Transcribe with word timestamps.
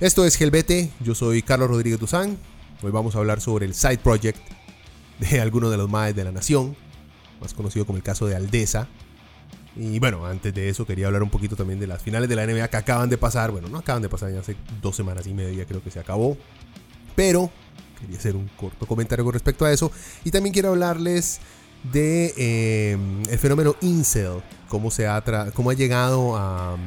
Esto 0.00 0.24
es 0.24 0.36
Gelbete, 0.36 0.90
yo 1.00 1.14
soy 1.14 1.42
Carlos 1.42 1.68
Rodríguez 1.68 2.00
Duzán. 2.00 2.38
Hoy 2.82 2.90
vamos 2.90 3.14
a 3.14 3.18
hablar 3.18 3.42
sobre 3.42 3.66
el 3.66 3.74
side 3.74 3.98
project 3.98 4.38
de 5.18 5.40
alguno 5.42 5.68
de 5.68 5.76
los 5.76 5.90
maes 5.90 6.16
de 6.16 6.24
la 6.24 6.32
nación, 6.32 6.74
más 7.38 7.52
conocido 7.52 7.84
como 7.84 7.98
el 7.98 8.02
caso 8.02 8.26
de 8.26 8.34
Aldesa. 8.34 8.88
Y 9.76 9.98
bueno, 9.98 10.24
antes 10.24 10.54
de 10.54 10.70
eso 10.70 10.86
quería 10.86 11.08
hablar 11.08 11.22
un 11.22 11.28
poquito 11.28 11.54
también 11.54 11.78
de 11.78 11.86
las 11.86 12.02
finales 12.02 12.30
de 12.30 12.36
la 12.36 12.46
NBA 12.46 12.68
que 12.68 12.78
acaban 12.78 13.10
de 13.10 13.18
pasar. 13.18 13.50
Bueno, 13.50 13.68
no 13.68 13.76
acaban 13.76 14.00
de 14.00 14.08
pasar, 14.08 14.32
ya 14.32 14.40
hace 14.40 14.56
dos 14.80 14.96
semanas 14.96 15.26
y 15.26 15.34
media 15.34 15.66
creo 15.66 15.82
que 15.84 15.90
se 15.90 16.00
acabó. 16.00 16.38
Pero 17.14 17.50
quería 18.00 18.16
hacer 18.16 18.36
un 18.36 18.48
corto 18.56 18.86
comentario 18.86 19.22
con 19.22 19.34
respecto 19.34 19.66
a 19.66 19.70
eso. 19.70 19.92
Y 20.24 20.30
también 20.30 20.54
quiero 20.54 20.70
hablarles 20.70 21.40
de 21.92 22.32
eh, 22.38 22.96
el 23.28 23.38
fenómeno 23.38 23.76
incel, 23.82 24.40
cómo, 24.70 24.90
se 24.90 25.06
ha, 25.06 25.22
cómo 25.52 25.68
ha 25.68 25.74
llegado 25.74 26.38
a 26.38 26.78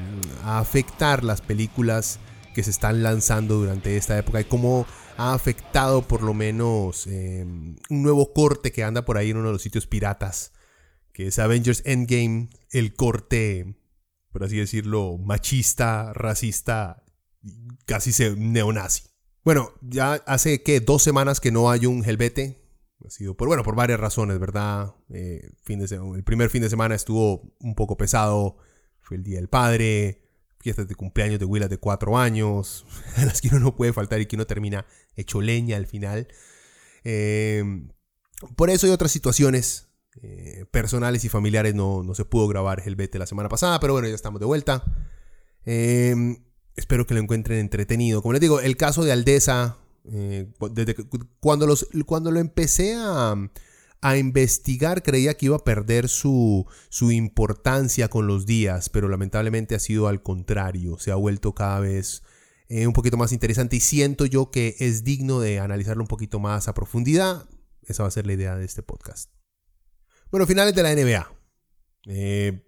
afectar 0.44 1.24
las 1.24 1.42
películas 1.42 2.20
que 2.54 2.64
se 2.64 2.72
están 2.72 3.04
lanzando 3.04 3.56
durante 3.56 3.98
esta 3.98 4.18
época 4.18 4.42
y 4.42 4.46
cómo 4.46 4.86
ha 5.18 5.34
afectado 5.34 6.08
por 6.08 6.22
lo 6.22 6.34
menos 6.34 7.08
em, 7.08 7.76
un 7.90 8.04
nuevo 8.04 8.34
corte 8.34 8.72
que 8.72 8.84
anda 8.84 9.06
por 9.06 9.18
ahí 9.18 9.32
en 9.32 9.38
uno 9.38 9.48
de 9.48 9.54
los 9.54 9.62
sitios 9.62 9.88
piratas, 9.88 10.54
que 11.12 11.28
es 11.28 11.40
Avengers 11.40 11.82
Endgame, 11.86 12.50
el 12.72 12.94
corte, 12.94 13.76
por 14.32 14.44
así 14.44 14.58
decirlo, 14.58 15.18
machista, 15.18 16.14
racista, 16.14 17.04
casi 17.86 18.12
neonazi. 18.38 19.04
Bueno, 19.44 19.74
ya 19.82 20.14
hace 20.14 20.64
que 20.64 20.80
dos 20.80 21.04
semanas 21.04 21.40
que 21.40 21.52
no 21.52 21.70
hay 21.70 21.86
un 21.86 22.04
Helvete. 22.06 22.62
Ha 23.06 23.10
sido 23.10 23.36
por, 23.36 23.50
bueno, 23.50 23.64
por 23.64 23.76
varias 23.76 24.00
razones, 24.00 24.40
¿verdad? 24.40 24.96
Eh, 25.10 25.52
fin 25.62 25.80
de, 25.80 25.94
el 26.16 26.24
primer 26.24 26.50
fin 26.50 26.62
de 26.62 26.70
semana 26.70 26.96
estuvo 26.96 27.54
un 27.60 27.76
poco 27.76 27.98
pesado. 27.98 28.56
Fue 29.02 29.18
el 29.18 29.24
Día 29.24 29.40
del 29.40 29.50
Padre 29.50 30.24
fiestas 30.64 30.88
de 30.88 30.96
cumpleaños 30.96 31.40
de 31.40 31.46
Willa 31.46 31.68
de 31.68 31.78
cuatro 31.78 32.18
años, 32.18 32.86
a 33.18 33.26
las 33.26 33.42
que 33.42 33.50
uno 33.50 33.60
no 33.60 33.76
puede 33.76 33.94
faltar 33.94 34.22
y 34.22 34.26
que 34.26 34.38
uno 34.38 34.48
termina 34.48 34.86
hecho 35.16 35.42
leña 35.42 35.78
al 35.78 35.86
final. 35.86 36.28
Em, 37.04 37.90
por 38.56 38.70
eso 38.70 38.88
hay 38.88 38.94
otras 38.94 39.12
situaciones 39.12 39.90
eh, 40.22 40.66
personales 40.72 41.26
y 41.26 41.30
familiares 41.30 41.76
no, 41.76 42.02
no, 42.04 42.16
se 42.16 42.24
pudo 42.24 42.48
grabar 42.48 42.82
el 42.86 42.96
bete 42.96 43.20
la 43.20 43.26
semana 43.26 43.50
pasada, 43.50 43.80
pero 43.80 43.94
bueno, 43.94 44.08
ya 44.08 44.16
estamos 44.16 44.40
de 44.40 44.46
vuelta. 44.46 44.84
Em, 45.66 46.38
espero 46.76 47.06
que 47.06 47.14
lo 47.14 47.20
encuentren 47.20 47.60
entretenido. 47.60 48.22
Como 48.22 48.34
les 48.34 48.42
digo, 48.42 48.62
el 48.62 48.78
caso 48.78 49.04
de 49.04 49.12
Aldesa, 49.12 49.78
eh, 50.06 50.48
cuando, 51.40 51.68
los, 51.68 51.90
cuando 52.06 52.32
lo 52.32 52.40
empecé 52.40 52.96
a 52.96 53.36
a 54.04 54.18
investigar 54.18 55.02
creía 55.02 55.36
que 55.36 55.46
iba 55.46 55.56
a 55.56 55.64
perder 55.64 56.10
su, 56.10 56.68
importancia 57.00 58.10
con 58.10 58.28
los 58.28 58.46
días, 58.46 58.90
pero 58.90 59.08
lamentablemente 59.08 59.76
ha 59.76 59.80
sido 59.80 60.10
al 60.10 60.22
contrario, 60.22 61.00
se 61.00 61.12
ha 61.12 61.16
vuelto 61.16 61.56
cada 61.56 61.80
vez 61.80 62.22
eh, 62.68 62.86
un 62.86 62.92
poquito 62.92 63.16
más 63.16 63.32
interesante 63.32 63.78
y 63.78 63.80
siento 63.80 64.26
yo 64.26 64.52
que 64.52 64.76
es 64.80 65.06
digno 65.06 65.40
de 65.40 65.60
analizarlo 65.60 66.04
un 66.04 66.10
poquito 66.10 66.40
más 66.40 66.68
a 66.68 66.74
profundidad. 66.74 67.48
Esa 67.84 68.04
va 68.04 68.10
a 68.10 68.12
ser 68.12 68.28
la 68.28 68.34
idea 68.34 68.58
de 68.58 68.66
este 68.66 68.84
podcast. 68.84 69.32
Bueno, 70.32 70.46
finales 70.48 70.76
de 70.76 70.84
la 70.84 70.94
NBA. 70.94 71.34
Eh, 72.08 72.68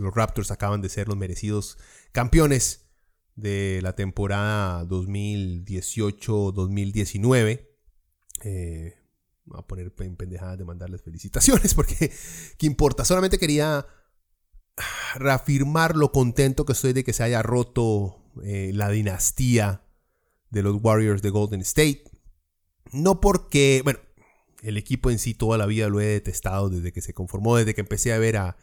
los 0.00 0.12
Raptors 0.12 0.50
acaban 0.50 0.82
de 0.82 0.88
ser 0.88 1.06
los 1.06 1.16
merecidos 1.16 1.78
campeones 2.10 2.88
de 3.36 3.78
la 3.80 3.94
temporada 3.94 4.82
2018-2019. 4.86 7.68
Eh, 8.42 9.03
a 9.52 9.66
poner 9.66 9.92
en 9.98 10.16
pendejadas 10.16 10.58
de 10.58 10.64
mandarles 10.64 11.02
felicitaciones 11.02 11.74
porque 11.74 12.12
qué 12.58 12.66
importa, 12.66 13.04
solamente 13.04 13.38
quería 13.38 13.86
reafirmar 15.14 15.96
lo 15.96 16.10
contento 16.12 16.64
que 16.64 16.72
estoy 16.72 16.92
de 16.92 17.04
que 17.04 17.12
se 17.12 17.22
haya 17.22 17.42
roto 17.42 18.24
eh, 18.42 18.72
la 18.74 18.90
dinastía 18.90 19.82
de 20.50 20.62
los 20.62 20.76
Warriors 20.82 21.22
de 21.22 21.30
Golden 21.30 21.60
State. 21.60 22.04
No 22.92 23.20
porque, 23.20 23.82
bueno, 23.84 24.00
el 24.62 24.76
equipo 24.76 25.10
en 25.10 25.18
sí 25.18 25.34
toda 25.34 25.58
la 25.58 25.66
vida 25.66 25.88
lo 25.88 26.00
he 26.00 26.06
detestado 26.06 26.70
desde 26.70 26.92
que 26.92 27.02
se 27.02 27.14
conformó, 27.14 27.56
desde 27.56 27.74
que 27.74 27.82
empecé 27.82 28.12
a 28.12 28.18
ver 28.18 28.36
a 28.36 28.56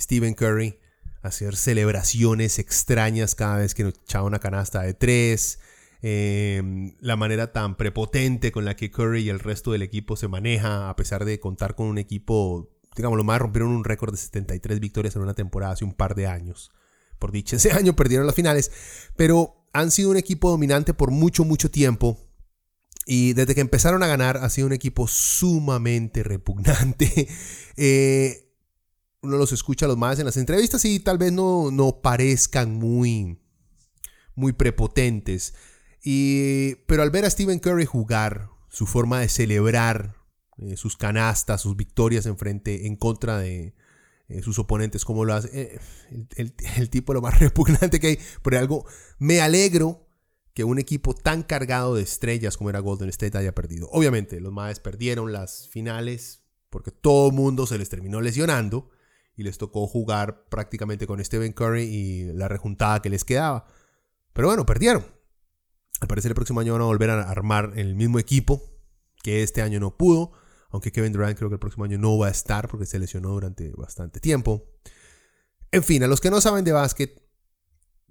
Stephen 0.00 0.34
Curry 0.34 0.78
hacer 1.22 1.56
celebraciones 1.56 2.58
extrañas 2.58 3.34
cada 3.34 3.58
vez 3.58 3.74
que 3.74 3.84
nos 3.84 3.94
echaba 3.94 4.26
una 4.26 4.40
canasta 4.40 4.82
de 4.82 4.92
tres 4.92 5.58
Em, 6.06 6.94
la 7.00 7.16
manera 7.16 7.50
tan 7.50 7.78
prepotente 7.78 8.52
con 8.52 8.66
la 8.66 8.76
que 8.76 8.90
Curry 8.90 9.22
y 9.22 9.30
el 9.30 9.40
resto 9.40 9.72
del 9.72 9.80
equipo 9.80 10.16
se 10.16 10.28
maneja, 10.28 10.90
a 10.90 10.96
pesar 10.96 11.24
de 11.24 11.40
contar 11.40 11.74
con 11.74 11.86
un 11.86 11.96
equipo, 11.96 12.70
digamos, 12.94 13.16
lo 13.16 13.24
más 13.24 13.40
rompieron 13.40 13.70
un 13.70 13.84
récord 13.84 14.12
de 14.12 14.18
73 14.18 14.80
victorias 14.80 15.16
en 15.16 15.22
una 15.22 15.32
temporada 15.32 15.72
hace 15.72 15.86
un 15.86 15.94
par 15.94 16.14
de 16.14 16.26
años. 16.26 16.72
Por 17.18 17.32
dicho, 17.32 17.56
ese 17.56 17.72
año 17.72 17.96
perdieron 17.96 18.26
las 18.26 18.36
finales, 18.36 18.70
pero 19.16 19.66
han 19.72 19.90
sido 19.90 20.10
un 20.10 20.18
equipo 20.18 20.50
dominante 20.50 20.92
por 20.92 21.10
mucho, 21.10 21.42
mucho 21.42 21.70
tiempo. 21.70 22.18
Y 23.06 23.32
desde 23.32 23.54
que 23.54 23.62
empezaron 23.62 24.02
a 24.02 24.06
ganar, 24.06 24.36
ha 24.36 24.50
sido 24.50 24.66
un 24.66 24.74
equipo 24.74 25.08
sumamente 25.08 26.22
repugnante. 26.22 27.28
Eh, 27.76 28.52
uno 29.22 29.38
los 29.38 29.52
escucha 29.52 29.86
a 29.86 29.88
los 29.88 29.96
más 29.96 30.18
en 30.18 30.26
las 30.26 30.36
entrevistas 30.36 30.84
y 30.84 31.00
tal 31.00 31.16
vez 31.16 31.32
no, 31.32 31.70
no 31.72 32.02
parezcan 32.02 32.74
muy, 32.74 33.40
muy 34.34 34.52
prepotentes. 34.52 35.54
Pero 36.04 37.02
al 37.02 37.10
ver 37.10 37.24
a 37.24 37.30
Stephen 37.30 37.58
Curry 37.58 37.86
jugar, 37.86 38.50
su 38.68 38.86
forma 38.86 39.20
de 39.20 39.28
celebrar 39.28 40.16
eh, 40.58 40.76
sus 40.76 40.96
canastas, 40.96 41.62
sus 41.62 41.76
victorias 41.76 42.26
en 42.26 42.36
frente, 42.36 42.86
en 42.86 42.96
contra 42.96 43.38
de 43.38 43.74
eh, 44.28 44.42
sus 44.42 44.58
oponentes, 44.58 45.04
como 45.04 45.24
lo 45.24 45.34
hace, 45.34 45.50
eh, 45.52 45.80
el, 46.36 46.90
tipo 46.90 47.12
lo 47.12 47.22
más 47.22 47.38
repugnante 47.40 48.00
que 48.00 48.06
hay, 48.06 48.18
por 48.42 48.54
algo, 48.54 48.86
me 49.18 49.40
alegro 49.40 50.06
que 50.52 50.62
un 50.62 50.78
equipo 50.78 51.14
tan 51.14 51.42
cargado 51.42 51.96
de 51.96 52.02
estrellas 52.02 52.56
como 52.56 52.70
era 52.70 52.78
Golden 52.78 53.08
State 53.08 53.36
haya 53.36 53.54
perdido. 53.54 53.88
Obviamente, 53.90 54.40
los 54.40 54.52
Maes 54.52 54.78
perdieron 54.78 55.32
las 55.32 55.68
finales 55.68 56.42
porque 56.70 56.92
todo 56.92 57.28
el 57.28 57.34
mundo 57.34 57.66
se 57.66 57.78
les 57.78 57.88
terminó 57.88 58.20
lesionando 58.20 58.90
y 59.36 59.42
les 59.42 59.58
tocó 59.58 59.88
jugar 59.88 60.48
prácticamente 60.48 61.08
con 61.08 61.24
Stephen 61.24 61.52
Curry 61.52 61.82
y 61.82 62.24
la 62.32 62.46
rejuntada 62.46 63.02
que 63.02 63.10
les 63.10 63.24
quedaba. 63.24 63.66
Pero 64.32 64.48
bueno, 64.48 64.64
perdieron. 64.64 65.04
Al 66.04 66.08
parecer 66.08 66.32
el 66.32 66.34
próximo 66.34 66.60
año 66.60 66.74
van 66.74 66.82
a 66.82 66.84
volver 66.84 67.08
a 67.08 67.30
armar 67.30 67.72
el 67.76 67.94
mismo 67.94 68.18
equipo 68.18 68.62
que 69.22 69.42
este 69.42 69.62
año 69.62 69.80
no 69.80 69.96
pudo. 69.96 70.32
Aunque 70.68 70.92
Kevin 70.92 71.14
Durant 71.14 71.34
creo 71.34 71.48
que 71.48 71.54
el 71.54 71.58
próximo 71.58 71.86
año 71.86 71.96
no 71.96 72.18
va 72.18 72.26
a 72.26 72.30
estar 72.30 72.68
porque 72.68 72.84
se 72.84 72.98
lesionó 72.98 73.30
durante 73.30 73.70
bastante 73.70 74.20
tiempo. 74.20 74.66
En 75.70 75.82
fin, 75.82 76.02
a 76.02 76.06
los 76.06 76.20
que 76.20 76.28
no 76.28 76.42
saben 76.42 76.62
de 76.62 76.72
básquet, 76.72 77.22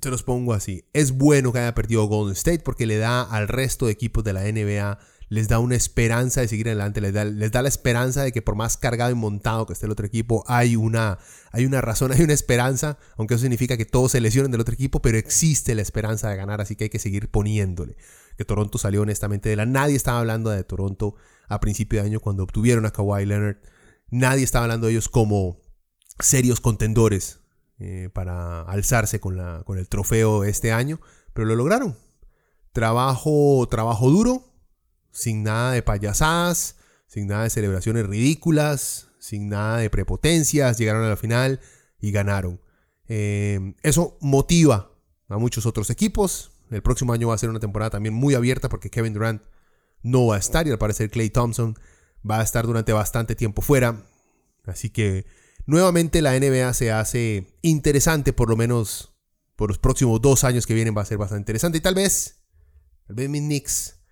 se 0.02 0.10
los 0.10 0.24
pongo 0.24 0.56
así. 0.56 0.90
Es 0.94 1.12
bueno 1.12 1.54
que 1.54 1.60
haya 1.60 1.76
perdido 1.76 2.06
Golden 2.06 2.34
State 2.34 2.64
porque 2.66 2.88
le 2.88 2.98
da 2.98 3.22
al 3.22 3.48
resto 3.48 3.86
de 3.86 3.92
equipos 3.92 4.24
de 4.24 4.34
la 4.34 4.42
NBA 4.42 4.98
les 5.30 5.48
da 5.48 5.60
una 5.60 5.76
esperanza 5.76 6.42
de 6.42 6.48
seguir 6.48 6.68
adelante, 6.68 7.02
les 7.02 7.14
da, 7.14 7.26
les 7.26 7.52
da, 7.52 7.62
la 7.62 7.70
esperanza 7.70 8.24
de 8.24 8.32
que 8.32 8.42
por 8.42 8.56
más 8.56 8.78
cargado 8.78 9.12
y 9.12 9.16
montado 9.16 9.66
que 9.66 9.74
esté 9.74 9.86
el 9.86 9.92
otro 9.92 10.06
equipo, 10.06 10.44
hay 10.48 10.76
una, 10.76 11.20
hay 11.52 11.66
una 11.66 11.82
razón, 11.82 12.12
hay 12.14 12.22
una 12.22 12.34
esperanza, 12.34 12.98
aunque 13.18 13.36
eso 13.36 13.42
significa 13.42 13.78
que 13.78 13.86
todos 13.86 14.12
se 14.12 14.22
lesionen 14.22 14.52
del 14.52 14.62
otro 14.62 14.74
equipo, 14.74 15.02
pero 15.02 15.18
existe 15.18 15.76
la 15.76 15.82
esperanza 15.82 16.30
de 16.30 16.36
ganar, 16.36 16.62
así 16.62 16.76
que 16.76 16.86
hay 16.86 16.90
que 16.90 17.00
seguir 17.00 17.30
poniéndole. 17.30 17.96
Que 18.38 18.46
Toronto 18.46 18.78
salió 18.78 19.02
honestamente 19.02 19.50
de 19.50 19.56
la... 19.56 19.66
Nadie 19.66 19.96
estaba 19.96 20.20
hablando 20.20 20.50
de 20.50 20.64
Toronto 20.64 21.16
a 21.48 21.60
principio 21.60 22.02
de 22.02 22.08
año 22.08 22.20
cuando 22.20 22.44
obtuvieron 22.44 22.86
a 22.86 22.92
Kawhi 22.92 23.26
Leonard. 23.26 23.58
Nadie 24.10 24.44
estaba 24.44 24.66
hablando 24.66 24.88
de 24.88 24.94
ellos 24.94 25.08
como 25.08 25.62
serios 26.20 26.60
contendores 26.60 27.40
eh, 27.80 28.10
para 28.14 28.62
alzarse 28.64 29.20
con, 29.20 29.38
la, 29.38 29.64
con 29.66 29.78
el 29.78 29.88
trofeo 29.88 30.44
este 30.44 30.72
año, 30.72 31.00
pero 31.34 31.48
lo 31.48 31.56
lograron. 31.56 31.98
Trabajo, 32.72 33.68
trabajo 33.70 34.10
duro, 34.10 34.53
sin 35.14 35.44
nada 35.44 35.72
de 35.72 35.84
payasadas, 35.84 36.76
sin 37.08 37.28
nada 37.28 37.44
de 37.44 37.50
celebraciones 37.52 38.06
ridículas, 38.06 39.08
sin 39.20 39.48
nada 39.48 39.78
de 39.78 39.90
prepotencias, 39.90 40.78
llegaron 40.78 41.04
a 41.06 41.10
la 41.10 41.16
final 41.16 41.62
y 42.00 42.12
ganaron. 42.12 42.60
Eh, 43.08 43.76
eso 43.84 44.18
motiva 44.20 44.92
a 45.30 45.38
muchos 45.38 45.66
otros 45.66 45.90
equipos. 45.90 46.52
El 46.72 46.82
próximo 46.82 47.14
año 47.14 47.30
va 47.30 47.36
a 47.36 47.38
ser 47.38 47.50
una 47.50 47.60
temporada 47.60 47.92
también 47.92 48.16
muy 48.16 48.34
abierta 48.34 48.68
porque 48.68 48.90
Kevin 48.90 49.14
Durant 49.14 49.44
no 50.02 50.28
va 50.28 50.36
a 50.36 50.40
estar 50.40 50.68
y 50.68 50.72
al 50.72 50.80
parecer 50.80 51.12
Clay 51.12 51.30
Thompson 51.30 51.78
va 52.30 52.40
a 52.40 52.44
estar 52.44 52.66
durante 52.66 52.92
bastante 52.92 53.36
tiempo 53.36 53.62
fuera. 53.62 54.08
Así 54.66 54.90
que 54.90 55.26
nuevamente 55.68 56.22
la 56.22 56.38
NBA 56.38 56.74
se 56.74 56.92
hace 56.92 57.56
interesante, 57.62 58.34
por 58.34 58.50
lo 58.50 58.58
menos 58.58 59.14
por 59.56 59.70
los 59.70 59.78
próximos 59.78 60.20
dos 60.22 60.44
años 60.44 60.66
que 60.66 60.74
vienen 60.74 60.98
va 60.98 61.04
a 61.04 61.06
ser 61.06 61.20
bastante 61.20 61.42
interesante. 61.42 61.78
Y 61.78 61.82
tal 61.82 61.96
vez, 61.96 62.42
tal 63.06 63.16
vez 63.16 63.30
mis 63.30 63.42
Knicks, 63.42 64.03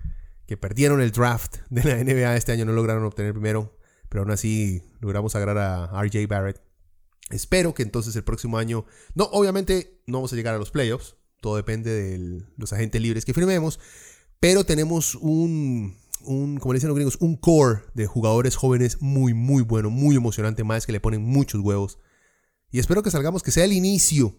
que 0.52 0.58
perdieron 0.58 1.00
el 1.00 1.14
draft 1.14 1.60
de 1.70 1.82
la 1.82 2.04
NBA 2.04 2.36
este 2.36 2.52
año, 2.52 2.66
no 2.66 2.74
lograron 2.74 3.06
obtener 3.06 3.32
primero, 3.32 3.80
pero 4.10 4.24
aún 4.24 4.32
así 4.32 4.84
logramos 5.00 5.34
agarrar 5.34 5.58
a 5.58 6.04
RJ 6.04 6.28
Barrett. 6.28 6.62
Espero 7.30 7.74
que 7.74 7.84
entonces 7.84 8.14
el 8.18 8.26
próximo 8.26 8.58
año, 8.58 8.84
no, 9.16 9.30
obviamente 9.32 10.04
no 10.08 10.18
vamos 10.18 10.34
a 10.34 10.36
llegar 10.36 10.54
a 10.54 10.58
los 10.58 10.70
playoffs, 10.70 11.16
todo 11.40 11.56
depende 11.56 11.94
de 11.94 12.44
los 12.58 12.74
agentes 12.74 13.02
libres 13.02 13.24
que 13.24 13.34
firmemos, 13.34 13.80
pero 14.42 14.66
tenemos 14.66 15.16
un, 15.16 15.96
un, 16.26 16.58
como 16.58 16.74
le 16.74 16.80
dicen 16.80 16.90
los 16.90 16.98
gringos, 16.98 17.18
un 17.22 17.38
core 17.38 17.84
de 17.94 18.08
jugadores 18.08 18.58
jóvenes 18.58 19.02
muy, 19.02 19.34
muy 19.34 19.64
bueno, 19.64 19.90
muy 19.90 20.18
emocionante, 20.18 20.66
más 20.66 20.86
que 20.86 20.92
le 20.92 21.00
ponen 21.00 21.22
muchos 21.22 21.62
huevos. 21.62 21.98
Y 22.72 22.80
espero 22.80 23.04
que 23.04 23.12
salgamos, 23.12 23.42
que 23.42 23.52
sea 23.52 23.64
el 23.64 23.72
inicio 23.72 24.36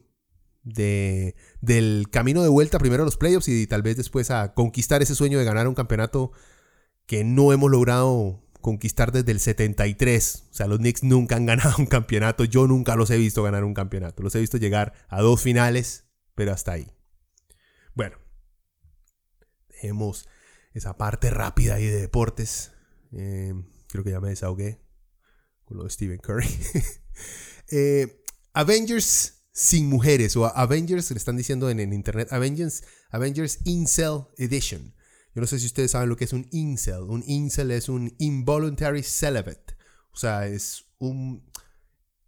de, 0.62 1.35
del 1.61 2.09
camino 2.11 2.43
de 2.43 2.49
vuelta 2.49 2.79
primero 2.79 3.03
a 3.03 3.06
los 3.06 3.17
playoffs 3.17 3.49
y 3.49 3.67
tal 3.67 3.82
vez 3.82 3.97
después 3.97 4.31
a 4.31 4.55
conquistar 4.55 5.03
ese 5.03 5.14
sueño 5.14 5.38
de 5.38 5.44
ganar 5.44 5.69
un 5.69 5.75
campeonato 5.75 6.32
que 7.06 7.25
no 7.25 7.53
hemos 7.53 7.70
logrado 7.70 8.43
conquistar 8.61 9.12
desde 9.12 9.32
el 9.32 9.41
73. 9.41 10.49
O 10.50 10.55
sea, 10.55 10.67
los 10.67 10.79
Knicks 10.79 11.03
nunca 11.03 11.37
han 11.37 11.47
ganado 11.47 11.75
un 11.79 11.87
campeonato. 11.87 12.44
Yo 12.44 12.67
nunca 12.67 12.97
los 12.97 13.11
he 13.11 13.19
visto 13.19 13.43
ganar 13.43 13.64
un 13.64 13.75
campeonato. 13.75 14.23
Los 14.23 14.35
he 14.35 14.41
visto 14.41 14.56
llegar 14.56 14.94
a 15.09 15.20
dos 15.20 15.43
finales, 15.43 16.06
pero 16.35 16.53
hasta 16.53 16.73
ahí. 16.73 16.91
Bueno, 17.94 18.17
dejemos 19.69 20.29
esa 20.73 20.97
parte 20.97 21.31
rápida 21.31 21.75
ahí 21.75 21.87
de 21.87 22.00
deportes. 22.00 22.73
Eh, 23.12 23.53
creo 23.88 24.05
que 24.05 24.11
ya 24.11 24.20
me 24.20 24.31
desahogué 24.31 24.81
con 25.64 25.76
lo 25.76 25.85
de 25.85 25.91
Stephen 25.91 26.19
Curry. 26.19 26.49
Eh, 27.75 28.23
Avengers 28.53 29.42
sin 29.52 29.88
mujeres 29.88 30.37
o 30.37 30.46
Avengers, 30.46 31.10
le 31.10 31.19
están 31.19 31.37
diciendo 31.37 31.70
en, 31.70 31.81
en 31.81 31.93
internet, 31.93 32.32
Avengers, 32.32 32.82
Avengers 33.10 33.58
Incel 33.64 34.25
Edition. 34.38 34.94
Yo 35.34 35.40
no 35.40 35.46
sé 35.46 35.58
si 35.58 35.66
ustedes 35.66 35.93
saben 35.93 36.08
lo 36.08 36.16
que 36.16 36.25
es 36.25 36.32
un 36.32 36.46
incel. 36.50 37.02
Un 37.02 37.25
incel 37.26 37.70
es 37.70 37.88
un 37.88 38.14
involuntary 38.19 39.02
celibate. 39.02 39.76
O 40.12 40.16
sea, 40.16 40.46
es 40.46 40.84
un... 40.99 41.50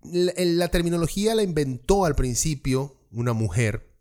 La, 0.03 0.69
terminología 0.69 1.35
la 1.35 1.43
inventó 1.43 2.05
al 2.05 2.15
principio 2.15 3.01
una 3.11 3.33
mujer 3.33 3.95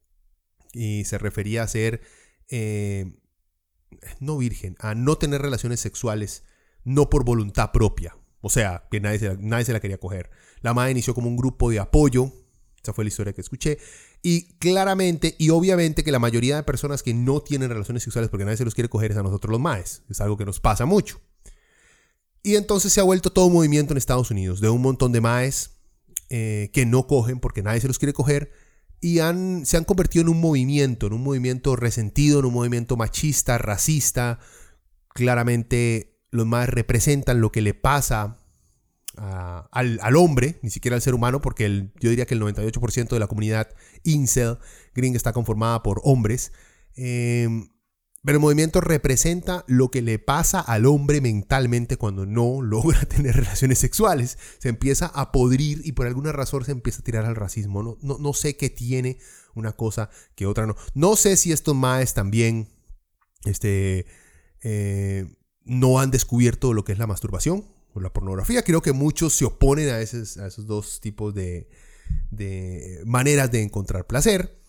y 0.73 1.05
se 1.05 1.17
refería 1.17 1.63
a 1.63 1.67
ser 1.67 2.01
eh, 2.49 3.21
no 4.19 4.37
virgen, 4.37 4.75
a 4.79 4.95
no 4.95 5.17
tener 5.17 5.41
relaciones 5.41 5.79
sexuales 5.79 6.43
no 6.83 7.09
por 7.09 7.23
voluntad 7.23 7.71
propia. 7.71 8.17
O 8.41 8.49
sea, 8.49 8.87
que 8.91 8.99
nadie 8.99 9.37
nadie 9.39 9.63
se 9.65 9.71
la 9.71 9.79
quería 9.79 9.97
coger. 9.97 10.29
La 10.61 10.73
madre 10.73 10.91
inició 10.91 11.13
como 11.13 11.29
un 11.29 11.37
grupo 11.37 11.69
de 11.69 11.79
apoyo. 11.79 12.33
Esa 12.83 12.94
fue 12.94 13.06
la 13.06 13.07
historia 13.07 13.31
que 13.31 13.39
escuché. 13.39 13.77
Y 14.21 14.56
claramente 14.57 15.35
y 15.39 15.51
obviamente 15.51 16.03
que 16.03 16.12
la 16.12 16.19
mayoría 16.19 16.57
de 16.57 16.63
personas 16.63 17.01
que 17.01 17.13
no 17.13 17.41
tienen 17.41 17.69
relaciones 17.69 18.03
sexuales 18.03 18.30
porque 18.30 18.44
nadie 18.44 18.57
se 18.57 18.65
los 18.65 18.75
quiere 18.75 18.89
coger 18.89 19.12
es 19.12 19.18
a 19.18 19.24
nosotros 19.24 19.51
los 19.51 19.62
maes. 19.62 20.03
Es 20.09 20.19
algo 20.19 20.35
que 20.35 20.44
nos 20.44 20.59
pasa 20.59 20.85
mucho. 20.85 21.21
Y 22.44 22.56
entonces 22.56 22.91
se 22.91 23.00
ha 23.00 23.03
vuelto 23.03 23.31
todo 23.31 23.45
un 23.45 23.53
movimiento 23.53 23.94
en 23.94 23.97
Estados 23.97 24.31
Unidos 24.31 24.59
de 24.59 24.68
un 24.68 24.81
montón 24.81 25.13
de 25.13 25.21
maes 25.21 25.77
eh, 26.30 26.71
que 26.74 26.85
no 26.85 27.07
cogen 27.07 27.39
porque 27.39 27.63
nadie 27.63 27.80
se 27.80 27.88
los 27.88 28.00
quiere 28.00 28.12
coger 28.12 28.51
y 29.00 29.19
han, 29.19 29.65
se 29.65 29.77
han 29.77 29.85
convertido 29.85 30.24
en 30.24 30.30
un 30.30 30.41
movimiento, 30.41 31.07
en 31.07 31.13
un 31.13 31.24
movimiento 31.24 31.77
resentido, 31.77 32.39
en 32.39 32.45
un 32.45 32.53
movimiento 32.53 32.97
machista, 32.97 33.57
racista. 33.57 34.39
Claramente 35.07 36.19
los 36.31 36.45
más 36.45 36.68
representan 36.68 37.39
lo 37.39 37.51
que 37.51 37.62
le 37.62 37.74
pasa 37.74 38.43
al, 39.18 40.15
hombre, 40.15 40.60
ni 40.62 40.69
siquiera 40.69 40.95
al 40.95 41.01
ser 41.01 41.13
humano, 41.13 41.42
porque 41.42 41.89
yo 42.00 42.10
diría 42.10 42.25
que 42.25 42.33
el 42.33 42.42
98% 42.42 43.10
de 43.10 43.19
la 43.19 43.27
comunidad 43.27 43.69
incel 44.04 44.57
gringa 44.94 45.18
está 45.18 45.33
conformada 45.33 45.83
por 45.83 46.01
hombres. 46.04 46.51
Eh, 46.95 47.48
pero 48.25 48.38
el 48.38 48.42
movimiento 48.42 48.80
representa 48.80 49.65
lo 49.68 49.92
que 49.92 50.01
le 50.01 50.18
pasa 50.18 50.62
al 50.62 50.86
hombre 50.86 51.19
mentalmente 51.19 51.98
cuando 51.98 52.25
no 52.25 52.62
logra 52.62 53.01
tener 53.06 53.36
relaciones 53.36 53.80
sexuales. 53.80 54.38
Se 54.60 54.69
empieza 54.69 55.07
a 55.07 55.31
podrir 55.31 55.81
y 55.83 55.92
por 55.92 56.07
alguna 56.07 56.31
razón 56.31 56.63
se 56.63 56.71
empieza 56.71 57.01
a 57.01 57.04
tirar 57.04 57.25
al 57.25 57.36
racismo. 57.36 57.83
No, 57.83 57.98
no, 58.01 58.33
sé 58.33 58.56
qué 58.56 58.69
tiene 58.69 59.18
una 59.56 59.74
cosa 59.74 60.09
que 60.36 60.45
otra 60.45 60.66
no. 60.66 60.75
No 60.94 61.16
sé 61.16 61.36
si 61.36 61.51
estos 61.51 61.75
maes 61.75 62.13
también 62.13 62.69
este, 63.44 64.06
eh, 64.62 65.36
no 65.66 66.00
han 66.00 66.09
descubierto 66.09 66.74
lo 66.74 66.86
que 66.86 66.94
es 66.94 67.00
la 67.00 67.07
masturbación 67.07 67.72
o 67.94 68.00
la 68.00 68.12
pornografía. 68.12 68.63
Creo 68.63 68.81
que 68.81 68.94
muchos 68.94 69.34
se 69.34 69.45
oponen 69.45 69.90
a 69.90 70.01
esos, 70.01 70.38
a 70.38 70.48
esos 70.48 70.68
dos 70.68 71.00
tipos 71.00 71.34
de, 71.34 71.69
de 72.31 73.01
maneras 73.06 73.51
de 73.51 73.62
encontrar 73.62 74.07
placer 74.07 74.63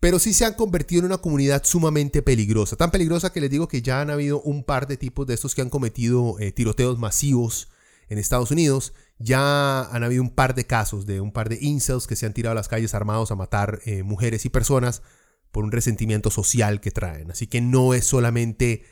pero 0.00 0.18
sí 0.18 0.34
se 0.34 0.44
han 0.44 0.54
convertido 0.54 1.00
en 1.00 1.06
una 1.06 1.18
comunidad 1.18 1.64
sumamente 1.64 2.22
peligrosa. 2.22 2.76
Tan 2.76 2.90
peligrosa 2.90 3.32
que 3.32 3.40
les 3.40 3.50
digo 3.50 3.66
que 3.66 3.82
ya 3.82 4.00
han 4.00 4.10
habido 4.10 4.40
un 4.42 4.62
par 4.62 4.86
de 4.86 4.96
tipos 4.96 5.26
de 5.26 5.34
estos 5.34 5.54
que 5.54 5.62
han 5.62 5.70
cometido 5.70 6.38
eh, 6.38 6.52
tiroteos 6.52 6.98
masivos 6.98 7.70
en 8.08 8.18
Estados 8.18 8.50
Unidos. 8.50 8.92
Ya 9.18 9.82
han 9.82 10.04
habido 10.04 10.22
un 10.22 10.30
par 10.30 10.54
de 10.54 10.66
casos 10.66 11.06
de 11.06 11.20
un 11.20 11.32
par 11.32 11.48
de 11.48 11.58
incels 11.60 12.06
que 12.06 12.14
se 12.14 12.26
han 12.26 12.34
tirado 12.34 12.52
a 12.52 12.54
las 12.54 12.68
calles 12.68 12.94
armados 12.94 13.30
a 13.30 13.36
matar 13.36 13.80
eh, 13.84 14.02
mujeres 14.02 14.44
y 14.44 14.50
personas 14.50 15.02
por 15.50 15.64
un 15.64 15.72
resentimiento 15.72 16.30
social 16.30 16.80
que 16.80 16.90
traen. 16.90 17.30
Así 17.30 17.46
que 17.46 17.60
no 17.60 17.94
es 17.94 18.04
solamente, 18.04 18.84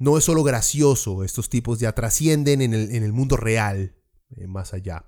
no 0.00 0.18
es 0.18 0.24
solo 0.24 0.42
gracioso, 0.42 1.22
estos 1.22 1.48
tipos 1.48 1.78
ya 1.78 1.92
trascienden 1.92 2.60
en 2.60 2.74
el, 2.74 3.12
mundo 3.12 3.36
real, 3.36 3.94
eh, 4.36 4.48
más 4.48 4.74
allá. 4.74 5.04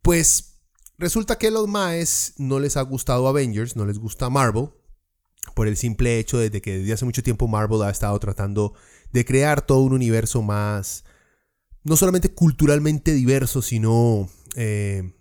Pues 0.00 0.54
Resulta 0.98 1.38
que 1.38 1.50
los 1.50 1.66
maes 1.66 2.34
no 2.38 2.60
les 2.60 2.76
ha 2.76 2.82
gustado 2.82 3.26
Avengers, 3.26 3.74
no 3.74 3.84
les 3.84 3.98
gusta 3.98 4.30
Marvel, 4.30 4.68
por 5.54 5.66
el 5.66 5.76
simple 5.76 6.18
hecho 6.18 6.38
de 6.38 6.50
que 6.62 6.78
desde 6.78 6.92
hace 6.92 7.04
mucho 7.04 7.22
tiempo 7.22 7.48
Marvel 7.48 7.82
ha 7.82 7.90
estado 7.90 8.18
tratando 8.20 8.74
de 9.12 9.24
crear 9.24 9.66
todo 9.66 9.80
un 9.80 9.92
universo 9.92 10.42
más, 10.42 11.04
no 11.82 11.96
solamente 11.96 12.32
culturalmente 12.32 13.12
diverso, 13.12 13.60
sino 13.60 14.30
eh, 14.54 15.12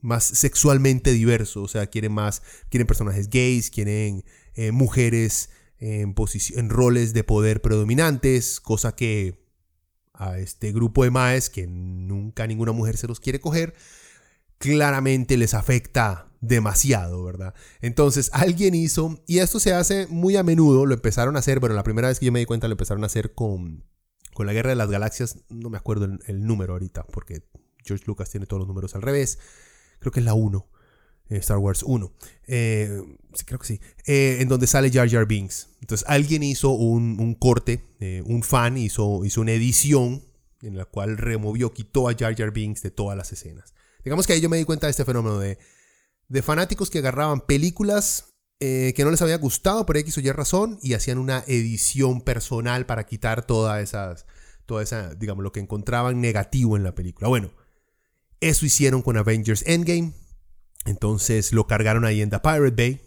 más 0.00 0.24
sexualmente 0.24 1.12
diverso. 1.12 1.62
O 1.62 1.68
sea, 1.68 1.86
quieren 1.86 2.12
más, 2.12 2.42
quieren 2.68 2.86
personajes 2.86 3.30
gays, 3.30 3.70
quieren 3.70 4.24
eh, 4.54 4.72
mujeres 4.72 5.50
en, 5.78 6.14
en 6.56 6.70
roles 6.70 7.12
de 7.12 7.24
poder 7.24 7.60
predominantes, 7.62 8.60
cosa 8.60 8.94
que 8.94 9.44
a 10.12 10.38
este 10.38 10.72
grupo 10.72 11.04
de 11.04 11.10
maes 11.10 11.50
que 11.50 11.66
nunca 11.66 12.46
ninguna 12.46 12.72
mujer 12.72 12.96
se 12.96 13.08
los 13.08 13.20
quiere 13.20 13.40
coger, 13.40 13.74
claramente 14.58 15.36
les 15.36 15.54
afecta 15.54 16.28
demasiado, 16.40 17.24
¿verdad? 17.24 17.54
Entonces 17.80 18.30
alguien 18.32 18.74
hizo, 18.74 19.22
y 19.26 19.38
esto 19.38 19.60
se 19.60 19.72
hace 19.72 20.06
muy 20.08 20.36
a 20.36 20.42
menudo, 20.42 20.86
lo 20.86 20.94
empezaron 20.94 21.36
a 21.36 21.40
hacer, 21.40 21.60
bueno, 21.60 21.74
la 21.74 21.82
primera 21.82 22.08
vez 22.08 22.18
que 22.18 22.26
yo 22.26 22.32
me 22.32 22.38
di 22.38 22.46
cuenta 22.46 22.68
lo 22.68 22.72
empezaron 22.72 23.02
a 23.02 23.06
hacer 23.06 23.34
con, 23.34 23.84
con 24.34 24.46
la 24.46 24.52
Guerra 24.52 24.70
de 24.70 24.76
las 24.76 24.90
Galaxias, 24.90 25.38
no 25.48 25.70
me 25.70 25.78
acuerdo 25.78 26.06
el, 26.26 26.46
número 26.46 26.74
ahorita, 26.74 27.04
porque 27.06 27.42
George 27.84 28.04
Lucas 28.06 28.30
tiene 28.30 28.46
todos 28.46 28.60
los 28.60 28.68
números 28.68 28.94
al 28.94 29.02
revés, 29.02 29.38
creo 29.98 30.12
que 30.12 30.20
es 30.20 30.26
la 30.26 30.34
1. 30.34 30.66
Eh, 31.30 31.38
Star 31.38 31.58
Wars 31.58 31.82
1. 31.82 32.12
Eh, 32.46 33.02
creo 33.46 33.58
que 33.58 33.66
sí. 33.66 33.80
Eh, 34.06 34.38
en 34.40 34.48
donde 34.48 34.66
sale 34.66 34.90
Jar 34.90 35.08
Jar 35.08 35.26
Binks. 35.26 35.68
Entonces 35.80 36.06
alguien 36.08 36.42
hizo 36.42 36.70
un, 36.70 37.34
corte, 37.34 37.84
un 38.24 38.42
fan 38.42 38.78
hizo, 38.78 39.24
hizo 39.24 39.40
una 39.40 39.52
edición 39.52 40.24
en 40.62 40.78
la 40.78 40.86
cual 40.86 41.18
removió, 41.18 41.72
quitó 41.72 42.08
a 42.08 42.14
Jar 42.14 42.34
Jar 42.36 42.52
Binks 42.52 42.82
de 42.82 42.90
todas 42.90 43.16
las 43.18 43.32
escenas. 43.32 43.74
Digamos 44.02 44.26
que 44.26 44.34
ahí 44.34 44.40
yo 44.40 44.48
me 44.48 44.56
di 44.56 44.64
cuenta 44.64 44.86
de 44.86 44.92
este 44.92 45.04
fenómeno 45.04 45.38
de, 45.38 45.58
de 46.28 46.42
fanáticos 46.42 46.90
que 46.90 46.98
agarraban 46.98 47.40
películas 47.40 48.30
que 48.60 48.94
no 49.04 49.10
les 49.10 49.20
había 49.20 49.36
gustado 49.36 49.84
por 49.84 49.98
X 49.98 50.16
o 50.16 50.20
Y 50.22 50.30
razón 50.32 50.78
y 50.80 50.94
hacían 50.94 51.18
una 51.18 51.44
edición 51.46 52.22
personal 52.22 52.86
para 52.86 53.04
quitar 53.04 53.46
todas 53.46 53.82
esas, 53.82 54.24
digamos, 55.18 55.42
lo 55.42 55.52
que 55.52 55.60
encontraban 55.60 56.22
negativo 56.22 56.78
en 56.78 56.82
la 56.82 56.94
película. 56.94 57.28
Bueno, 57.28 57.50
eso 58.40 58.64
hicieron 58.64 59.02
con 59.02 59.18
Avengers 59.18 59.64
Endgame. 59.66 60.14
Entonces 60.84 61.52
lo 61.52 61.66
cargaron 61.66 62.04
ahí 62.04 62.20
en 62.20 62.30
The 62.30 62.40
Pirate 62.40 62.70
Bay. 62.70 63.00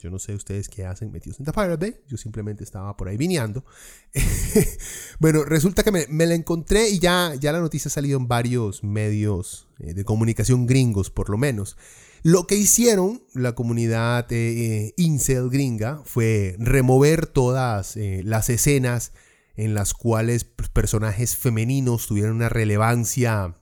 Yo 0.00 0.10
no 0.10 0.18
sé 0.18 0.34
ustedes 0.34 0.68
qué 0.68 0.84
hacen 0.84 1.12
metidos 1.12 1.38
en 1.38 1.46
The 1.46 1.52
Pirate 1.52 1.76
Bay. 1.76 1.96
Yo 2.08 2.16
simplemente 2.16 2.64
estaba 2.64 2.96
por 2.96 3.08
ahí 3.08 3.16
vineando. 3.16 3.64
bueno, 5.20 5.44
resulta 5.44 5.84
que 5.84 5.92
me, 5.92 6.26
la 6.26 6.34
encontré 6.34 6.88
y 6.90 6.98
ya, 6.98 7.34
ya 7.38 7.52
la 7.52 7.60
noticia 7.60 7.88
ha 7.88 7.92
salido 7.92 8.18
en 8.18 8.28
varios 8.28 8.82
medios 8.82 9.68
eh, 9.78 9.94
de 9.94 10.04
comunicación 10.04 10.66
gringos, 10.66 11.10
por 11.10 11.30
lo 11.30 11.38
menos. 11.38 11.76
Lo 12.24 12.46
que 12.46 12.56
hicieron 12.56 13.22
la 13.32 13.54
comunidad 13.54 14.30
eh, 14.32 14.86
eh, 14.86 14.94
incel 14.96 15.50
gringa 15.50 16.02
fue 16.04 16.56
remover 16.58 17.26
todas 17.26 17.96
las 17.96 18.48
escenas 18.48 19.12
en 19.56 19.74
las 19.74 19.94
cuales 19.94 20.44
personajes 20.44 21.36
femeninos 21.36 22.06
tuvieran 22.06 22.32
una 22.32 22.48
relevancia 22.48 23.56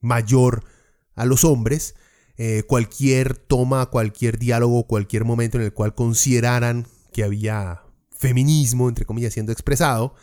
mayor 0.00 0.64
a 1.14 1.24
los 1.24 1.44
hombres 1.44 1.94
eh, 2.38 2.62
cualquier 2.66 3.36
toma, 3.36 3.86
cualquier 3.86 4.38
diálogo, 4.38 4.86
cualquier 4.86 5.24
momento 5.24 5.58
en 5.58 5.64
el 5.64 5.72
cual 5.72 5.94
consideraran 5.94 6.86
que 7.12 7.24
había 7.24 7.82
feminismo, 8.16 8.88
entre 8.88 9.04
comillas, 9.04 9.34
siendo 9.34 9.52
expresado. 9.52 10.14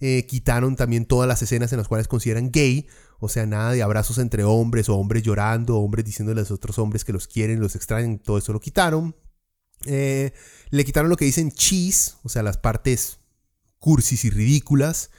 Eh, 0.00 0.26
quitaron 0.26 0.74
también 0.74 1.06
todas 1.06 1.28
las 1.28 1.40
escenas 1.42 1.72
en 1.72 1.78
las 1.78 1.86
cuales 1.86 2.08
consideran 2.08 2.50
gay 2.50 2.88
O 3.20 3.28
sea, 3.28 3.46
nada 3.46 3.70
de 3.70 3.84
abrazos 3.84 4.18
entre 4.18 4.42
hombres 4.42 4.88
o 4.88 4.96
hombres 4.96 5.22
llorando, 5.22 5.78
hombres 5.78 6.04
diciéndole 6.04 6.40
a 6.40 6.52
otros 6.52 6.80
hombres 6.80 7.04
que 7.04 7.12
los 7.12 7.28
quieren, 7.28 7.60
los 7.60 7.76
extrañan, 7.76 8.18
todo 8.18 8.38
eso 8.38 8.52
lo 8.52 8.60
quitaron. 8.60 9.14
Eh, 9.86 10.32
le 10.70 10.84
quitaron 10.84 11.08
lo 11.08 11.16
que 11.16 11.24
dicen 11.24 11.52
cheese, 11.52 12.16
o 12.24 12.28
sea, 12.28 12.42
las 12.42 12.58
partes 12.58 13.20
cursis 13.78 14.24
y 14.24 14.30
ridículas. 14.30 15.10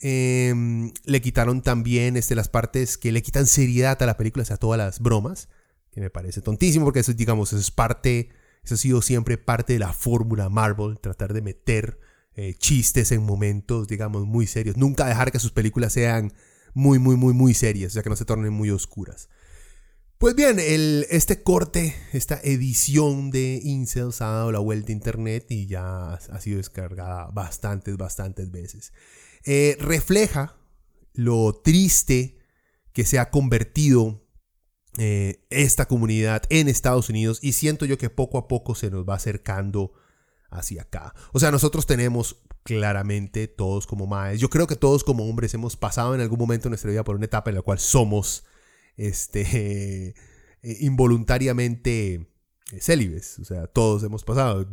Em, 0.00 0.92
le 1.04 1.22
quitaron 1.22 1.62
también 1.62 2.18
este, 2.18 2.34
las 2.34 2.50
partes 2.50 2.98
que 2.98 3.12
le 3.12 3.22
quitan 3.22 3.46
seriedad 3.46 4.02
a 4.02 4.06
la 4.06 4.18
película, 4.18 4.42
o 4.42 4.46
sea, 4.46 4.58
todas 4.58 4.76
las 4.76 5.00
bromas, 5.00 5.48
me 6.00 6.10
parece 6.10 6.42
tontísimo 6.42 6.84
porque 6.84 7.00
eso, 7.00 7.12
digamos, 7.12 7.52
es 7.52 7.70
parte, 7.70 8.28
eso 8.62 8.74
ha 8.74 8.78
sido 8.78 9.02
siempre 9.02 9.38
parte 9.38 9.74
de 9.74 9.78
la 9.78 9.92
fórmula 9.92 10.48
Marvel, 10.48 10.98
tratar 11.00 11.32
de 11.32 11.42
meter 11.42 11.98
eh, 12.34 12.54
chistes 12.54 13.12
en 13.12 13.22
momentos, 13.22 13.88
digamos, 13.88 14.26
muy 14.26 14.46
serios. 14.46 14.76
Nunca 14.76 15.06
dejar 15.06 15.32
que 15.32 15.38
sus 15.38 15.52
películas 15.52 15.92
sean 15.92 16.32
muy, 16.74 16.98
muy, 16.98 17.16
muy, 17.16 17.32
muy 17.32 17.54
serias, 17.54 17.92
o 17.92 17.94
sea, 17.94 18.02
que 18.02 18.10
no 18.10 18.16
se 18.16 18.26
tornen 18.26 18.52
muy 18.52 18.70
oscuras. 18.70 19.28
Pues 20.18 20.34
bien, 20.34 20.58
el, 20.58 21.06
este 21.10 21.42
corte, 21.42 21.94
esta 22.12 22.40
edición 22.42 23.30
de 23.30 23.60
Incels 23.62 24.22
ha 24.22 24.28
dado 24.28 24.52
la 24.52 24.58
vuelta 24.58 24.90
a 24.90 24.94
internet 24.94 25.46
y 25.50 25.66
ya 25.66 26.14
ha 26.14 26.40
sido 26.40 26.56
descargada 26.56 27.28
bastantes, 27.32 27.96
bastantes 27.98 28.50
veces. 28.50 28.92
Eh, 29.44 29.76
refleja 29.78 30.56
lo 31.12 31.54
triste 31.62 32.38
que 32.92 33.04
se 33.04 33.18
ha 33.18 33.30
convertido 33.30 34.25
eh, 34.98 35.44
esta 35.50 35.86
comunidad 35.86 36.42
en 36.48 36.68
Estados 36.68 37.08
Unidos 37.10 37.38
y 37.42 37.52
siento 37.52 37.84
yo 37.84 37.98
que 37.98 38.10
poco 38.10 38.38
a 38.38 38.48
poco 38.48 38.74
se 38.74 38.90
nos 38.90 39.06
va 39.08 39.14
acercando 39.14 39.92
hacia 40.50 40.82
acá. 40.82 41.14
O 41.32 41.40
sea, 41.40 41.50
nosotros 41.50 41.86
tenemos 41.86 42.42
claramente 42.62 43.46
todos 43.46 43.86
como 43.86 44.06
maes, 44.06 44.40
yo 44.40 44.50
creo 44.50 44.66
que 44.66 44.76
todos 44.76 45.04
como 45.04 45.28
hombres 45.28 45.54
hemos 45.54 45.76
pasado 45.76 46.14
en 46.14 46.20
algún 46.20 46.38
momento 46.38 46.64
de 46.64 46.70
nuestra 46.70 46.90
vida 46.90 47.04
por 47.04 47.16
una 47.16 47.26
etapa 47.26 47.50
en 47.50 47.56
la 47.56 47.62
cual 47.62 47.78
somos 47.78 48.44
este, 48.96 49.42
eh, 50.62 50.76
involuntariamente 50.80 52.14
eh, 52.72 52.80
célibes. 52.80 53.38
O 53.38 53.44
sea, 53.44 53.66
todos 53.66 54.02
hemos 54.02 54.24
pasado. 54.24 54.66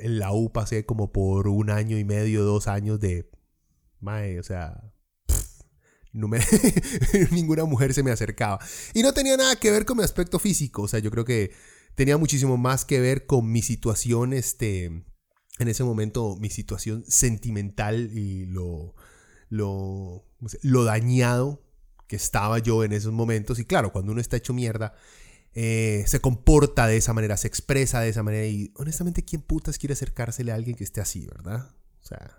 En 0.00 0.18
la 0.18 0.32
U 0.32 0.52
pasé 0.52 0.84
como 0.84 1.12
por 1.12 1.48
un 1.48 1.70
año 1.70 1.98
y 1.98 2.04
medio, 2.04 2.44
dos 2.44 2.68
años 2.68 3.00
de... 3.00 3.30
Mae, 4.00 4.38
o 4.38 4.42
sea... 4.42 4.92
no 6.12 6.28
me, 6.28 6.40
ninguna 7.30 7.64
mujer 7.64 7.94
se 7.94 8.02
me 8.02 8.10
acercaba. 8.10 8.58
Y 8.94 9.02
no 9.02 9.12
tenía 9.12 9.36
nada 9.36 9.56
que 9.56 9.70
ver 9.70 9.84
con 9.84 9.98
mi 9.98 10.04
aspecto 10.04 10.38
físico. 10.38 10.82
O 10.82 10.88
sea, 10.88 11.00
yo 11.00 11.10
creo 11.10 11.24
que 11.24 11.52
tenía 11.94 12.16
muchísimo 12.16 12.56
más 12.56 12.84
que 12.84 13.00
ver 13.00 13.26
con 13.26 13.50
mi 13.50 13.62
situación, 13.62 14.32
este, 14.32 14.84
en 14.84 15.68
ese 15.68 15.84
momento, 15.84 16.36
mi 16.36 16.50
situación 16.50 17.04
sentimental 17.06 18.10
y 18.16 18.46
lo, 18.46 18.94
lo, 19.48 20.24
lo 20.62 20.84
dañado 20.84 21.62
que 22.06 22.16
estaba 22.16 22.58
yo 22.58 22.82
en 22.84 22.92
esos 22.92 23.12
momentos. 23.12 23.58
Y 23.58 23.64
claro, 23.64 23.92
cuando 23.92 24.12
uno 24.12 24.20
está 24.20 24.36
hecho 24.36 24.52
mierda, 24.52 24.94
eh, 25.52 26.04
se 26.06 26.20
comporta 26.20 26.86
de 26.86 26.96
esa 26.96 27.12
manera, 27.12 27.36
se 27.36 27.48
expresa 27.48 28.00
de 28.00 28.08
esa 28.08 28.22
manera. 28.22 28.46
Y 28.46 28.72
honestamente, 28.76 29.24
¿quién 29.24 29.42
putas 29.42 29.78
quiere 29.78 29.92
acercársele 29.92 30.52
a 30.52 30.54
alguien 30.54 30.76
que 30.76 30.84
esté 30.84 31.00
así, 31.00 31.26
verdad? 31.26 31.70
O 32.02 32.06
sea, 32.06 32.38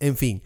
en 0.00 0.16
fin. 0.16 0.42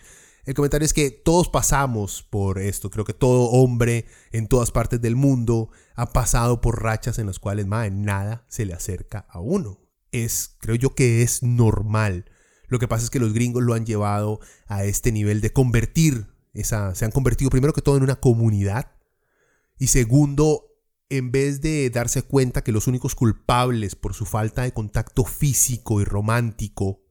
El 0.49 0.55
comentario 0.55 0.87
es 0.87 0.95
que 0.95 1.11
todos 1.11 1.50
pasamos 1.50 2.23
por 2.23 2.59
esto. 2.59 2.88
Creo 2.88 3.05
que 3.05 3.12
todo 3.12 3.50
hombre 3.50 4.07
en 4.33 4.49
todas 4.49 4.71
partes 4.71 4.99
del 4.99 5.14
mundo 5.14 5.69
ha 5.95 6.11
pasado 6.14 6.62
por 6.62 6.83
rachas 6.83 7.19
en 7.19 7.26
las 7.26 7.38
cuales, 7.38 7.67
nada 7.67 8.47
se 8.49 8.64
le 8.64 8.73
acerca 8.73 9.26
a 9.28 9.40
uno. 9.40 9.78
Es, 10.11 10.57
creo 10.59 10.75
yo 10.75 10.95
que 10.95 11.21
es 11.21 11.43
normal. 11.43 12.31
Lo 12.67 12.78
que 12.78 12.88
pasa 12.88 13.05
es 13.05 13.11
que 13.11 13.21
los 13.21 13.35
gringos 13.35 13.62
lo 13.62 13.75
han 13.75 13.85
llevado 13.85 14.40
a 14.69 14.85
este 14.85 15.12
nivel 15.12 15.43
de 15.43 15.52
convertir 15.52 16.28
se 16.64 17.05
han 17.05 17.11
convertido 17.12 17.50
primero 17.50 17.75
que 17.75 17.83
todo 17.83 17.99
en 17.99 18.02
una 18.02 18.17
comunidad 18.17 18.93
y 19.78 19.88
segundo, 19.88 20.64
en 21.11 21.31
vez 21.31 21.61
de 21.61 21.90
darse 21.90 22.23
cuenta 22.23 22.64
que 22.64 22.73
los 22.73 22.87
únicos 22.87 23.14
culpables 23.14 23.95
por 23.97 24.14
su 24.14 24.25
falta 24.25 24.62
de 24.62 24.73
contacto 24.73 25.25
físico 25.25 26.00
y 26.00 26.05
romántico 26.05 27.02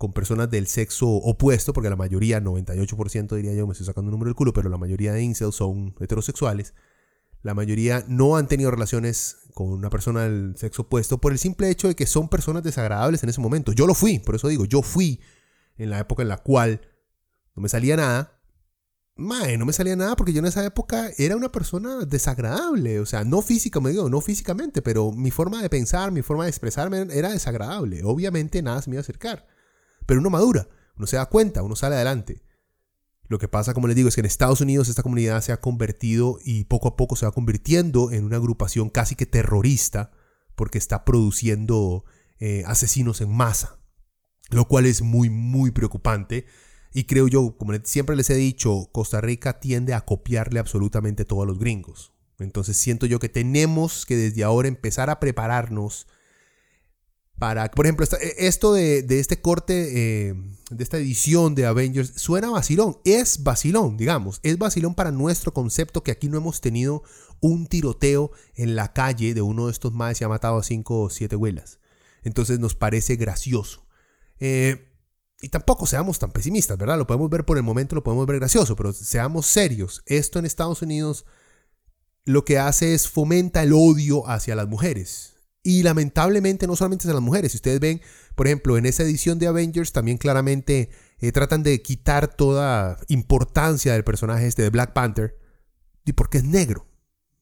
con 0.00 0.14
personas 0.14 0.50
del 0.50 0.66
sexo 0.66 1.06
opuesto, 1.06 1.74
porque 1.74 1.90
la 1.90 1.96
mayoría, 1.96 2.40
98% 2.40 3.36
diría 3.36 3.52
yo, 3.52 3.66
me 3.66 3.72
estoy 3.72 3.84
sacando 3.84 4.08
un 4.08 4.12
número 4.12 4.30
del 4.30 4.34
culo, 4.34 4.54
pero 4.54 4.70
la 4.70 4.78
mayoría 4.78 5.12
de 5.12 5.22
incels 5.22 5.54
son 5.54 5.94
heterosexuales, 6.00 6.72
la 7.42 7.52
mayoría 7.52 8.02
no 8.08 8.38
han 8.38 8.48
tenido 8.48 8.70
relaciones 8.70 9.36
con 9.52 9.68
una 9.68 9.90
persona 9.90 10.22
del 10.22 10.54
sexo 10.56 10.82
opuesto 10.82 11.18
por 11.18 11.32
el 11.32 11.38
simple 11.38 11.68
hecho 11.68 11.86
de 11.86 11.96
que 11.96 12.06
son 12.06 12.30
personas 12.30 12.62
desagradables 12.62 13.22
en 13.24 13.28
ese 13.28 13.42
momento. 13.42 13.72
Yo 13.72 13.86
lo 13.86 13.94
fui, 13.94 14.20
por 14.20 14.36
eso 14.36 14.48
digo, 14.48 14.64
yo 14.64 14.80
fui 14.80 15.20
en 15.76 15.90
la 15.90 15.98
época 15.98 16.22
en 16.22 16.28
la 16.28 16.38
cual 16.38 16.80
no 17.54 17.60
me 17.60 17.68
salía 17.68 17.94
nada 17.94 18.40
Mae, 19.16 19.58
no 19.58 19.66
me 19.66 19.74
salía 19.74 19.96
nada 19.96 20.16
porque 20.16 20.32
yo 20.32 20.38
en 20.38 20.46
esa 20.46 20.64
época 20.64 21.10
era 21.18 21.36
una 21.36 21.52
persona 21.52 22.06
desagradable. 22.06 23.00
O 23.00 23.06
sea, 23.06 23.22
no 23.22 23.42
física, 23.42 23.78
me 23.78 23.90
digo, 23.90 24.08
no 24.08 24.22
físicamente, 24.22 24.80
pero 24.80 25.12
mi 25.12 25.30
forma 25.30 25.60
de 25.60 25.68
pensar, 25.68 26.10
mi 26.10 26.22
forma 26.22 26.44
de 26.44 26.48
expresarme 26.48 27.06
era 27.12 27.28
desagradable. 27.28 28.00
Obviamente 28.02 28.62
nada 28.62 28.80
se 28.80 28.88
me 28.88 28.94
iba 28.94 29.00
a 29.00 29.02
acercar. 29.02 29.46
Pero 30.10 30.18
uno 30.18 30.30
madura, 30.30 30.66
uno 30.96 31.06
se 31.06 31.18
da 31.18 31.26
cuenta, 31.26 31.62
uno 31.62 31.76
sale 31.76 31.94
adelante. 31.94 32.42
Lo 33.28 33.38
que 33.38 33.46
pasa, 33.46 33.74
como 33.74 33.86
les 33.86 33.94
digo, 33.94 34.08
es 34.08 34.16
que 34.16 34.22
en 34.22 34.26
Estados 34.26 34.60
Unidos 34.60 34.88
esta 34.88 35.04
comunidad 35.04 35.40
se 35.40 35.52
ha 35.52 35.60
convertido 35.60 36.40
y 36.44 36.64
poco 36.64 36.88
a 36.88 36.96
poco 36.96 37.14
se 37.14 37.26
va 37.26 37.30
convirtiendo 37.30 38.10
en 38.10 38.24
una 38.24 38.34
agrupación 38.34 38.90
casi 38.90 39.14
que 39.14 39.26
terrorista 39.26 40.10
porque 40.56 40.78
está 40.78 41.04
produciendo 41.04 42.04
eh, 42.40 42.64
asesinos 42.66 43.20
en 43.20 43.32
masa. 43.32 43.78
Lo 44.48 44.66
cual 44.66 44.86
es 44.86 45.00
muy, 45.00 45.30
muy 45.30 45.70
preocupante 45.70 46.44
y 46.92 47.04
creo 47.04 47.28
yo, 47.28 47.56
como 47.56 47.72
siempre 47.84 48.16
les 48.16 48.30
he 48.30 48.34
dicho, 48.34 48.88
Costa 48.90 49.20
Rica 49.20 49.60
tiende 49.60 49.94
a 49.94 50.00
copiarle 50.00 50.58
absolutamente 50.58 51.24
todo 51.24 51.42
a 51.42 51.46
los 51.46 51.60
gringos. 51.60 52.12
Entonces 52.40 52.76
siento 52.76 53.06
yo 53.06 53.20
que 53.20 53.28
tenemos 53.28 54.04
que 54.06 54.16
desde 54.16 54.42
ahora 54.42 54.66
empezar 54.66 55.08
a 55.08 55.20
prepararnos 55.20 56.08
para, 57.40 57.70
por 57.70 57.86
ejemplo, 57.86 58.06
e, 58.20 58.46
esto 58.46 58.74
de, 58.74 59.04
este 59.08 59.40
corte, 59.40 60.28
eh, 60.28 60.34
de 60.70 60.84
esta 60.84 60.98
edición 60.98 61.54
de 61.54 61.64
Avengers, 61.64 62.12
suena 62.16 62.50
vacilón, 62.50 62.98
es 63.04 63.42
vacilón, 63.42 63.96
digamos, 63.96 64.40
es 64.42 64.58
vacilón 64.58 64.94
para 64.94 65.10
nuestro 65.10 65.52
concepto 65.52 66.04
que 66.04 66.10
aquí 66.10 66.28
no 66.28 66.36
hemos 66.36 66.60
tenido 66.60 67.02
un 67.40 67.66
tiroteo 67.66 68.30
en 68.54 68.76
la 68.76 68.92
calle 68.92 69.32
de 69.32 69.40
uno 69.40 69.66
de 69.66 69.72
estos 69.72 69.94
más 69.94 70.20
y 70.20 70.24
ha 70.24 70.28
matado 70.28 70.58
a 70.58 70.62
cinco 70.62 71.00
o 71.00 71.10
siete 71.10 71.34
huelas. 71.34 71.80
Entonces 72.22 72.60
nos 72.60 72.74
parece 72.74 73.16
gracioso. 73.16 73.86
Eh, 74.38 74.86
y 75.40 75.48
tampoco 75.48 75.86
seamos 75.86 76.18
tan 76.18 76.32
pesimistas, 76.32 76.76
¿verdad? 76.76 76.98
Lo 76.98 77.06
podemos 77.06 77.30
ver 77.30 77.46
por 77.46 77.56
el 77.56 77.62
momento, 77.62 77.94
lo 77.94 78.04
podemos 78.04 78.26
ver 78.26 78.38
gracioso, 78.38 78.76
pero 78.76 78.92
seamos 78.92 79.46
serios. 79.46 80.02
Esto 80.04 80.38
en 80.38 80.44
Estados 80.44 80.82
Unidos 80.82 81.24
lo 82.26 82.44
que 82.44 82.58
hace 82.58 82.92
es 82.92 83.08
fomenta 83.08 83.62
el 83.62 83.72
odio 83.72 84.28
hacia 84.28 84.54
las 84.54 84.68
mujeres. 84.68 85.29
Y 85.62 85.82
lamentablemente 85.82 86.66
no 86.66 86.76
solamente 86.76 87.02
hacia 87.02 87.14
las 87.14 87.22
mujeres. 87.22 87.52
Si 87.52 87.58
ustedes 87.58 87.80
ven, 87.80 88.00
por 88.34 88.46
ejemplo, 88.46 88.78
en 88.78 88.86
esa 88.86 89.02
edición 89.02 89.38
de 89.38 89.46
Avengers 89.46 89.92
también 89.92 90.16
claramente 90.16 90.90
eh, 91.18 91.32
tratan 91.32 91.62
de 91.62 91.82
quitar 91.82 92.34
toda 92.34 92.98
importancia 93.08 93.92
del 93.92 94.04
personaje 94.04 94.46
este 94.46 94.62
de 94.62 94.70
Black 94.70 94.92
Panther. 94.92 95.36
Y 96.06 96.12
porque 96.12 96.38
es 96.38 96.44
negro. 96.44 96.86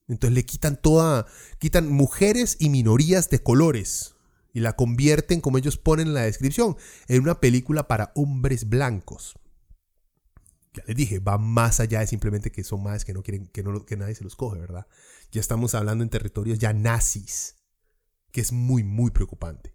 Entonces 0.09 0.35
le 0.35 0.45
quitan 0.45 0.81
toda, 0.81 1.27
quitan 1.59 1.89
mujeres 1.89 2.57
y 2.59 2.71
minorías 2.71 3.29
de 3.31 3.43
colores 3.43 4.15
y 4.55 4.61
la 4.61 4.75
convierten, 4.75 5.41
como 5.41 5.59
ellos 5.59 5.77
ponen 5.77 6.09
en 6.09 6.15
la 6.15 6.23
descripción, 6.23 6.77
en 7.07 7.23
una 7.23 7.41
película 7.41 7.87
para 7.87 8.13
hombres 8.15 8.69
blancos. 8.69 9.39
Ya 10.75 10.83
les 10.87 10.97
dije, 10.97 11.19
va 11.19 11.39
más 11.39 11.81
allá 11.81 12.01
de 12.01 12.07
simplemente 12.07 12.51
que 12.51 12.65
son 12.65 12.83
más 12.83 13.05
que 13.05 13.13
no 13.13 13.23
quieren 13.23 13.47
que, 13.49 13.63
no, 13.63 13.85
que 13.85 13.97
nadie 13.97 14.15
se 14.15 14.25
los 14.25 14.35
coge, 14.35 14.59
¿verdad? 14.59 14.87
Ya 15.31 15.41
estamos 15.41 15.75
hablando 15.75 16.03
en 16.03 16.11
territorios 16.11 16.59
ya 16.59 16.73
nazis, 16.73 17.57
que 18.33 18.41
es 18.41 18.53
muy, 18.53 18.85
muy 18.85 19.11
preocupante. 19.11 19.75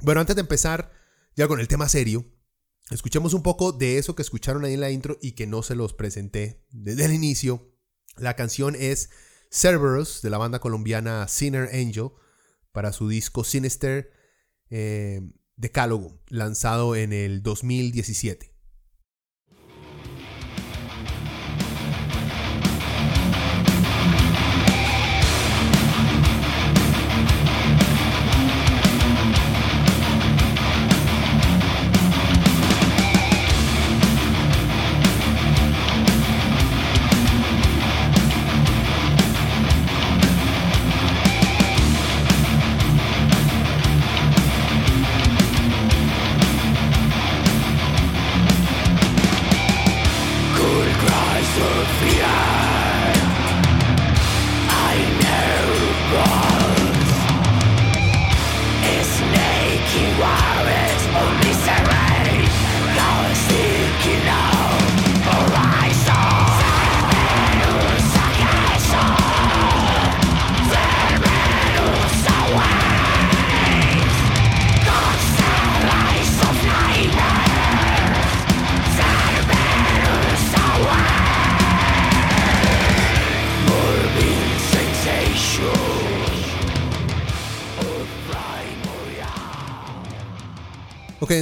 Bueno, 0.00 0.20
antes 0.20 0.36
de 0.36 0.42
empezar 0.42 0.92
ya 1.36 1.46
con 1.46 1.60
el 1.60 1.68
tema 1.68 1.88
serio, 1.88 2.24
escuchemos 2.90 3.34
un 3.34 3.42
poco 3.42 3.72
de 3.72 3.98
eso 3.98 4.14
que 4.14 4.22
escucharon 4.22 4.64
ahí 4.64 4.74
en 4.74 4.80
la 4.80 4.90
intro 4.90 5.18
y 5.20 5.32
que 5.32 5.46
no 5.46 5.62
se 5.62 5.74
los 5.74 5.92
presenté 5.92 6.66
desde 6.70 7.04
el 7.04 7.12
inicio. 7.12 7.74
La 8.16 8.34
canción 8.34 8.74
es 8.74 9.10
Cerberus 9.50 10.22
de 10.22 10.30
la 10.30 10.38
banda 10.38 10.60
colombiana 10.60 11.26
Sinner 11.28 11.68
Angel 11.74 12.10
para 12.72 12.92
su 12.92 13.08
disco 13.08 13.44
Sinister 13.44 14.12
eh, 14.70 15.20
Decálogo, 15.56 16.22
lanzado 16.28 16.96
en 16.96 17.12
el 17.12 17.42
2017. 17.42 18.49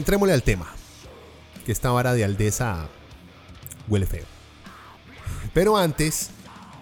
Entrémosle 0.08 0.32
al 0.32 0.42
tema. 0.42 0.66
Que 1.66 1.72
esta 1.72 1.90
vara 1.90 2.14
de 2.14 2.24
Aldesa 2.24 2.88
huele 3.88 4.06
feo. 4.06 4.24
Pero 5.52 5.76
antes, 5.76 6.30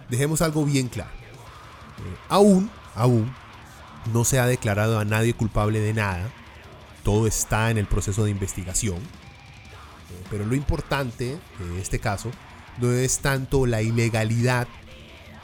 dejemos 0.08 0.42
algo 0.42 0.64
bien 0.64 0.86
claro. 0.86 1.10
Eh, 1.10 2.16
aún, 2.28 2.70
aún, 2.94 3.34
no 4.12 4.22
se 4.22 4.38
ha 4.38 4.46
declarado 4.46 5.00
a 5.00 5.04
nadie 5.04 5.34
culpable 5.34 5.80
de 5.80 5.92
nada. 5.92 6.30
Todo 7.02 7.26
está 7.26 7.72
en 7.72 7.78
el 7.78 7.86
proceso 7.86 8.22
de 8.22 8.30
investigación. 8.30 8.98
Eh, 8.98 10.24
pero 10.30 10.46
lo 10.46 10.54
importante 10.54 11.32
en 11.32 11.78
este 11.80 11.98
caso 11.98 12.30
no 12.78 12.92
es 12.92 13.18
tanto 13.18 13.66
la 13.66 13.82
ilegalidad 13.82 14.68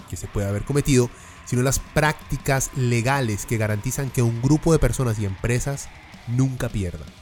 que 0.08 0.14
se 0.16 0.28
puede 0.28 0.46
haber 0.46 0.62
cometido, 0.62 1.10
sino 1.46 1.62
las 1.62 1.80
prácticas 1.80 2.70
legales 2.76 3.44
que 3.44 3.58
garantizan 3.58 4.08
que 4.08 4.22
un 4.22 4.40
grupo 4.40 4.72
de 4.72 4.78
personas 4.78 5.18
y 5.18 5.24
empresas 5.24 5.88
nunca 6.28 6.68
pierdan. 6.68 7.21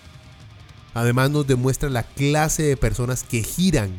Además 0.94 1.30
nos 1.30 1.46
demuestra 1.46 1.88
la 1.88 2.02
clase 2.02 2.64
de 2.64 2.76
personas 2.76 3.22
que 3.22 3.42
giran 3.42 3.94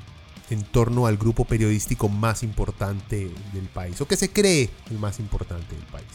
en 0.50 0.64
torno 0.64 1.08
al 1.08 1.18
grupo 1.18 1.46
periodístico 1.46 2.10
más 2.10 2.44
importante 2.44 3.32
del 3.54 3.70
país, 3.70 4.02
o 4.02 4.08
que 4.08 4.18
se 4.18 4.30
cree 4.30 4.70
el 4.90 5.00
más 5.00 5.20
importante 5.20 5.76
del 5.76 5.86
país. 5.86 6.06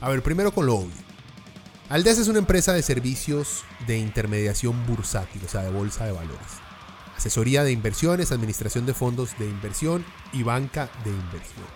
A 0.00 0.08
ver, 0.08 0.22
primero 0.22 0.52
con 0.52 0.66
lo 0.66 0.74
obvio. 0.76 1.08
Aldes 1.88 2.18
es 2.18 2.28
una 2.28 2.38
empresa 2.38 2.74
de 2.74 2.82
servicios 2.82 3.64
de 3.86 3.98
intermediación 3.98 4.86
bursátil, 4.86 5.40
o 5.44 5.48
sea, 5.48 5.62
de 5.62 5.70
bolsa 5.70 6.04
de 6.04 6.12
valores. 6.12 6.46
Asesoría 7.16 7.64
de 7.64 7.72
inversiones, 7.72 8.30
administración 8.30 8.84
de 8.84 8.92
fondos 8.92 9.30
de 9.38 9.46
inversión 9.46 10.04
y 10.32 10.42
banca 10.42 10.90
de 11.04 11.10
inversión. 11.10 11.66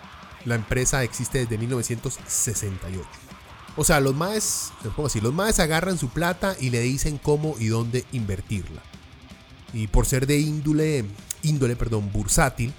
La 0.45 0.55
empresa 0.55 1.03
existe 1.03 1.39
desde 1.39 1.57
1968. 1.57 3.32
O 3.75 3.83
sea, 3.83 3.99
los 3.99 4.15
más, 4.15 4.71
así, 5.03 5.19
los 5.19 5.33
más 5.33 5.59
agarran 5.59 5.97
su 5.97 6.09
plata 6.09 6.55
y 6.59 6.69
le 6.69 6.81
dicen 6.81 7.17
cómo 7.17 7.55
y 7.59 7.67
dónde 7.67 8.05
invertirla. 8.11 8.83
Y 9.73 9.87
por 9.87 10.05
ser 10.05 10.27
de 10.27 10.37
índole, 10.39 11.05
índole, 11.41 11.75
perdón, 11.75 12.11
bursátil, 12.11 12.73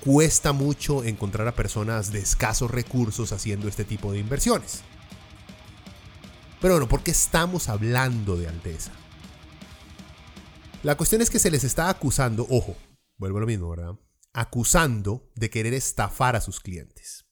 cuesta 0.00 0.52
mucho 0.52 1.04
encontrar 1.04 1.46
a 1.48 1.54
personas 1.54 2.12
de 2.12 2.20
escasos 2.20 2.70
recursos 2.70 3.32
haciendo 3.32 3.68
este 3.68 3.84
tipo 3.84 4.12
de 4.12 4.20
inversiones. 4.20 4.82
Pero 6.62 6.74
bueno, 6.74 6.88
¿por 6.88 7.02
qué 7.02 7.10
estamos 7.10 7.68
hablando 7.68 8.36
de 8.36 8.48
Aldesa? 8.48 8.92
La 10.82 10.96
cuestión 10.96 11.20
es 11.20 11.28
que 11.28 11.38
se 11.38 11.50
les 11.50 11.64
está 11.64 11.90
acusando, 11.90 12.46
ojo, 12.48 12.76
vuelvo 13.18 13.38
a 13.38 13.40
lo 13.42 13.46
mismo, 13.46 13.68
¿verdad? 13.68 13.98
Acusando 14.32 15.28
de 15.34 15.50
querer 15.50 15.74
estafar 15.74 16.36
a 16.36 16.40
sus 16.40 16.60
clientes. 16.60 17.25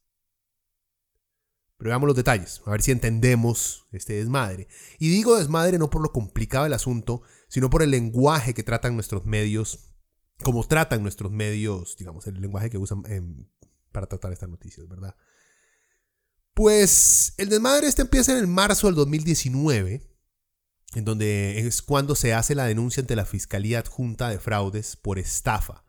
Pero 1.77 1.91
veamos 1.91 2.07
los 2.07 2.17
detalles, 2.17 2.63
a 2.67 2.71
ver 2.71 2.83
si 2.83 2.93
entendemos 2.93 3.87
este 3.93 4.15
desmadre. 4.15 4.69
Y 4.99 5.09
digo 5.09 5.37
desmadre 5.37 5.79
no 5.79 5.91
por 5.91 6.03
lo 6.03 6.13
complicado 6.13 6.65
del 6.65 6.73
asunto, 6.73 7.23
sino 7.49 7.71
por 7.71 7.83
el 7.83 7.91
lenguaje 7.91 8.55
que 8.55 8.63
tratan 8.63 8.95
nuestros 8.95 9.27
medios, 9.27 9.91
como 10.43 10.67
tratan 10.67 11.03
nuestros 11.03 11.33
medios, 11.33 11.97
digamos, 11.99 12.27
el 12.27 12.41
lenguaje 12.41 12.71
que 12.71 12.79
usan 12.79 13.03
para 13.93 14.07
tratar 14.07 14.33
estas 14.33 14.49
noticias, 14.49 14.89
¿verdad? 14.89 15.17
Pues 16.55 17.35
el 17.37 17.49
desmadre 17.49 17.89
este 17.89 18.03
empieza 18.03 18.33
en 18.33 18.39
el 18.39 18.47
marzo 18.47 18.87
del 18.87 18.95
2019, 18.95 20.09
en 20.95 21.05
donde 21.05 21.59
es 21.59 21.83
cuando 21.83 22.15
se 22.15 22.33
hace 22.33 22.55
la 22.55 22.67
denuncia 22.67 23.01
ante 23.01 23.17
la 23.17 23.25
Fiscalía 23.25 23.81
Adjunta 23.81 24.29
de 24.29 24.39
Fraudes 24.39 24.97
por 24.97 25.19
estafa, 25.19 25.85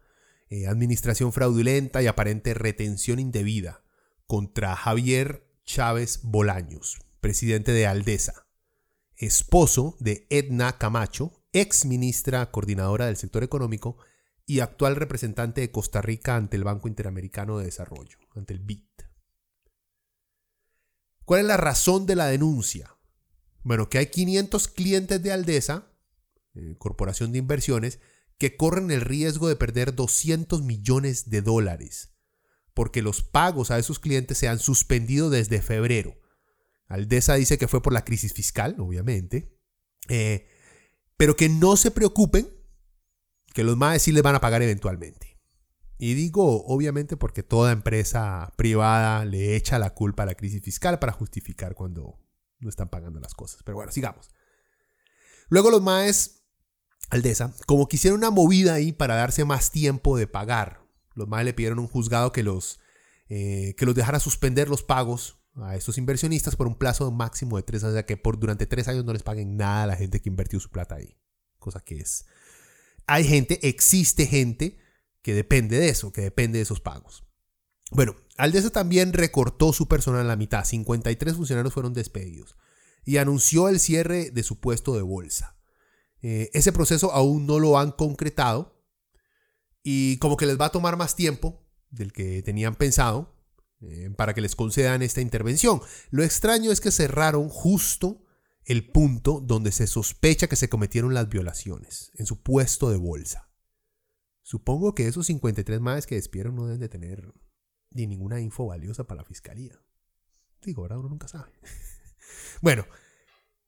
eh, 0.49 0.65
administración 0.65 1.31
fraudulenta 1.31 2.01
y 2.01 2.07
aparente 2.07 2.55
retención 2.55 3.19
indebida 3.19 3.83
contra 4.25 4.75
Javier 4.75 5.44
Chávez 5.65 6.21
Bolaños, 6.23 6.99
presidente 7.19 7.71
de 7.71 7.88
Aldesa, 7.88 8.47
esposo 9.17 9.97
de 9.99 10.28
Edna 10.30 10.78
Camacho, 10.78 11.43
ex 11.54 11.86
ministra 11.86 12.51
coordinadora 12.51 13.08
del 13.08 13.17
sector 13.17 13.43
económico 13.43 13.97
y 14.45 14.60
actual 14.60 14.95
representante 14.95 15.62
de 15.62 15.71
Costa 15.71 16.01
Rica 16.01 16.36
ante 16.36 16.56
el 16.56 16.63
Banco 16.63 16.88
Interamericano 16.88 17.58
de 17.58 17.65
Desarrollo, 17.65 18.19
ante 18.36 18.54
el 18.54 18.60
BID. 18.60 18.84
¿Cuál 21.25 21.41
es 21.41 21.47
la 21.47 21.58
razón 21.58 22.06
de 22.06 22.15
la 22.15 22.28
denuncia? 22.28 22.95
Bueno, 23.63 23.89
que 23.89 23.97
hay 23.97 24.08
500 24.08 24.67
clientes 24.67 25.23
de 25.23 25.32
Aldesa, 25.32 25.91
eh, 26.54 26.75
corporación 26.78 27.32
de 27.32 27.39
inversiones, 27.39 27.99
que 28.38 28.56
corren 28.56 28.91
el 28.91 29.01
riesgo 29.01 29.47
de 29.47 29.56
perder 29.56 29.95
200 29.95 30.62
millones 30.62 31.32
de 31.32 31.41
dólares, 31.41 32.14
porque 32.75 33.01
los 33.01 33.23
pagos 33.23 33.71
a 33.71 33.79
esos 33.79 33.97
clientes 33.99 34.38
se 34.38 34.47
han 34.47 34.59
suspendido 34.59 35.31
desde 35.31 35.61
febrero. 35.63 36.15
Aldesa 36.88 37.33
dice 37.33 37.57
que 37.57 37.67
fue 37.67 37.81
por 37.81 37.93
la 37.93 38.05
crisis 38.05 38.33
fiscal, 38.33 38.75
obviamente, 38.77 39.57
eh, 40.07 40.47
pero 41.17 41.35
que 41.35 41.49
no 41.49 41.77
se 41.77 41.89
preocupen, 41.89 42.47
que 43.53 43.63
los 43.63 43.77
más 43.77 44.01
sí 44.03 44.11
les 44.11 44.21
van 44.21 44.35
a 44.35 44.41
pagar 44.41 44.61
eventualmente. 44.61 45.39
Y 45.97 46.13
digo, 46.13 46.65
obviamente, 46.65 47.17
porque 47.17 47.41
toda 47.41 47.71
empresa 47.71 48.53
privada 48.57 49.23
le 49.23 49.55
echa 49.55 49.79
la 49.79 49.95
culpa 49.95 50.23
a 50.23 50.25
la 50.27 50.35
crisis 50.35 50.61
fiscal 50.61 50.99
para 50.99 51.13
justificar 51.13 51.73
cuando 51.73 52.19
no 52.59 52.69
están 52.69 52.89
pagando 52.89 53.19
las 53.19 53.33
cosas. 53.33 53.63
Pero 53.63 53.77
bueno, 53.77 53.93
sigamos. 53.93 54.29
Luego 55.47 55.71
los 55.71 55.81
maes 55.81 56.45
Aldesa, 57.09 57.53
como 57.67 57.88
quisieron 57.88 58.19
una 58.19 58.31
movida 58.31 58.73
ahí 58.73 58.91
para 58.91 59.15
darse 59.15 59.45
más 59.45 59.71
tiempo 59.71 60.17
de 60.17 60.27
pagar, 60.27 60.85
los 61.15 61.28
maes 61.28 61.45
le 61.45 61.54
pidieron 61.54 61.80
un 61.80 61.88
juzgado 61.88 62.32
que 62.32 62.43
los, 62.43 62.80
eh, 63.30 63.75
que 63.78 63.86
los 63.86 63.95
dejara 63.95 64.19
suspender 64.19 64.69
los 64.69 64.84
pagos 64.84 65.39
a 65.56 65.75
estos 65.75 65.97
inversionistas 65.97 66.56
por 66.56 66.67
un 66.67 66.75
plazo 66.75 67.10
máximo 67.12 67.58
de 67.58 67.63
tres 67.63 67.84
años, 67.84 67.93
o 67.93 67.95
sea 67.95 68.06
que 68.06 68.17
por 68.17 68.39
durante 68.39 68.65
tres 68.65 68.88
años 68.88 69.06
no 69.06 69.13
les 69.13 69.23
paguen 69.23 69.58
nada 69.58 69.84
a 69.84 69.88
la 69.88 69.95
gente 69.95 70.21
que 70.21 70.30
invirtió 70.30 70.60
su 70.60 70.69
plata 70.69 70.95
ahí. 70.95 71.17
Cosa 71.60 71.80
que 71.80 71.97
es. 71.97 72.25
Hay 73.08 73.23
gente, 73.23 73.67
existe 73.67 74.25
gente 74.25 74.78
que 75.21 75.34
depende 75.34 75.80
de 75.80 75.89
eso, 75.89 76.12
que 76.12 76.21
depende 76.21 76.60
de 76.60 76.63
esos 76.63 76.82
pagos. 76.82 77.23
Bueno, 77.91 78.15
Aldesa 78.38 78.69
también 78.69 79.13
recortó 79.13 79.71
su 79.71 79.88
personal 79.88 80.21
a 80.21 80.25
la 80.25 80.36
mitad, 80.36 80.65
53 80.65 81.36
funcionarios 81.36 81.73
fueron 81.73 81.93
despedidos 81.93 82.58
y 83.06 83.17
anunció 83.17 83.69
el 83.69 83.80
cierre 83.80 84.32
de 84.32 84.43
su 84.43 84.60
puesto 84.60 84.95
de 84.95 85.04
bolsa. 85.04 85.56
Eh, 86.21 86.49
ese 86.54 86.73
proceso 86.73 87.12
aún 87.12 87.45
no 87.45 87.60
lo 87.60 87.78
han 87.78 87.91
concretado 87.91 88.74
y 89.88 90.17
como 90.17 90.36
que 90.36 90.48
les 90.48 90.60
va 90.60 90.65
a 90.65 90.71
tomar 90.71 90.98
más 90.98 91.15
tiempo 91.15 91.63
del 91.91 92.12
que 92.12 92.41
tenían 92.41 92.74
pensado 92.74 93.38
eh, 93.82 94.10
para 94.17 94.34
que 94.34 94.41
les 94.41 94.56
concedan 94.56 95.04
esta 95.04 95.21
intervención. 95.21 95.80
Lo 96.10 96.24
extraño 96.24 96.71
es 96.71 96.82
que 96.82 96.89
cerraron 96.89 97.50
justo 97.50 98.24
el 98.65 98.91
punto 98.91 99.41
donde 99.41 99.71
se 99.71 99.86
sospecha 99.86 100.48
que 100.48 100.56
se 100.56 100.69
cometieron 100.69 101.13
las 101.13 101.30
violaciones, 101.30 102.12
en 102.15 102.26
su 102.26 102.41
puesto 102.41 102.89
de 102.89 102.98
bolsa. 102.98 103.52
Supongo 104.41 104.95
que 104.95 105.08
esos 105.08 105.28
53 105.28 105.80
más 105.80 106.08
que 106.08 106.15
despidieron 106.15 106.56
no 106.56 106.65
deben 106.65 106.80
de 106.80 106.89
tener 106.89 107.32
ni 107.91 108.08
ninguna 108.08 108.41
info 108.41 108.65
valiosa 108.65 109.06
para 109.06 109.21
la 109.21 109.28
fiscalía. 109.28 109.80
Digo, 110.63 110.82
ahora 110.82 110.98
uno 110.98 111.10
nunca 111.10 111.28
sabe. 111.28 111.52
bueno, 112.63 112.88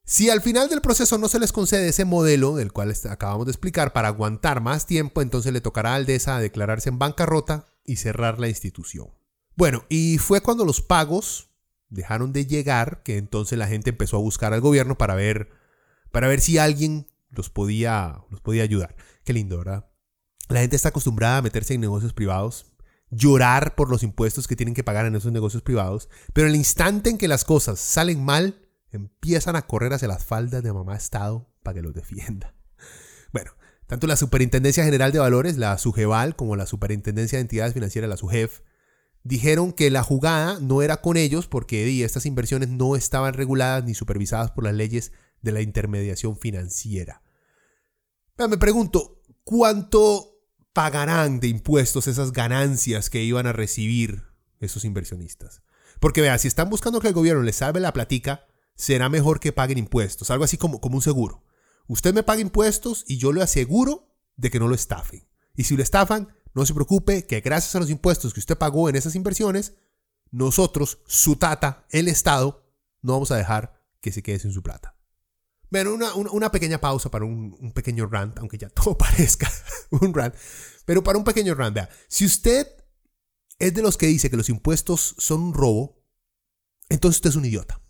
si 0.10 0.30
al 0.30 0.41
final 0.41 0.70
del 0.70 0.80
proceso 0.80 1.17
no 1.17 1.28
se 1.28 1.38
les 1.38 1.52
concede 1.52 1.89
ese 1.89 2.06
modelo 2.06 2.56
del 2.56 2.72
cual 2.72 2.93
acabamos 3.10 3.46
de 3.46 3.52
explicar 3.52 3.91
para 3.91 4.08
aguantar 4.08 4.62
más 4.62 4.86
tiempo, 4.86 5.22
entonces 5.22 5.52
le 5.52 5.60
tocará 5.60 5.91
a 5.91 5.96
Aldesa 5.96 6.39
declararse 6.39 6.88
en 6.88 6.98
bancarrota 6.98 7.65
y 7.84 7.98
cerrar 7.98 8.39
la 8.39 8.48
institución. 8.48 9.10
Bueno, 9.58 9.84
y 9.89 10.17
fue 10.17 10.39
cuando 10.39 10.63
los 10.63 10.82
pagos 10.82 11.50
dejaron 11.89 12.32
de 12.32 12.46
llegar 12.46 13.04
que 13.04 13.17
entonces 13.17 13.60
la 13.60 13.67
gente 13.67 13.89
empezó 13.89 14.15
a 14.15 14.22
buscar 14.22 14.54
al 14.54 14.62
gobierno 14.62 14.98
para 14.98 15.13
ver, 15.13 15.50
para 16.13 16.30
ver 16.30 16.39
si 16.39 16.58
alguien 16.58 17.08
los 17.30 17.50
podía, 17.50 18.24
los 18.30 18.39
podía 18.39 18.63
ayudar. 18.63 18.96
Qué 19.26 19.34
lindo, 19.34 19.58
¿verdad? 19.58 19.89
La 20.48 20.62
gente 20.62 20.78
está 20.78 20.89
acostumbrada 20.89 21.39
a 21.39 21.41
meterse 21.41 21.74
en 21.74 21.82
negocios 21.82 22.13
privados, 22.13 22.72
llorar 23.10 23.76
por 23.76 23.89
los 23.89 24.04
impuestos 24.04 24.48
que 24.48 24.56
tienen 24.56 24.74
que 24.74 24.86
pagar 24.86 25.06
en 25.06 25.17
esos 25.17 25.34
negocios 25.34 25.63
privados, 25.63 26.08
pero 26.32 26.48
el 26.48 26.56
instante 26.56 27.10
en 27.10 27.17
que 27.17 27.28
las 27.28 27.43
cosas 27.43 27.78
salen 27.78 28.24
mal, 28.24 28.67
empiezan 28.91 29.56
a 29.56 29.63
correr 29.63 29.93
hacia 29.93 30.08
las 30.08 30.26
faldas 30.26 30.63
de 30.63 30.73
mamá 30.73 30.95
Estado 30.95 31.50
para 31.63 31.76
que 31.76 31.82
los 31.82 31.93
defienda. 31.93 32.54
Bueno, 33.34 33.52
tanto 33.88 34.08
la 34.08 34.15
Superintendencia 34.15 34.86
General 34.86 35.12
de 35.12 35.19
Valores, 35.19 35.58
la 35.58 35.78
SUGEVAL, 35.78 36.38
como 36.38 36.56
la 36.56 36.65
Superintendencia 36.65 37.38
de 37.38 37.41
Entidades 37.41 37.73
Financieras, 37.73 38.10
la 38.10 38.15
SUGEF, 38.15 38.62
dijeron 39.23 39.73
que 39.73 39.91
la 39.91 40.02
jugada 40.02 40.60
no 40.62 40.82
era 40.82 41.02
con 41.02 41.17
ellos 41.17 41.47
porque 41.47 42.04
estas 42.06 42.26
inversiones 42.26 42.69
no 42.69 42.95
estaban 42.95 43.34
reguladas 43.34 43.84
ni 43.84 43.93
supervisadas 43.93 44.52
por 44.52 44.63
las 44.63 44.73
leyes 44.73 45.12
de 45.41 45.52
la 45.52 45.62
intermediación 45.62 46.38
financiera. 46.38 47.21
me 48.38 48.58
pregunto, 48.58 49.21
¿cuánto 49.43 50.38
pagarán 50.78 51.39
de 51.39 51.47
impuestos 51.47 52.06
esas 52.06 52.32
ganancias 52.32 53.10
que 53.10 53.23
iban 53.23 53.47
a 53.47 53.52
recibir 53.52 54.26
esos 54.60 54.86
inversionistas. 54.86 55.63
Porque 56.00 56.21
vea, 56.21 56.38
si 56.38 56.47
están 56.47 56.69
buscando 56.69 57.00
que 57.00 57.08
el 57.08 57.15
gobierno 57.15 57.41
les 57.41 57.56
salve 57.56 57.80
la 57.80 57.93
platica, 57.93 58.45
será 58.78 59.10
mejor 59.10 59.42
que 59.42 59.52
paguen 59.52 59.78
impuestos, 59.78 60.32
algo 60.32 60.46
así 60.46 60.58
como, 60.58 60.80
como 60.80 60.96
un 60.96 61.02
seguro. 61.02 61.44
Usted 61.88 62.13
me 62.13 62.24
paga 62.24 62.42
impuestos 62.42 63.04
y 63.08 63.18
yo 63.18 63.34
le 63.34 63.42
aseguro 63.42 64.16
de 64.38 64.50
que 64.50 64.60
no 64.60 64.68
lo 64.68 64.76
estafen. 64.76 65.28
Y 65.56 65.66
si 65.66 65.76
lo 65.76 65.84
estafan, 65.84 66.30
no 66.54 66.66
se 66.66 66.74
preocupe 66.74 67.26
que 67.26 67.42
gracias 67.42 67.76
a 67.76 67.80
los 67.80 67.90
impuestos 67.90 68.34
que 68.34 68.40
usted 68.40 68.58
pagó 68.58 68.88
en 68.88 68.96
esas 68.96 69.16
inversiones, 69.16 69.74
nosotros, 70.32 71.00
su 71.08 71.36
tata, 71.36 71.86
el 71.90 72.08
Estado, 72.08 72.63
no 73.02 73.13
vamos 73.13 73.32
a 73.32 73.38
dejar 73.38 73.84
que 74.02 74.12
se 74.12 74.22
quede 74.22 74.40
sin 74.40 74.52
su 74.52 74.62
plata. 74.62 74.96
Bueno, 75.70 75.98
una, 76.32 76.52
pequeña 76.52 76.80
pausa 76.80 77.12
para 77.12 77.26
un, 77.26 77.74
pequeño 77.74 78.06
rant, 78.06 78.38
aunque 78.38 78.58
ya 78.58 78.70
todo 78.70 78.98
parezca 78.98 79.52
un 79.90 80.13
rant, 80.13 80.36
pero 80.86 81.04
para 81.04 81.18
un 81.18 81.24
pequeño 81.24 81.56
rant, 81.56 81.76
vea, 81.76 81.90
si 82.08 82.26
usted 82.26 82.68
es 83.60 83.74
de 83.74 83.82
los 83.82 83.98
que 83.98 84.08
dice 84.08 84.30
que 84.30 84.38
los 84.38 84.50
impuestos 84.50 85.16
son 85.18 85.42
un 85.42 85.54
robo, 85.54 86.04
entonces 86.90 87.18
usted 87.18 87.32
es 87.32 87.36
un 87.36 87.46
idiota. 87.46 87.82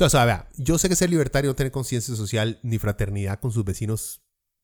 O 0.00 0.08
sea, 0.08 0.24
vea, 0.24 0.48
yo 0.56 0.78
sé 0.78 0.88
que 0.88 0.96
ser 0.96 1.10
libertario 1.10 1.50
no 1.50 1.56
tener 1.56 1.72
conciencia 1.72 2.14
social 2.14 2.60
ni 2.62 2.78
fraternidad 2.78 3.40
con 3.40 3.50
sus 3.50 3.64
vecinos, 3.64 4.22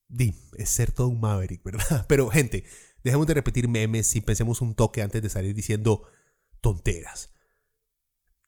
di, 0.09 0.35
es 0.57 0.70
ser 0.70 0.92
todo 0.92 1.09
un 1.09 1.20
maverick, 1.20 1.62
¿verdad? 1.64 2.05
Pero 2.09 2.31
gente, 2.31 2.64
dejemos 3.03 3.27
de 3.27 3.35
repetir 3.35 3.68
memes 3.68 4.14
y 4.16 4.20
pensemos 4.20 4.61
un 4.61 4.75
toque 4.75 5.03
antes 5.03 5.23
de 5.23 5.29
salir 5.29 5.55
diciendo 5.55 6.05
tonteras. 6.61 7.31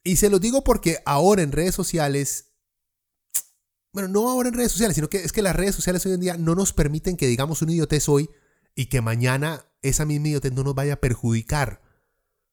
Y 0.04 0.16
se 0.16 0.30
lo 0.30 0.38
digo 0.38 0.62
porque 0.62 0.98
ahora 1.04 1.42
en 1.42 1.52
redes 1.52 1.74
sociales 1.74 2.46
bueno, 3.96 4.10
no 4.10 4.28
ahora 4.28 4.50
en 4.50 4.54
redes 4.54 4.72
sociales, 4.72 4.94
sino 4.94 5.08
que 5.08 5.24
es 5.24 5.32
que 5.32 5.40
las 5.40 5.56
redes 5.56 5.74
sociales 5.74 6.04
hoy 6.04 6.12
en 6.12 6.20
día 6.20 6.36
no 6.36 6.54
nos 6.54 6.74
permiten 6.74 7.16
que 7.16 7.26
digamos 7.26 7.62
un 7.62 7.70
idiotez 7.70 8.10
hoy 8.10 8.28
y 8.74 8.90
que 8.90 9.00
mañana 9.00 9.64
esa 9.80 10.04
misma 10.04 10.28
idiotez 10.28 10.52
no 10.52 10.64
nos 10.64 10.74
vaya 10.74 10.92
a 10.92 11.00
perjudicar. 11.00 11.80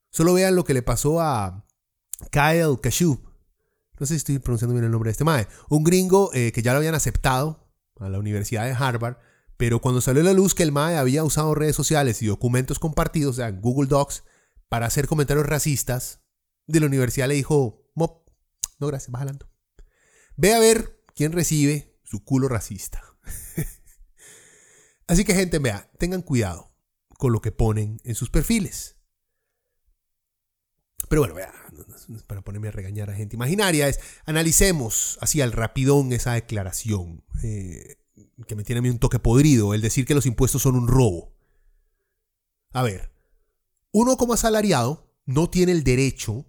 Solo 0.10 0.36
vean 0.36 0.56
lo 0.56 0.64
que 0.64 0.74
le 0.74 0.84
pasó 0.84 1.20
a 1.20 1.68
Kyle 2.32 2.80
Kashup. 2.82 3.33
No 4.00 4.06
sé 4.06 4.14
si 4.14 4.18
estoy 4.18 4.40
pronunciando 4.40 4.74
bien 4.74 4.86
el 4.86 4.92
nombre 4.92 5.10
de 5.10 5.12
este 5.12 5.24
mae. 5.24 5.48
Un 5.70 5.84
gringo 5.84 6.32
eh, 6.34 6.52
que 6.52 6.62
ya 6.62 6.72
lo 6.72 6.78
habían 6.78 6.96
aceptado 6.96 7.70
a 8.00 8.10
la 8.10 8.20
Universidad 8.20 8.66
de 8.66 8.72
Harvard, 8.72 9.18
pero 9.58 9.80
cuando 9.80 10.02
salió 10.02 10.22
a 10.22 10.26
la 10.26 10.34
luz 10.34 10.56
que 10.56 10.64
el 10.64 10.72
mae 10.72 10.98
había 10.98 11.24
usado 11.24 11.56
redes 11.56 11.76
sociales 11.76 12.22
y 12.22 12.28
documentos 12.28 12.80
compartidos, 12.80 13.36
o 13.36 13.38
sea, 13.38 13.52
Google 13.52 13.88
Docs, 13.88 14.24
para 14.68 14.88
hacer 14.88 15.08
comentarios 15.08 15.46
racistas, 15.46 16.22
de 16.66 16.80
la 16.80 16.88
universidad 16.88 17.28
le 17.28 17.36
dijo, 17.36 17.86
Mop, 17.94 18.30
no 18.80 18.88
gracias, 18.88 19.12
vas. 19.12 19.26
Ve 20.36 20.54
a 20.54 20.60
ver 20.60 21.04
¿Quién 21.16 21.32
recibe 21.32 22.00
su 22.04 22.24
culo 22.24 22.48
racista. 22.48 23.02
Así 25.08 25.26
que 25.26 25.36
gente, 25.36 25.60
vea, 25.60 25.92
tengan 26.00 26.22
cuidado 26.22 26.76
con 27.18 27.32
lo 27.32 27.42
que 27.42 27.52
ponen 27.52 28.02
en 28.04 28.16
sus 28.16 28.30
perfiles. 28.30 28.98
Pero 31.10 31.22
bueno, 31.22 31.36
para 32.28 32.42
ponerme 32.42 32.70
a 32.70 32.72
regañar 32.72 33.10
a 33.10 33.16
gente 33.16 33.36
imaginaria, 33.36 33.88
es 33.88 34.00
analicemos 34.26 35.18
así 35.22 35.42
al 35.42 35.52
rapidón 35.52 36.14
esa 36.14 36.34
declaración 36.34 37.24
eh, 37.44 37.98
que 38.48 38.56
me 38.56 38.64
tiene 38.64 38.80
a 38.80 38.82
mí 38.82 38.90
un 38.90 39.00
toque 39.00 39.20
podrido, 39.20 39.74
el 39.74 39.82
decir 39.82 40.06
que 40.06 40.16
los 40.16 40.26
impuestos 40.26 40.62
son 40.62 40.76
un 40.76 40.88
robo. 40.88 41.34
A 42.72 42.84
ver, 42.84 43.12
uno 43.92 44.18
como 44.18 44.34
asalariado 44.34 45.14
no 45.26 45.50
tiene 45.50 45.72
el 45.72 45.84
derecho, 45.84 46.46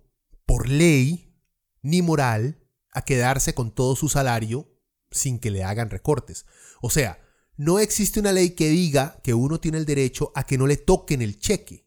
por 0.46 0.68
ley 0.68 1.34
ni 1.82 2.00
moral, 2.02 2.58
a 2.90 3.02
quedarse 3.02 3.54
con 3.54 3.74
todo 3.74 3.96
su 3.96 4.08
salario 4.08 4.70
sin 5.10 5.38
que 5.38 5.50
le 5.50 5.64
hagan 5.64 5.90
recortes. 5.90 6.46
O 6.80 6.90
sea, 6.90 7.20
no 7.56 7.78
existe 7.78 8.20
una 8.20 8.32
ley 8.32 8.50
que 8.50 8.68
diga 8.68 9.20
que 9.22 9.34
uno 9.34 9.60
tiene 9.60 9.78
el 9.78 9.84
derecho 9.84 10.32
a 10.34 10.44
que 10.44 10.58
no 10.58 10.66
le 10.66 10.76
toquen 10.76 11.22
el 11.22 11.38
cheque, 11.38 11.83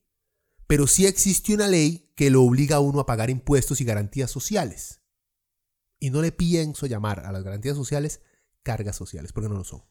pero 0.68 0.88
sí 0.88 1.06
existe 1.06 1.54
una 1.54 1.68
ley 1.68 2.12
que 2.16 2.30
lo 2.30 2.44
obliga 2.44 2.78
a 2.78 2.80
uno 2.80 3.00
a 3.00 3.06
pagar 3.06 3.30
impuestos 3.30 3.82
y 3.82 3.86
garantías 3.86 4.30
sociales. 4.30 5.02
Y 6.00 6.10
no 6.10 6.22
le 6.22 6.32
pienso 6.32 6.86
llamar 6.86 7.22
a 7.22 7.32
las 7.32 7.44
garantías 7.44 7.76
sociales 7.76 8.22
cargas 8.64 8.96
sociales, 8.96 9.34
porque 9.34 9.50
no 9.50 9.56
lo 9.56 9.64
son. 9.64 9.84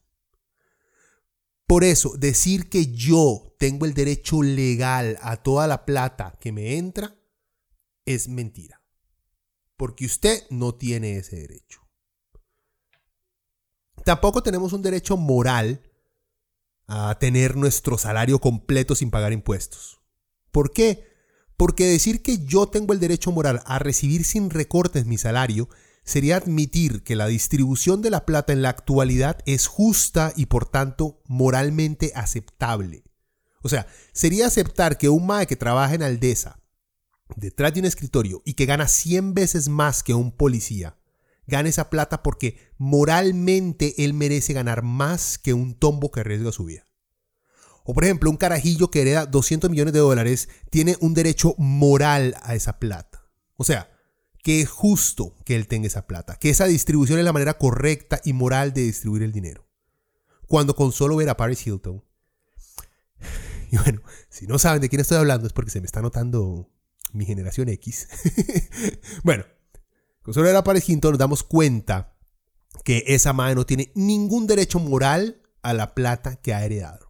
Por 1.66 1.82
eso, 1.82 2.16
decir 2.16 2.68
que 2.68 2.92
yo 2.92 3.56
tengo 3.58 3.86
el 3.86 3.94
derecho 3.94 4.42
legal 4.42 5.18
a 5.20 5.42
toda 5.42 5.66
la 5.66 5.84
plata 5.84 6.38
que 6.40 6.52
me 6.52 6.76
entra 6.76 7.16
es 8.04 8.28
mentira 8.28 8.86
porque 9.76 10.06
usted 10.06 10.44
no 10.50 10.74
tiene 10.74 11.18
ese 11.18 11.36
derecho. 11.36 11.82
Tampoco 14.04 14.42
tenemos 14.42 14.72
un 14.72 14.82
derecho 14.82 15.16
moral 15.16 15.82
a 16.86 17.18
tener 17.18 17.56
nuestro 17.56 17.98
salario 17.98 18.40
completo 18.40 18.94
sin 18.94 19.10
pagar 19.10 19.32
impuestos. 19.32 20.00
¿Por 20.56 20.72
qué? 20.72 21.04
Porque 21.58 21.84
decir 21.84 22.22
que 22.22 22.38
yo 22.38 22.66
tengo 22.66 22.94
el 22.94 22.98
derecho 22.98 23.30
moral 23.30 23.60
a 23.66 23.78
recibir 23.78 24.24
sin 24.24 24.48
recortes 24.48 25.04
mi 25.04 25.18
salario 25.18 25.68
sería 26.02 26.38
admitir 26.38 27.02
que 27.02 27.14
la 27.14 27.26
distribución 27.26 28.00
de 28.00 28.08
la 28.08 28.24
plata 28.24 28.54
en 28.54 28.62
la 28.62 28.70
actualidad 28.70 29.40
es 29.44 29.66
justa 29.66 30.32
y 30.34 30.46
por 30.46 30.66
tanto 30.66 31.20
moralmente 31.26 32.10
aceptable. 32.14 33.04
O 33.60 33.68
sea, 33.68 33.86
sería 34.14 34.46
aceptar 34.46 34.96
que 34.96 35.10
un 35.10 35.26
MAE 35.26 35.46
que 35.46 35.56
trabaja 35.56 35.94
en 35.94 36.02
Aldesa 36.02 36.58
detrás 37.36 37.74
de 37.74 37.80
un 37.80 37.86
escritorio 37.86 38.40
y 38.46 38.54
que 38.54 38.64
gana 38.64 38.88
100 38.88 39.34
veces 39.34 39.68
más 39.68 40.02
que 40.02 40.14
un 40.14 40.32
policía, 40.32 40.96
gana 41.46 41.68
esa 41.68 41.90
plata 41.90 42.22
porque 42.22 42.56
moralmente 42.78 44.02
él 44.02 44.14
merece 44.14 44.54
ganar 44.54 44.82
más 44.82 45.36
que 45.36 45.52
un 45.52 45.74
tombo 45.74 46.10
que 46.10 46.20
arriesga 46.20 46.50
su 46.50 46.64
vida. 46.64 46.85
O 47.86 47.94
por 47.94 48.04
ejemplo, 48.04 48.30
un 48.30 48.36
carajillo 48.36 48.90
que 48.90 49.02
hereda 49.02 49.26
200 49.26 49.70
millones 49.70 49.94
de 49.94 50.00
dólares 50.00 50.48
tiene 50.70 50.96
un 51.00 51.14
derecho 51.14 51.54
moral 51.56 52.34
a 52.42 52.54
esa 52.56 52.78
plata. 52.78 53.24
O 53.56 53.64
sea, 53.64 53.90
que 54.42 54.60
es 54.60 54.68
justo 54.68 55.34
que 55.44 55.56
él 55.56 55.68
tenga 55.68 55.86
esa 55.86 56.06
plata, 56.06 56.36
que 56.36 56.50
esa 56.50 56.66
distribución 56.66 57.18
es 57.18 57.24
la 57.24 57.32
manera 57.32 57.58
correcta 57.58 58.20
y 58.24 58.32
moral 58.32 58.72
de 58.72 58.82
distribuir 58.82 59.22
el 59.22 59.32
dinero. 59.32 59.66
Cuando 60.46 60.74
con 60.74 60.92
solo 60.92 61.16
ver 61.16 61.28
a 61.28 61.36
Paris 61.36 61.66
Hilton, 61.66 62.04
y 63.70 63.76
bueno, 63.78 64.02
si 64.28 64.46
no 64.46 64.58
saben 64.58 64.80
de 64.80 64.88
quién 64.88 65.00
estoy 65.00 65.18
hablando 65.18 65.46
es 65.46 65.52
porque 65.52 65.70
se 65.70 65.80
me 65.80 65.86
está 65.86 66.02
notando 66.02 66.68
mi 67.12 67.24
generación 67.24 67.68
X. 67.68 68.08
bueno, 69.22 69.44
con 70.22 70.34
solo 70.34 70.52
la 70.52 70.64
Paris 70.64 70.88
nos 70.88 71.18
damos 71.18 71.44
cuenta 71.44 72.16
que 72.84 73.04
esa 73.06 73.32
madre 73.32 73.54
no 73.54 73.64
tiene 73.64 73.92
ningún 73.94 74.48
derecho 74.48 74.80
moral 74.80 75.40
a 75.62 75.72
la 75.72 75.94
plata 75.94 76.36
que 76.36 76.52
ha 76.52 76.64
heredado. 76.64 77.05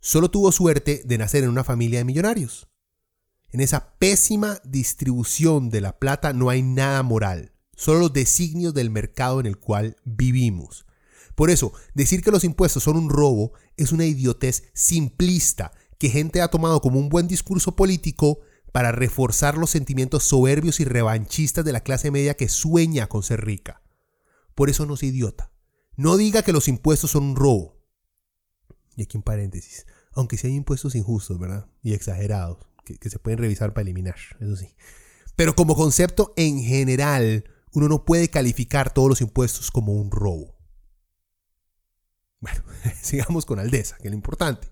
Solo 0.00 0.30
tuvo 0.30 0.50
suerte 0.50 1.02
de 1.04 1.18
nacer 1.18 1.44
en 1.44 1.50
una 1.50 1.62
familia 1.62 1.98
de 1.98 2.04
millonarios. 2.04 2.68
En 3.50 3.60
esa 3.60 3.98
pésima 3.98 4.60
distribución 4.64 5.70
de 5.70 5.80
la 5.80 5.98
plata 5.98 6.32
no 6.32 6.48
hay 6.48 6.62
nada 6.62 7.02
moral, 7.02 7.52
solo 7.76 8.00
los 8.00 8.12
designios 8.12 8.72
del 8.72 8.90
mercado 8.90 9.40
en 9.40 9.46
el 9.46 9.58
cual 9.58 9.96
vivimos. 10.04 10.86
Por 11.34 11.50
eso, 11.50 11.72
decir 11.94 12.22
que 12.22 12.30
los 12.30 12.44
impuestos 12.44 12.84
son 12.84 12.96
un 12.96 13.10
robo 13.10 13.52
es 13.76 13.92
una 13.92 14.04
idiotez 14.06 14.70
simplista 14.72 15.72
que 15.98 16.08
gente 16.08 16.40
ha 16.40 16.48
tomado 16.48 16.80
como 16.80 16.98
un 16.98 17.08
buen 17.08 17.28
discurso 17.28 17.76
político 17.76 18.40
para 18.72 18.92
reforzar 18.92 19.58
los 19.58 19.70
sentimientos 19.70 20.24
soberbios 20.24 20.80
y 20.80 20.84
revanchistas 20.84 21.64
de 21.64 21.72
la 21.72 21.82
clase 21.82 22.10
media 22.10 22.36
que 22.36 22.48
sueña 22.48 23.08
con 23.08 23.22
ser 23.22 23.44
rica. 23.44 23.82
Por 24.54 24.70
eso 24.70 24.86
no 24.86 24.96
sea 24.96 25.08
idiota. 25.08 25.52
No 25.96 26.16
diga 26.16 26.42
que 26.42 26.52
los 26.52 26.68
impuestos 26.68 27.10
son 27.10 27.24
un 27.24 27.36
robo. 27.36 27.80
Y 28.96 29.02
aquí 29.02 29.16
en 29.16 29.22
paréntesis, 29.22 29.86
aunque 30.12 30.36
sí 30.36 30.46
hay 30.46 30.54
impuestos 30.54 30.94
injustos, 30.94 31.38
¿verdad? 31.38 31.66
Y 31.82 31.92
exagerados, 31.92 32.58
que, 32.84 33.10
se 33.10 33.18
pueden 33.18 33.38
revisar 33.38 33.72
para 33.72 33.82
eliminar, 33.82 34.16
eso 34.40 34.56
sí. 34.56 34.74
Pero 35.36 35.54
como 35.54 35.76
concepto 35.76 36.32
en 36.36 36.60
general, 36.62 37.44
uno 37.72 37.88
no 37.88 38.04
puede 38.04 38.28
calificar 38.28 38.92
todos 38.92 39.08
los 39.08 39.20
impuestos 39.20 39.70
como 39.70 39.92
un 39.92 40.10
robo. 40.10 40.58
Bueno, 42.40 42.62
sigamos 43.02 43.46
con 43.46 43.58
Aldesa, 43.58 43.96
que 43.98 44.08
es 44.08 44.10
lo 44.10 44.16
importante. 44.16 44.68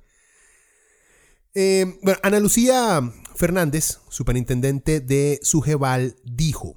Eh, 1.54 1.98
bueno, 2.02 2.18
Ana 2.22 2.40
Lucía 2.40 3.00
Fernández, 3.34 3.98
superintendente 4.08 5.00
de 5.00 5.40
Sujeval, 5.42 6.16
dijo, 6.24 6.76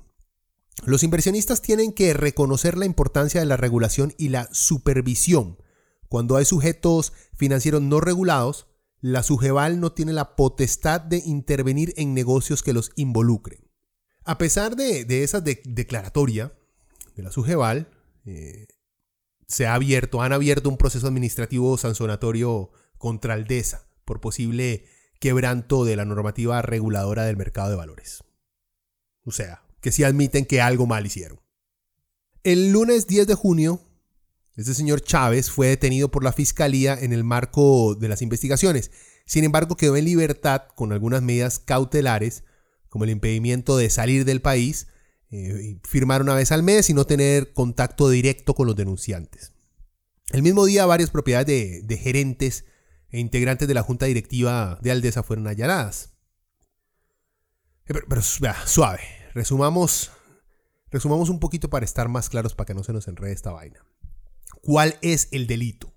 los 0.84 1.04
inversionistas 1.04 1.62
tienen 1.62 1.94
que 1.94 2.14
reconocer 2.14 2.78
la 2.78 2.86
importancia 2.86 3.40
de 3.40 3.46
la 3.46 3.58
regulación 3.58 4.14
y 4.18 4.30
la 4.30 4.50
supervisión. 4.52 5.58
Cuando 6.12 6.36
hay 6.36 6.44
sujetos 6.44 7.14
financieros 7.38 7.82
no 7.82 8.02
regulados, 8.02 8.68
la 9.00 9.24
Sujeval 9.24 9.80
no 9.80 9.94
tiene 9.94 10.12
la 10.12 10.36
potestad 10.36 11.00
de 11.00 11.20
intervenir 11.26 11.94
en 11.96 12.14
negocios 12.14 12.64
que 12.64 12.74
los 12.74 12.92
involucren. 12.98 13.72
A 14.26 14.38
pesar 14.38 14.76
de, 14.76 15.24
esa 15.24 15.40
declaratoria 15.40 16.52
de 17.16 17.24
la 17.24 17.32
Sujeval, 17.32 17.88
eh, 18.26 18.68
se 19.48 19.68
ha 19.68 19.74
abierto, 19.74 20.22
han 20.22 20.34
abierto 20.34 20.68
un 20.68 20.76
proceso 20.76 21.08
administrativo 21.08 21.78
sancionatorio 21.78 22.72
contra 22.98 23.36
Aldesa 23.36 23.88
por 24.04 24.20
posible 24.20 24.84
quebranto 25.22 25.86
de 25.86 25.96
la 25.96 26.04
normativa 26.04 26.62
reguladora 26.62 27.24
del 27.24 27.38
mercado 27.38 27.70
de 27.70 27.78
valores. 27.78 28.22
O 29.24 29.32
sea, 29.32 29.64
que 29.80 29.94
sí 29.94 30.04
admiten 30.04 30.44
que 30.44 30.60
algo 30.60 30.86
mal 30.86 31.06
hicieron. 31.06 31.40
El 32.44 32.74
lunes 32.74 33.08
10 33.08 33.28
de 33.28 33.36
junio, 33.36 33.80
este 34.56 34.74
señor 34.74 35.02
Chávez 35.02 35.50
fue 35.50 35.68
detenido 35.68 36.12
por 36.12 36.24
la 36.24 36.34
fiscalía 36.34 36.98
en 37.00 37.14
el 37.14 37.24
marco 37.24 37.96
de 37.96 38.10
las 38.10 38.22
investigaciones. 38.22 38.92
Sin 39.26 39.44
embargo, 39.44 39.78
quedó 39.78 39.96
en 39.96 40.06
libertad 40.06 40.64
con 40.76 40.92
algunas 40.92 41.22
medidas 41.22 41.60
cautelares, 41.60 42.44
como 42.90 43.06
el 43.06 43.12
impedimento 43.12 43.78
de 43.78 43.90
salir 43.90 44.26
del 44.26 44.42
país, 44.42 44.88
eh, 45.30 45.80
firmar 45.84 46.22
una 46.22 46.36
vez 46.36 46.52
al 46.52 46.64
mes 46.64 46.90
y 46.90 46.94
no 46.94 47.06
tener 47.06 47.54
contacto 47.54 48.10
directo 48.10 48.54
con 48.54 48.68
los 48.68 48.76
denunciantes. 48.76 49.54
El 50.32 50.44
mismo 50.44 50.66
día, 50.66 50.86
varias 50.86 51.10
propiedades 51.10 51.48
de, 51.48 51.82
de 51.84 51.98
gerentes 51.98 52.66
e 53.10 53.20
integrantes 53.20 53.68
de 53.68 53.74
la 53.74 53.84
junta 53.84 54.06
directiva 54.06 54.78
de 54.82 54.92
Aldesa 54.92 55.24
fueron 55.24 55.48
allanadas. 55.48 56.14
Eh, 57.86 57.94
pero, 58.08 58.22
suave, 58.22 59.02
resumamos, 59.34 60.12
Resumamos 60.92 61.30
un 61.30 61.40
poquito 61.40 61.70
para 61.70 61.86
estar 61.86 62.10
más 62.10 62.30
claros 62.30 62.54
para 62.54 62.66
que 62.66 62.74
no 62.74 62.84
se 62.84 62.92
nos 62.92 63.08
enrede 63.08 63.32
esta 63.32 63.52
vaina. 63.52 63.86
¿Cuál 64.62 64.98
es 65.02 65.28
el 65.32 65.48
delito? 65.48 65.92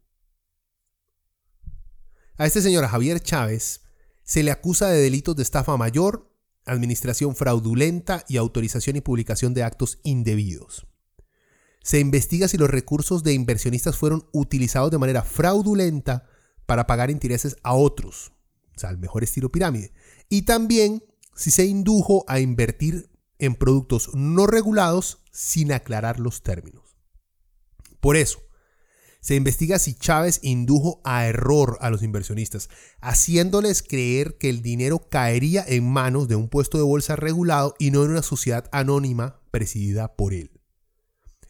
A 2.36 2.46
este 2.46 2.62
señor 2.62 2.86
Javier 2.86 3.20
Chávez 3.20 3.82
se 4.22 4.42
le 4.42 4.50
acusa 4.50 4.88
de 4.88 5.02
delitos 5.02 5.36
de 5.36 5.42
estafa 5.42 5.76
mayor, 5.76 6.34
administración 6.64 7.36
fraudulenta 7.36 8.24
y 8.26 8.38
autorización 8.38 8.96
y 8.96 9.02
publicación 9.02 9.52
de 9.52 9.64
actos 9.64 9.98
indebidos. 10.02 10.86
Se 11.82 12.00
investiga 12.00 12.48
si 12.48 12.56
los 12.56 12.70
recursos 12.70 13.22
de 13.22 13.34
inversionistas 13.34 13.98
fueron 13.98 14.26
utilizados 14.32 14.90
de 14.90 14.98
manera 14.98 15.22
fraudulenta 15.22 16.26
para 16.64 16.86
pagar 16.86 17.10
intereses 17.10 17.56
a 17.62 17.74
otros, 17.74 18.32
o 18.74 18.78
sea, 18.78 18.88
al 18.88 18.96
mejor 18.96 19.22
estilo 19.22 19.52
pirámide, 19.52 19.92
y 20.30 20.42
también 20.42 21.04
si 21.36 21.50
se 21.50 21.66
indujo 21.66 22.24
a 22.28 22.40
invertir 22.40 23.10
en 23.38 23.56
productos 23.56 24.14
no 24.14 24.46
regulados 24.46 25.18
sin 25.30 25.70
aclarar 25.70 26.18
los 26.18 26.42
términos. 26.42 26.96
Por 28.00 28.16
eso, 28.16 28.43
se 29.24 29.36
investiga 29.36 29.78
si 29.78 29.94
Chávez 29.94 30.38
indujo 30.42 31.00
a 31.02 31.24
error 31.24 31.78
a 31.80 31.88
los 31.88 32.02
inversionistas, 32.02 32.68
haciéndoles 33.00 33.82
creer 33.82 34.36
que 34.36 34.50
el 34.50 34.60
dinero 34.60 35.08
caería 35.08 35.64
en 35.66 35.90
manos 35.90 36.28
de 36.28 36.36
un 36.36 36.50
puesto 36.50 36.76
de 36.76 36.84
bolsa 36.84 37.16
regulado 37.16 37.74
y 37.78 37.90
no 37.90 38.04
en 38.04 38.10
una 38.10 38.20
sociedad 38.20 38.68
anónima 38.70 39.40
presidida 39.50 40.14
por 40.14 40.34
él. 40.34 40.60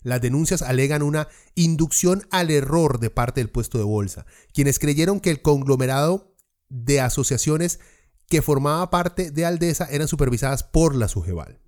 Las 0.02 0.20
denuncias 0.20 0.62
alegan 0.62 1.02
una 1.02 1.26
inducción 1.56 2.28
al 2.30 2.52
error 2.52 3.00
de 3.00 3.10
parte 3.10 3.40
del 3.40 3.50
puesto 3.50 3.76
de 3.76 3.84
bolsa, 3.84 4.24
quienes 4.52 4.78
creyeron 4.78 5.18
que 5.18 5.30
el 5.30 5.42
conglomerado 5.42 6.32
de 6.68 7.00
asociaciones 7.00 7.80
que 8.28 8.40
formaba 8.40 8.88
parte 8.88 9.32
de 9.32 9.46
Aldesa 9.46 9.88
eran 9.90 10.06
supervisadas 10.06 10.62
por 10.62 10.94
la 10.94 11.08
Sujeval. 11.08 11.58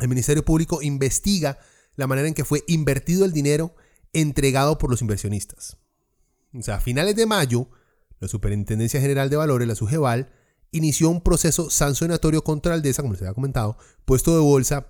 El 0.00 0.08
Ministerio 0.08 0.42
Público 0.42 0.80
investiga 0.80 1.58
la 1.96 2.06
manera 2.06 2.28
en 2.28 2.34
que 2.34 2.46
fue 2.46 2.64
invertido 2.66 3.26
el 3.26 3.34
dinero 3.34 3.74
entregado 4.12 4.78
por 4.78 4.90
los 4.90 5.00
inversionistas. 5.00 5.78
O 6.54 6.62
sea, 6.62 6.76
a 6.76 6.80
finales 6.80 7.16
de 7.16 7.26
mayo, 7.26 7.68
la 8.20 8.28
Superintendencia 8.28 9.00
General 9.00 9.30
de 9.30 9.36
Valores, 9.36 9.66
la 9.66 9.74
Sujeval, 9.74 10.32
inició 10.70 11.08
un 11.10 11.22
proceso 11.22 11.70
sancionatorio 11.70 12.44
contra 12.44 12.74
Aldesa, 12.74 13.02
como 13.02 13.14
les 13.14 13.22
había 13.22 13.34
comentado, 13.34 13.76
puesto 14.04 14.34
de 14.34 14.40
bolsa, 14.40 14.88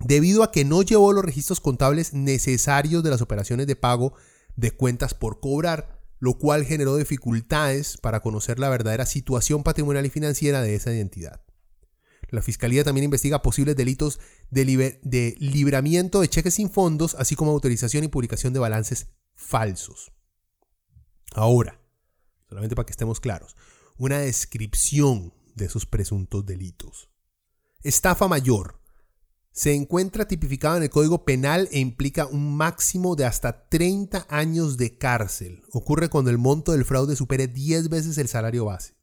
debido 0.00 0.42
a 0.42 0.50
que 0.50 0.64
no 0.64 0.82
llevó 0.82 1.12
los 1.12 1.24
registros 1.24 1.60
contables 1.60 2.12
necesarios 2.12 3.02
de 3.02 3.10
las 3.10 3.22
operaciones 3.22 3.66
de 3.66 3.76
pago 3.76 4.14
de 4.56 4.72
cuentas 4.72 5.14
por 5.14 5.40
cobrar, 5.40 6.00
lo 6.18 6.38
cual 6.38 6.64
generó 6.64 6.96
dificultades 6.96 7.96
para 7.96 8.20
conocer 8.20 8.58
la 8.58 8.68
verdadera 8.68 9.06
situación 9.06 9.62
patrimonial 9.62 10.06
y 10.06 10.10
financiera 10.10 10.62
de 10.62 10.74
esa 10.74 10.92
identidad. 10.92 11.40
La 12.32 12.40
Fiscalía 12.40 12.82
también 12.82 13.04
investiga 13.04 13.42
posibles 13.42 13.76
delitos 13.76 14.18
de, 14.50 14.98
de, 15.02 15.36
libramiento 15.38 16.22
de 16.22 16.28
cheques 16.28 16.54
sin 16.54 16.70
fondos, 16.70 17.14
así 17.18 17.36
como 17.36 17.50
autorización 17.50 18.04
y 18.04 18.08
publicación 18.08 18.54
de 18.54 18.58
balances 18.58 19.08
falsos. 19.34 20.12
Ahora, 21.34 21.78
solamente 22.48 22.74
para 22.74 22.86
que 22.86 22.92
estemos 22.92 23.20
claros, 23.20 23.54
una 23.98 24.18
descripción 24.18 25.34
de 25.54 25.66
esos 25.66 25.84
presuntos 25.84 26.46
delitos. 26.46 27.10
Estafa 27.82 28.28
mayor 28.28 28.80
se 29.50 29.74
encuentra 29.74 30.26
tipificado 30.26 30.78
en 30.78 30.84
el 30.84 30.90
Código 30.90 31.26
Penal 31.26 31.68
e 31.70 31.80
implica 31.80 32.24
un 32.24 32.56
máximo 32.56 33.14
de 33.14 33.26
hasta 33.26 33.68
30 33.68 34.26
años 34.30 34.78
de 34.78 34.96
cárcel. 34.96 35.64
Ocurre 35.70 36.08
cuando 36.08 36.30
el 36.30 36.38
monto 36.38 36.72
del 36.72 36.86
fraude 36.86 37.14
supere 37.14 37.46
10 37.46 37.90
veces 37.90 38.16
el 38.16 38.28
salario 38.28 38.64
base. 38.64 39.01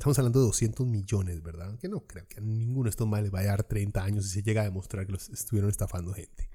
Estamos 0.00 0.18
hablando 0.18 0.40
de 0.40 0.46
200 0.46 0.86
millones, 0.86 1.42
¿verdad? 1.42 1.68
Aunque 1.68 1.86
no 1.86 2.06
creo 2.06 2.26
que 2.26 2.38
a 2.38 2.40
ninguno 2.40 2.84
de 2.84 2.88
estos 2.88 3.06
males 3.06 3.30
vaya 3.30 3.48
a 3.48 3.56
dar 3.56 3.64
30 3.64 4.02
años 4.02 4.24
si 4.24 4.30
se 4.30 4.42
llega 4.42 4.62
a 4.62 4.64
demostrar 4.64 5.04
que 5.04 5.12
los 5.12 5.28
estuvieron 5.28 5.68
estafando 5.68 6.14
gente. 6.14 6.48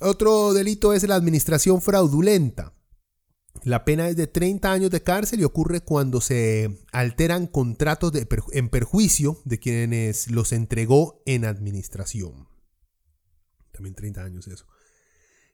Otro 0.00 0.54
delito 0.54 0.94
es 0.94 1.06
la 1.06 1.16
administración 1.16 1.82
fraudulenta. 1.82 2.72
La 3.62 3.84
pena 3.84 4.08
es 4.08 4.16
de 4.16 4.26
30 4.26 4.72
años 4.72 4.90
de 4.90 5.02
cárcel 5.02 5.40
y 5.40 5.44
ocurre 5.44 5.82
cuando 5.82 6.22
se 6.22 6.82
alteran 6.92 7.46
contratos 7.46 8.10
en 8.52 8.70
perjuicio 8.70 9.42
de 9.44 9.58
quienes 9.58 10.30
los 10.30 10.52
entregó 10.52 11.22
en 11.26 11.44
administración. 11.44 12.48
También 13.70 13.94
30 13.94 14.24
años 14.24 14.48
eso. 14.48 14.64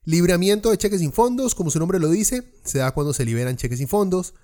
Libramiento 0.05 0.71
de 0.71 0.77
cheques 0.77 1.01
sin 1.01 1.11
fondos, 1.11 1.53
como 1.53 1.69
su 1.69 1.79
nombre 1.79 1.99
lo 1.99 2.07
dice, 2.09 2.53
se 2.63 2.77
da 2.77 2.93
cuando 2.93 3.11
se 3.11 3.25
liberan 3.25 3.57
cheques 3.57 3.79
sin 3.79 3.89
fondos. 3.89 4.35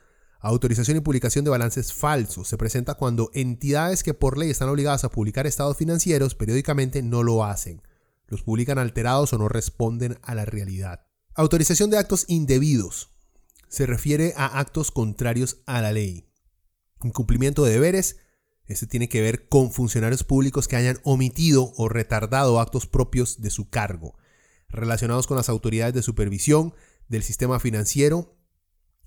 Autorización 0.44 0.98
y 0.98 1.02
publicación 1.02 1.46
de 1.46 1.52
balances 1.52 1.94
falsos. 1.94 2.48
Se 2.48 2.58
presenta 2.58 2.96
cuando 2.96 3.30
entidades 3.36 4.02
que 4.02 4.16
por 4.16 4.40
ley 4.40 4.50
están 4.50 4.70
obligadas 4.70 5.04
a 5.04 5.12
publicar 5.12 5.46
estados 5.46 5.78
financieros 5.78 6.34
periódicamente 6.34 7.04
no 7.04 7.22
lo 7.22 7.46
hacen. 7.46 7.84
Los 8.26 8.42
publican 8.42 8.80
alterados 8.80 9.34
o 9.34 9.38
no 9.38 9.50
responden 9.50 10.18
a 10.24 10.34
la 10.34 10.46
realidad. 10.46 11.06
Autorización 11.36 11.92
de 11.92 12.00
actos 12.00 12.26
indebidos 12.28 13.12
se 13.68 13.86
refiere 13.86 14.34
a 14.36 14.60
actos 14.60 14.90
contrarios 14.90 15.62
a 15.68 15.80
la 15.80 15.94
ley. 15.94 16.28
Incumplimiento 17.04 17.64
de 17.64 17.74
deberes, 17.74 18.18
este 18.66 18.88
tiene 18.88 19.10
que 19.10 19.22
ver 19.22 19.48
con 19.48 19.72
funcionarios 19.72 20.24
públicos 20.24 20.68
que 20.68 20.76
hayan 20.76 21.00
omitido 21.04 21.72
o 21.78 21.88
retardado 21.88 22.60
actos 22.60 22.88
propios 22.88 23.42
de 23.42 23.52
su 23.52 23.70
cargo, 23.70 24.18
relacionados 24.70 25.28
con 25.28 25.38
las 25.38 25.50
autoridades 25.50 25.94
de 25.94 26.02
supervisión 26.02 26.74
del 27.10 27.22
sistema 27.22 27.60
financiero, 27.60 28.36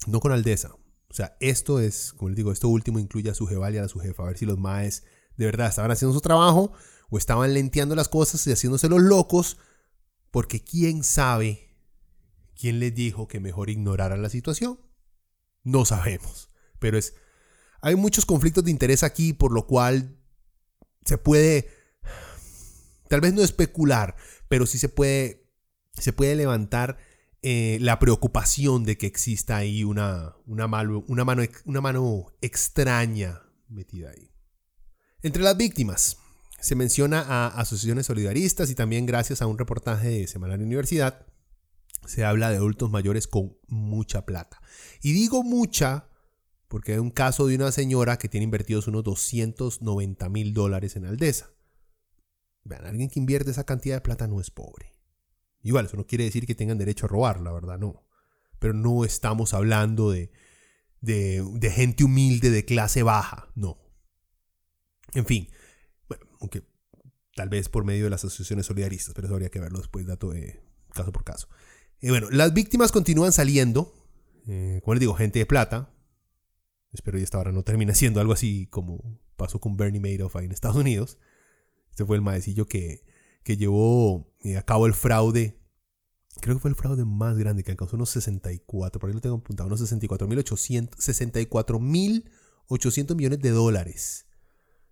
no 0.07 0.21
con 0.21 0.31
Aldesa. 0.31 0.77
O 1.15 1.17
sea, 1.17 1.37
esto 1.39 1.79
es, 1.79 2.13
como 2.13 2.31
les 2.31 2.37
digo, 2.37 2.51
esto 2.51 2.69
último 2.69 2.99
incluye 2.99 3.31
a 3.31 3.35
su 3.35 3.47
jeval 3.47 3.77
y 3.77 3.79
a 3.79 3.87
su 3.87 4.01
jefa, 4.01 4.25
a 4.25 4.27
ver 4.27 4.37
si 4.37 4.47
los 4.47 4.59
maes 4.59 5.05
de 5.37 5.47
verdad 5.47 5.69
estaban 5.69 5.93
haciendo 5.93 6.13
su 6.13 6.21
trabajo 6.21 6.73
o 7.09 7.19
estaban 7.19 7.55
lenteando 7.55 7.95
las 7.95 8.09
cosas 8.09 8.45
y 8.47 8.53
haciéndose 8.53 8.89
los 8.89 9.01
locos, 9.01 9.57
porque 10.33 10.63
quién 10.63 11.05
sabe 11.05 11.65
¿Quién 12.55 12.81
les 12.81 12.95
dijo 12.95 13.29
que 13.29 13.41
mejor 13.41 13.69
ignoraran 13.71 14.23
la 14.23 14.31
situación? 14.31 14.79
No 15.63 15.85
sabemos, 15.85 16.51
pero 16.79 16.99
es 16.99 17.15
hay 17.81 17.97
muchos 17.97 18.25
conflictos 18.25 18.65
de 18.65 18.71
interés 18.71 19.03
aquí 19.03 19.33
por 19.33 19.53
lo 19.53 19.67
cual 19.67 20.17
se 21.05 21.19
puede 21.19 21.69
tal 23.09 23.21
vez 23.21 23.35
no 23.35 23.43
especular, 23.43 24.17
pero 24.49 24.67
sí 24.67 24.79
se 24.79 24.89
puede 24.89 25.51
se 25.93 26.13
puede 26.13 26.37
levantar 26.37 26.99
eh, 27.47 27.77
la 27.83 27.99
preocupación 27.99 28.85
de 28.85 28.97
que 28.97 29.07
exista 29.07 29.59
ahí 29.59 29.85
una, 29.85 30.35
una, 30.47 30.65
una, 30.65 31.25
mano, 31.27 31.43
una 31.67 31.81
mano 31.83 32.27
extraña 32.41 33.43
metida 33.69 34.13
ahí. 34.13 34.31
Entre 35.21 35.43
las 35.43 35.55
víctimas 35.55 36.17
se 36.59 36.75
menciona 36.75 37.21
a 37.21 37.49
asociaciones 37.49 38.07
solidaristas 38.07 38.71
y 38.71 38.75
también 38.75 39.05
gracias 39.05 39.43
a 39.43 39.47
un 39.47 39.59
reportaje 39.59 40.09
de 40.09 40.27
Semana 40.27 40.57
de 40.57 40.65
Universidad 40.65 41.27
se 42.07 42.25
habla 42.25 42.49
de 42.49 42.57
adultos 42.57 42.91
mayores 42.91 43.27
con 43.27 43.59
mucha 43.69 44.25
plata. 44.25 44.63
Y 45.03 45.13
digo 45.13 45.43
mucha 45.43 46.09
porque 46.69 46.93
hay 46.93 46.99
un 46.99 47.11
caso 47.11 47.47
de 47.47 47.57
una 47.57 47.73
señora 47.73 48.17
que 48.17 48.31
tiene 48.31 48.45
invertidos 48.45 48.89
unos 48.89 49.05
290 49.05 50.31
mil 50.31 50.55
dólares 50.55 50.97
en 50.97 51.05
Aldesa. 51.05 51.51
Vean, 52.63 52.87
alguien 52.87 53.11
que 53.11 53.21
invierte 53.21 53.51
esa 53.51 53.65
cantidad 53.65 53.97
de 53.97 54.01
plata 54.01 54.27
no 54.29 54.41
es 54.41 54.51
pobre. 54.51 54.94
Igual, 55.65 55.87
eso 55.87 55.97
no 55.97 56.07
quiere 56.07 56.25
decir 56.25 56.47
que 56.47 56.55
tengan 56.55 56.79
derecho 56.79 57.07
a 57.07 57.09
robar, 57.09 57.41
la 57.41 57.51
verdad, 57.51 57.79
no. 57.79 58.07
Pero 58.59 58.75
no 58.75 59.05
estamos 59.05 59.55
hablando 59.55 60.11
de, 60.11 60.31
de, 61.01 61.71
gente 61.75 62.05
humilde 62.05 62.51
de 62.51 62.67
clase 62.67 63.03
baja, 63.03 63.49
no. 63.55 63.79
En 65.15 65.25
fin, 65.25 65.49
bueno, 66.07 66.27
aunque 66.41 66.63
tal 67.35 67.49
vez 67.49 67.71
por 67.71 67.85
medio 67.85 68.05
de 68.05 68.11
las 68.11 68.25
asociaciones 68.25 68.67
solidaristas, 68.67 69.15
pero 69.15 69.27
eso 69.27 69.35
habría 69.35 69.49
que 69.49 69.59
verlo 69.59 69.79
después, 69.79 70.07
dato 70.07 70.31
de 70.31 70.63
caso 70.93 71.13
por 71.13 71.25
caso. 71.25 71.49
Y 71.99 72.11
bueno, 72.11 72.29
las 72.31 72.53
víctimas 72.53 72.93
continúan 72.93 73.33
saliendo. 73.33 73.95
Eh, 74.47 74.81
como 74.85 74.95
les 74.95 75.01
digo, 75.01 75.15
gente 75.15 75.39
de 75.39 75.47
plata. 75.47 75.91
Espero 76.93 77.17
que 77.17 77.25
esta 77.25 77.39
hora 77.39 77.53
no 77.53 77.63
termine 77.63 77.95
siendo 77.95 78.21
algo 78.21 78.35
así 78.35 78.67
como 78.67 79.19
pasó 79.37 79.61
con 79.61 79.79
Bernie 79.79 80.01
Madoff 80.01 80.37
ahí 80.37 80.45
en 80.45 80.53
Estados 80.53 80.77
Unidos. 80.77 81.19
Este 81.91 82.05
fue 82.05 82.17
el 82.17 82.23
maecillo 82.23 82.67
que, 82.67 83.05
que 83.43 83.57
llevó 83.57 84.34
eh, 84.45 84.57
a 84.57 84.63
cabo 84.63 84.87
el 84.87 84.95
fraude. 84.95 85.61
Creo 86.41 86.57
que 86.57 86.61
fue 86.61 86.71
el 86.71 86.77
fraude 86.77 87.05
más 87.05 87.37
grande 87.37 87.63
que 87.65 87.73
alcanzó 87.73 87.97
unos 87.97 88.11
64, 88.11 89.01
por 89.01 89.09
ahí 89.09 89.15
lo 89.15 89.21
tengo 89.21 89.37
apuntado, 89.37 89.67
unos 89.67 89.81
64.800 89.81 90.91
64, 90.99 91.79
millones 91.81 93.41
de 93.41 93.51
dólares. 93.51 94.27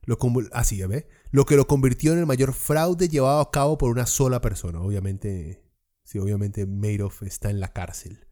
Lo, 0.04 0.18
así, 0.52 0.78
¿ya 0.78 0.88
ve? 0.88 1.08
Lo 1.30 1.46
que 1.46 1.56
lo 1.56 1.66
convirtió 1.66 2.12
en 2.12 2.18
el 2.18 2.26
mayor 2.26 2.52
fraude 2.52 3.08
llevado 3.08 3.40
a 3.40 3.50
cabo 3.50 3.78
por 3.78 3.90
una 3.90 4.06
sola 4.06 4.40
persona. 4.40 4.80
Obviamente 4.80 5.62
Sí, 6.04 6.18
obviamente 6.18 6.66
Madoff 6.66 7.22
está 7.22 7.50
en 7.50 7.60
la 7.60 7.72
cárcel. 7.72 8.26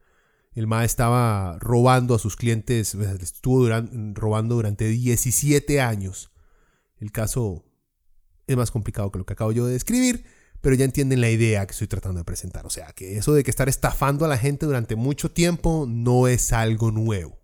El 0.52 0.66
MA 0.66 0.84
estaba 0.84 1.58
robando 1.60 2.14
a 2.14 2.18
sus 2.18 2.36
clientes, 2.36 2.94
estuvo 2.94 3.68
robando 4.14 4.56
durante 4.56 4.88
17 4.88 5.80
años. 5.80 6.32
El 6.98 7.12
caso 7.12 7.64
es 8.46 8.56
más 8.56 8.70
complicado 8.70 9.10
que 9.12 9.18
lo 9.18 9.24
que 9.24 9.32
acabo 9.32 9.52
yo 9.52 9.66
de 9.66 9.72
describir, 9.72 10.26
pero 10.60 10.74
ya 10.74 10.84
entienden 10.84 11.20
la 11.20 11.30
idea 11.30 11.66
que 11.66 11.72
estoy 11.72 11.88
tratando 11.88 12.18
de 12.18 12.24
presentar. 12.24 12.66
O 12.66 12.70
sea, 12.70 12.92
que 12.92 13.16
eso 13.16 13.34
de 13.34 13.44
que 13.44 13.50
estar 13.50 13.68
estafando 13.68 14.24
a 14.24 14.28
la 14.28 14.38
gente 14.38 14.66
durante 14.66 14.96
mucho 14.96 15.30
tiempo 15.30 15.86
no 15.88 16.28
es 16.28 16.52
algo 16.52 16.90
nuevo. 16.90 17.38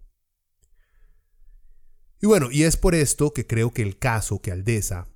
Y 2.21 2.27
bueno, 2.27 2.51
y 2.51 2.63
es 2.63 2.77
por 2.77 2.95
esto 2.95 3.33
que 3.33 3.47
creo 3.47 3.73
que 3.73 3.83
el 3.83 3.99
caso 3.99 4.41
que 4.41 4.51
Aldesa 4.51 5.09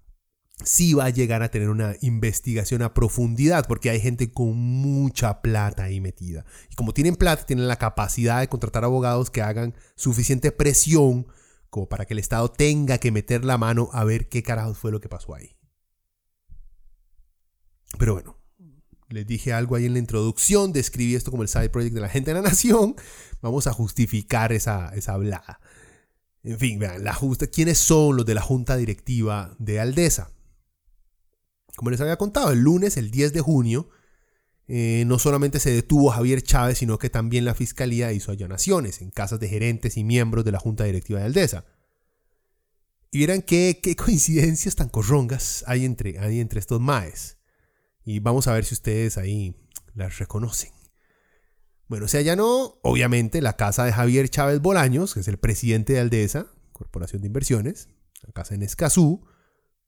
sí 0.65 0.93
va 0.95 1.07
a 1.07 1.11
llegar 1.11 1.43
a 1.43 1.51
tener 1.51 1.71
una 1.71 1.97
investigación 2.03 2.83
a 2.83 2.93
profundidad, 2.93 3.67
porque 3.67 3.91
hay 3.91 4.01
gente 4.01 4.31
con 4.31 4.57
mucha 4.57 5.41
plata 5.41 5.85
ahí 5.85 6.01
metida. 6.01 6.45
Y 6.71 6.75
como 6.75 6.93
tienen 6.93 7.17
plata, 7.17 7.47
tienen 7.47 7.69
la 7.69 7.77
capacidad 7.77 8.41
de 8.41 8.49
contratar 8.49 8.85
abogados 8.85 9.31
que 9.31 9.43
hagan 9.43 9.75
suficiente 9.97 10.53
presión 10.53 11.27
como 11.71 11.89
para 11.89 12.05
que 12.05 12.15
el 12.15 12.19
Estado 12.19 12.51
tenga 12.51 12.99
que 12.99 13.13
meter 13.13 13.45
la 13.45 13.57
mano 13.57 13.89
a 13.93 14.05
ver 14.05 14.29
qué 14.29 14.43
carajos 14.43 14.77
fue 14.77 14.91
lo 14.91 15.01
que 15.01 15.09
pasó 15.09 15.35
ahí. 15.35 15.57
Pero 17.99 18.15
bueno, 18.15 18.39
les 19.09 19.27
dije 19.27 19.53
algo 19.53 19.77
ahí 19.77 19.87
en 19.87 19.93
la 19.93 19.99
introducción, 19.99 20.73
describí 20.73 21.15
esto 21.15 21.31
como 21.31 21.43
el 21.43 21.49
side 21.49 21.71
project 21.71 21.95
de 21.95 22.01
la 22.01 22.09
gente 22.09 22.31
de 22.31 22.41
la 22.41 22.49
nación. 22.49 22.97
Vamos 23.43 23.67
a 23.67 23.73
justificar 23.73 24.53
esa, 24.53 24.95
esa 24.95 25.15
hablada. 25.15 25.61
En 26.43 26.59
fin, 26.59 26.79
vean, 26.79 27.05
la 27.05 27.13
justa, 27.13 27.47
¿quiénes 27.49 27.79
son 27.79 28.17
los 28.17 28.25
de 28.25 28.35
la 28.35 28.41
junta 28.41 28.77
directiva 28.77 29.55
de 29.59 29.81
Aldesa? 29.81 30.31
Como 31.77 31.91
les 31.91 32.01
había 32.01 32.17
contado, 32.17 32.51
el 32.51 32.61
lunes, 32.61 32.97
el 32.97 33.11
10 33.11 33.33
de 33.33 33.41
junio, 33.41 33.91
eh, 34.69 35.05
no 35.07 35.19
solamente 35.19 35.59
se 35.59 35.73
detuvo 35.73 36.11
Javier 36.11 36.43
Chávez, 36.43 36.79
sino 36.79 36.99
que 36.99 37.11
también 37.11 37.45
la 37.45 37.55
fiscalía 37.55 38.13
hizo 38.13 38.31
allanaciones 38.31 39.03
en 39.03 39.11
casas 39.11 39.41
de 39.41 39.49
gerentes 39.49 39.97
y 39.97 40.05
miembros 40.05 40.45
de 40.45 40.53
la 40.53 40.61
junta 40.61 40.85
directiva 40.85 41.19
de 41.19 41.27
Aldesa. 41.27 41.65
Y 43.11 43.19
vieran 43.19 43.43
qué, 43.43 43.81
qué 43.83 43.97
coincidencias 43.97 44.77
tan 44.77 44.89
corrongas 44.89 45.65
hay 45.67 45.85
entre, 45.85 46.21
hay 46.21 46.39
entre 46.41 46.61
estos 46.61 46.81
maes. 46.81 47.40
Y 48.11 48.19
vamos 48.19 48.49
a 48.49 48.55
ver 48.55 48.65
si 48.65 48.75
ustedes 48.75 49.19
ahí 49.19 49.55
las 49.95 50.19
reconocen. 50.19 50.73
Bueno, 51.87 52.09
se 52.09 52.19
allanó, 52.19 52.81
obviamente, 52.83 53.41
la 53.41 53.53
casa 53.53 53.85
de 53.85 53.93
Javier 53.93 54.29
Chávez 54.29 54.61
Bolaños, 54.61 55.15
que 55.15 55.21
es 55.21 55.29
el 55.29 55.39
presidente 55.39 55.93
de 55.93 56.01
Aldesa, 56.01 56.49
Corporación 56.73 57.23
de 57.23 57.29
Inversiones, 57.29 57.89
la 58.27 58.33
casa 58.33 58.57
en 58.57 58.65
Escazú, 58.65 59.25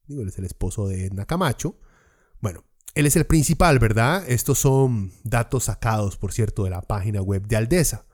digo, 0.07 0.23
él 0.23 0.29
es 0.29 0.39
el 0.39 0.45
esposo 0.45 0.87
de 0.87 1.07
Edna 1.07 1.27
Camacho. 1.27 1.81
Bueno, 2.41 2.65
él 2.95 3.07
es 3.07 3.17
el 3.17 3.25
principal, 3.25 3.81
¿verdad? 3.81 4.23
Estos 4.29 4.61
son 4.61 5.13
datos 5.25 5.65
sacados, 5.65 6.17
por 6.17 6.33
cierto, 6.33 6.63
de 6.63 6.71
la 6.71 6.83
página 6.83 7.23
web 7.23 7.49
de 7.49 7.57
Aldesa. 7.57 8.07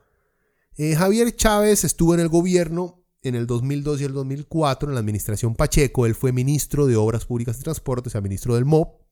Eh, 0.79 0.95
Javier 0.97 1.37
Chávez 1.37 1.85
estuvo 1.85 2.15
en 2.15 2.21
el 2.21 2.29
gobierno 2.29 3.05
en 3.21 3.35
el 3.35 3.47
2002 3.47 4.01
y 4.01 4.05
el 4.05 4.15
2004, 4.15 4.89
en 4.89 4.95
la 4.95 5.01
administración 5.01 5.55
Pacheco. 5.55 6.07
Él 6.07 6.15
fue 6.15 6.33
ministro 6.33 6.87
de 6.87 6.97
Obras 6.97 7.27
Públicas 7.27 7.59
y 7.61 7.63
Transportes, 7.63 8.11
o 8.11 8.13
sea, 8.13 8.23
ministro 8.23 8.55
del 8.55 8.65
MOP. 8.65 9.08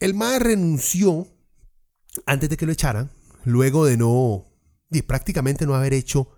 El 0.00 0.14
MAE 0.14 0.38
renunció 0.38 1.26
antes 2.26 2.48
de 2.48 2.56
que 2.56 2.66
lo 2.66 2.72
echaran, 2.72 3.10
luego 3.44 3.84
de 3.84 3.96
no, 3.96 4.46
y 4.90 5.02
prácticamente 5.02 5.66
no 5.66 5.74
haber 5.74 5.92
hecho 5.92 6.30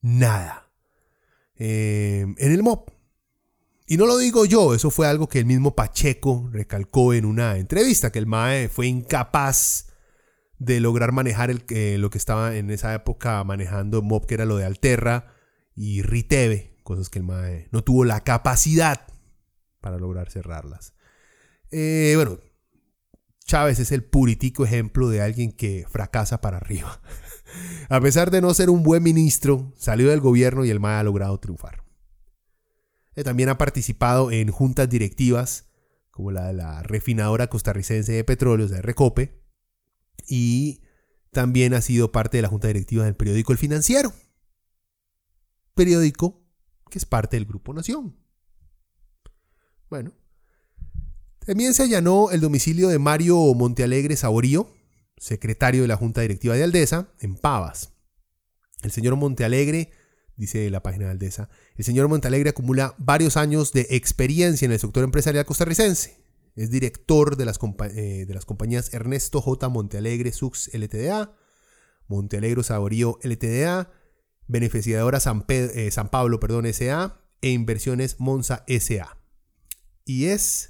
nada 0.00 0.70
eh, 1.56 2.26
en 2.38 2.52
el 2.52 2.62
MOP. 2.62 2.90
Y 3.86 3.96
no 3.96 4.06
lo 4.06 4.18
digo 4.18 4.44
yo, 4.44 4.74
eso 4.74 4.90
fue 4.90 5.08
algo 5.08 5.28
que 5.28 5.40
el 5.40 5.46
mismo 5.46 5.74
Pacheco 5.74 6.48
recalcó 6.52 7.12
en 7.12 7.24
una 7.24 7.56
entrevista, 7.56 8.12
que 8.12 8.20
el 8.20 8.26
MAE 8.26 8.68
fue 8.68 8.86
incapaz 8.86 9.88
de 10.58 10.78
lograr 10.78 11.10
manejar 11.10 11.50
eh, 11.70 11.96
lo 11.98 12.10
que 12.10 12.18
estaba 12.18 12.56
en 12.56 12.70
esa 12.70 12.94
época 12.94 13.42
manejando 13.42 14.02
MOP, 14.02 14.26
que 14.26 14.34
era 14.34 14.44
lo 14.44 14.56
de 14.56 14.64
Alterra 14.64 15.34
y 15.74 16.02
Riteve, 16.02 16.78
cosas 16.84 17.08
que 17.08 17.18
el 17.18 17.24
MAE 17.24 17.68
no 17.72 17.82
tuvo 17.82 18.04
la 18.04 18.22
capacidad 18.22 19.08
para 19.80 19.98
lograr 19.98 20.30
cerrarlas. 20.30 20.94
Eh, 21.72 22.12
bueno, 22.14 22.38
Chávez 23.50 23.80
es 23.80 23.90
el 23.90 24.04
puritico 24.04 24.64
ejemplo 24.64 25.08
de 25.08 25.22
alguien 25.22 25.50
que 25.50 25.84
fracasa 25.88 26.40
para 26.40 26.58
arriba. 26.58 27.02
A 27.88 28.00
pesar 28.00 28.30
de 28.30 28.40
no 28.40 28.54
ser 28.54 28.70
un 28.70 28.84
buen 28.84 29.02
ministro, 29.02 29.72
salió 29.76 30.10
del 30.10 30.20
gobierno 30.20 30.64
y 30.64 30.70
el 30.70 30.78
MAE 30.78 31.00
ha 31.00 31.02
logrado 31.02 31.36
triunfar. 31.40 31.82
Eh, 33.16 33.24
también 33.24 33.48
ha 33.48 33.58
participado 33.58 34.30
en 34.30 34.52
juntas 34.52 34.88
directivas 34.88 35.68
como 36.12 36.30
la 36.30 36.46
de 36.46 36.52
la 36.52 36.84
refinadora 36.84 37.48
costarricense 37.48 38.12
de 38.12 38.22
petróleo, 38.22 38.68
de 38.68 38.82
Recope, 38.82 39.42
y 40.28 40.82
también 41.32 41.74
ha 41.74 41.80
sido 41.80 42.12
parte 42.12 42.36
de 42.36 42.42
la 42.42 42.48
junta 42.48 42.68
directiva 42.68 43.04
del 43.04 43.16
periódico 43.16 43.50
El 43.50 43.58
Financiero, 43.58 44.12
periódico 45.74 46.40
que 46.88 46.98
es 46.98 47.04
parte 47.04 47.36
del 47.36 47.46
Grupo 47.46 47.74
Nación. 47.74 48.16
Bueno, 49.88 50.12
también 51.46 51.74
se 51.74 51.84
allanó 51.84 52.30
el 52.30 52.40
domicilio 52.40 52.88
de 52.88 52.98
Mario 52.98 53.36
Montealegre 53.54 54.16
Saborío, 54.16 54.72
secretario 55.16 55.82
de 55.82 55.88
la 55.88 55.96
Junta 55.96 56.20
Directiva 56.20 56.54
de 56.54 56.64
Aldesa, 56.64 57.12
en 57.18 57.36
Pavas. 57.36 57.92
El 58.82 58.90
señor 58.90 59.16
Montealegre, 59.16 59.90
dice 60.36 60.68
la 60.70 60.82
página 60.82 61.06
de 61.06 61.12
Aldesa, 61.12 61.48
el 61.76 61.84
señor 61.84 62.08
Montealegre 62.08 62.50
acumula 62.50 62.94
varios 62.98 63.36
años 63.36 63.72
de 63.72 63.86
experiencia 63.90 64.66
en 64.66 64.72
el 64.72 64.78
sector 64.78 65.02
empresarial 65.02 65.44
costarricense. 65.44 66.20
Es 66.56 66.70
director 66.70 67.36
de 67.36 67.44
las, 67.44 67.58
eh, 67.94 68.26
compañías 68.44 68.92
Ernesto 68.92 69.40
J. 69.40 69.68
Montealegre 69.68 70.32
Sux 70.32 70.70
LTDA, 70.74 71.34
Montealegre 72.06 72.62
Saborío 72.62 73.18
LTDA, 73.22 73.90
Beneficiadora 74.46 75.20
San, 75.20 75.44
eh, 75.48 75.90
San 75.90 76.10
Pablo 76.10 76.40
perdón, 76.40 76.66
SA 76.66 77.20
e 77.40 77.50
Inversiones 77.50 78.16
Monza 78.18 78.64
SA. 78.66 79.16
Y 80.04 80.26
es 80.26 80.69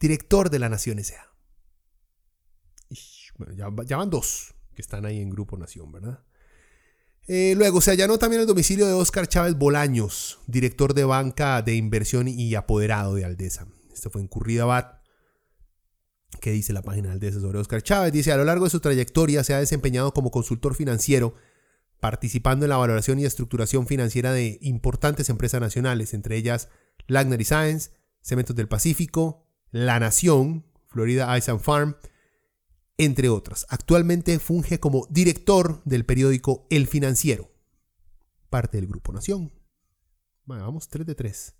director 0.00 0.50
de 0.50 0.58
la 0.58 0.68
Nación 0.68 0.98
S.A. 0.98 1.36
Bueno, 3.38 3.54
ya, 3.84 3.96
van 3.96 4.10
dos 4.10 4.54
que 4.74 4.82
están 4.82 5.04
ahí 5.06 5.20
en 5.20 5.30
Grupo 5.30 5.56
Nación, 5.56 5.92
¿verdad? 5.92 6.20
Eh, 7.28 7.54
luego 7.56 7.80
se 7.80 7.90
allanó 7.90 8.18
también 8.18 8.42
el 8.42 8.46
domicilio 8.46 8.86
de 8.86 8.92
Óscar 8.92 9.26
Chávez 9.26 9.56
Bolaños, 9.56 10.38
director 10.46 10.94
de 10.94 11.04
banca 11.04 11.60
de 11.62 11.74
inversión 11.74 12.28
y 12.28 12.54
apoderado 12.54 13.14
de 13.14 13.24
Aldesa. 13.24 13.66
Este 13.92 14.10
fue 14.10 14.20
en 14.20 14.28
Curridabat. 14.28 15.02
¿Qué 16.40 16.52
dice 16.52 16.72
la 16.72 16.82
página 16.82 17.08
de 17.08 17.14
Aldesa 17.14 17.40
sobre 17.40 17.58
Óscar 17.58 17.82
Chávez? 17.82 18.12
Dice, 18.12 18.32
a 18.32 18.36
lo 18.36 18.44
largo 18.44 18.64
de 18.64 18.70
su 18.70 18.80
trayectoria 18.80 19.42
se 19.42 19.54
ha 19.54 19.58
desempeñado 19.58 20.12
como 20.14 20.30
consultor 20.30 20.74
financiero, 20.74 21.34
participando 22.00 22.64
en 22.66 22.70
la 22.70 22.76
valoración 22.76 23.18
y 23.18 23.24
estructuración 23.24 23.86
financiera 23.86 24.32
de 24.32 24.58
importantes 24.60 25.28
empresas 25.28 25.60
nacionales, 25.60 26.14
entre 26.14 26.36
ellas 26.36 26.68
Lagner 27.06 27.40
y 27.40 27.44
Science, 27.44 27.90
Cementos 28.20 28.54
del 28.54 28.68
Pacífico, 28.68 29.45
la 29.70 30.00
Nación, 30.00 30.64
Florida 30.88 31.36
Ice 31.38 31.56
Farm, 31.58 31.96
entre 32.98 33.28
otras. 33.28 33.66
Actualmente 33.68 34.38
funge 34.38 34.80
como 34.80 35.06
director 35.10 35.82
del 35.84 36.04
periódico 36.04 36.66
El 36.70 36.86
Financiero, 36.86 37.50
parte 38.48 38.78
del 38.78 38.86
Grupo 38.86 39.12
Nación. 39.12 39.52
Bueno, 40.44 40.64
vamos, 40.64 40.88
3 40.88 41.06
de 41.06 41.14
3. 41.14 41.54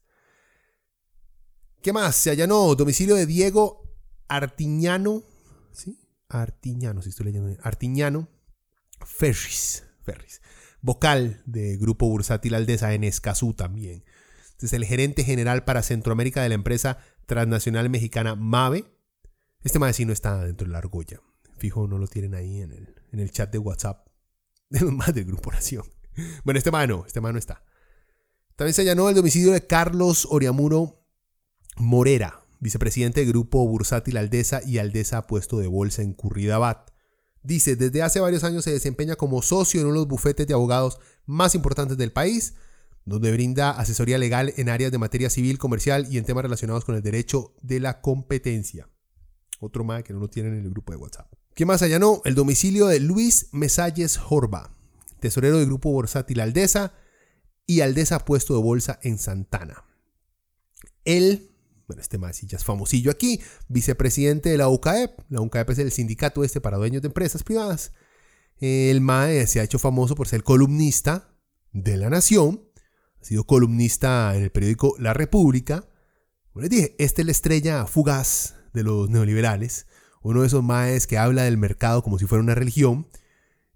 ¿Qué 1.82 1.92
más? 1.92 2.16
Se 2.16 2.30
allanó 2.30 2.74
domicilio 2.74 3.14
de 3.14 3.26
Diego 3.26 3.82
Artiñano. 4.28 5.22
¿Sí? 5.72 6.00
Artiñano, 6.28 7.02
si 7.02 7.10
estoy 7.10 7.26
leyendo 7.26 7.48
bien. 7.48 7.60
Artiñano 7.62 8.28
Ferris. 9.04 9.84
Ferris. 10.02 10.40
Vocal 10.80 11.42
de 11.46 11.76
Grupo 11.76 12.08
Bursátil 12.08 12.54
Aldesa 12.54 12.94
en 12.94 13.04
Escazú 13.04 13.54
también. 13.54 14.04
Es 14.60 14.72
el 14.72 14.84
gerente 14.84 15.22
general 15.24 15.64
para 15.64 15.82
Centroamérica 15.82 16.42
de 16.42 16.48
la 16.48 16.54
empresa 16.54 16.98
transnacional 17.26 17.90
mexicana 17.90 18.34
MAVE. 18.34 18.84
Este 19.62 19.78
MAVE 19.78 19.92
sí 19.92 20.04
no 20.04 20.12
está 20.12 20.44
dentro 20.44 20.66
de 20.66 20.72
la 20.72 20.78
argolla. 20.78 21.20
Fijo, 21.58 21.86
no 21.86 21.98
lo 21.98 22.06
tienen 22.06 22.34
ahí 22.34 22.60
en 22.60 22.72
el, 22.72 22.94
en 23.12 23.20
el 23.20 23.30
chat 23.30 23.50
de 23.50 23.58
WhatsApp 23.58 24.06
de 24.70 24.84
más 24.84 25.14
del 25.14 25.24
Grupo 25.24 25.52
Nación. 25.52 25.84
Bueno, 26.44 26.58
este 26.58 26.70
MAVE 26.70 26.86
no, 26.86 27.04
este 27.06 27.20
MAVE 27.20 27.34
no 27.34 27.38
está. 27.38 27.62
También 28.56 28.72
se 28.72 28.82
allanó 28.82 29.08
el 29.10 29.14
domicilio 29.14 29.52
de 29.52 29.66
Carlos 29.66 30.26
Oriamuro 30.30 31.04
Morera, 31.76 32.46
vicepresidente 32.58 33.20
del 33.20 33.28
Grupo 33.28 33.66
Bursátil 33.66 34.16
Aldesa 34.16 34.62
y 34.64 34.78
Aldesa 34.78 35.26
puesto 35.26 35.58
de 35.58 35.66
bolsa 35.66 36.02
en 36.02 36.14
Curridabat. 36.14 36.90
Dice, 37.42 37.76
desde 37.76 38.02
hace 38.02 38.18
varios 38.18 38.44
años 38.44 38.64
se 38.64 38.72
desempeña 38.72 39.14
como 39.16 39.42
socio 39.42 39.80
en 39.80 39.86
uno 39.86 39.96
de 39.96 40.00
los 40.00 40.08
bufetes 40.08 40.46
de 40.46 40.54
abogados 40.54 40.98
más 41.26 41.54
importantes 41.54 41.98
del 41.98 42.12
país, 42.12 42.54
donde 43.06 43.32
brinda 43.32 43.70
asesoría 43.70 44.18
legal 44.18 44.52
en 44.56 44.68
áreas 44.68 44.90
de 44.90 44.98
materia 44.98 45.30
civil, 45.30 45.58
comercial 45.58 46.08
y 46.10 46.18
en 46.18 46.24
temas 46.24 46.42
relacionados 46.42 46.84
con 46.84 46.96
el 46.96 47.02
derecho 47.02 47.54
de 47.62 47.78
la 47.78 48.00
competencia. 48.00 48.90
Otro 49.60 49.84
más 49.84 50.02
que 50.02 50.12
no 50.12 50.18
lo 50.18 50.28
tienen 50.28 50.54
en 50.54 50.64
el 50.64 50.70
grupo 50.70 50.92
de 50.92 50.98
WhatsApp. 50.98 51.32
¿Qué 51.54 51.64
más 51.64 51.82
allá 51.82 52.00
no? 52.00 52.20
El 52.24 52.34
domicilio 52.34 52.88
de 52.88 52.98
Luis 52.98 53.48
Mesalles 53.52 54.18
Jorba, 54.18 54.76
tesorero 55.20 55.58
del 55.58 55.66
grupo 55.66 55.92
Borsátil 55.92 56.40
Aldesa 56.40 56.94
y 57.64 57.80
Aldesa 57.80 58.24
puesto 58.24 58.54
de 58.54 58.62
bolsa 58.62 58.98
en 59.02 59.18
Santana. 59.18 59.84
Él, 61.04 61.52
bueno, 61.86 62.02
este 62.02 62.18
más 62.18 62.40
ya 62.40 62.56
es 62.56 62.64
famosillo 62.64 63.12
aquí, 63.12 63.40
vicepresidente 63.68 64.50
de 64.50 64.58
la 64.58 64.68
UCAEP. 64.68 65.20
La 65.30 65.40
UCAEP 65.40 65.70
es 65.70 65.78
el 65.78 65.92
sindicato 65.92 66.42
este 66.42 66.60
para 66.60 66.76
dueños 66.76 67.02
de 67.02 67.08
empresas 67.08 67.44
privadas. 67.44 67.92
El 68.58 69.00
MAE 69.00 69.46
se 69.46 69.60
ha 69.60 69.62
hecho 69.62 69.78
famoso 69.78 70.16
por 70.16 70.26
ser 70.26 70.42
columnista 70.42 71.36
de 71.72 71.96
La 71.96 72.10
Nación 72.10 72.65
sido 73.26 73.44
columnista 73.44 74.34
en 74.36 74.44
el 74.44 74.50
periódico 74.50 74.94
La 74.98 75.12
República. 75.12 75.84
Como 76.52 76.62
les 76.62 76.70
dije, 76.70 76.94
esta 76.98 77.22
es 77.22 77.26
la 77.26 77.32
estrella 77.32 77.86
fugaz 77.86 78.54
de 78.72 78.82
los 78.82 79.10
neoliberales, 79.10 79.86
uno 80.22 80.42
de 80.42 80.46
esos 80.46 80.62
maes 80.62 81.06
que 81.06 81.18
habla 81.18 81.42
del 81.42 81.58
mercado 81.58 82.02
como 82.02 82.18
si 82.18 82.26
fuera 82.26 82.42
una 82.42 82.54
religión 82.54 83.06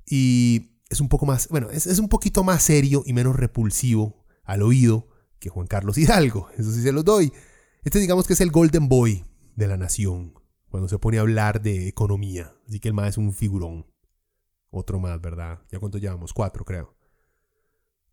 y 0.06 0.78
es 0.88 1.00
un 1.00 1.08
poco 1.08 1.26
más, 1.26 1.48
bueno, 1.48 1.70
es, 1.70 1.86
un 1.98 2.08
poquito 2.08 2.42
más 2.42 2.62
serio 2.62 3.02
y 3.06 3.12
menos 3.12 3.36
repulsivo 3.36 4.24
al 4.44 4.62
oído 4.62 5.08
que 5.38 5.48
Juan 5.48 5.66
Carlos 5.66 5.98
Hidalgo, 5.98 6.48
eso 6.58 6.72
sí 6.72 6.82
se 6.82 6.92
los 6.92 7.04
doy. 7.04 7.32
Este 7.82 7.98
digamos 7.98 8.26
que 8.26 8.34
es 8.34 8.40
el 8.40 8.50
Golden 8.50 8.88
Boy 8.88 9.24
de 9.56 9.66
la 9.66 9.76
nación, 9.76 10.34
cuando 10.68 10.88
se 10.88 10.98
pone 10.98 11.18
a 11.18 11.22
hablar 11.22 11.62
de 11.62 11.88
economía. 11.88 12.52
Así 12.68 12.78
que 12.78 12.88
el 12.88 12.94
más 12.94 13.10
es 13.10 13.18
un 13.18 13.32
figurón. 13.32 13.86
Otro 14.70 15.00
más, 15.00 15.20
¿verdad? 15.20 15.60
¿Ya 15.70 15.78
cuánto 15.80 15.98
llevamos? 15.98 16.32
Cuatro, 16.32 16.64
creo. 16.64 16.94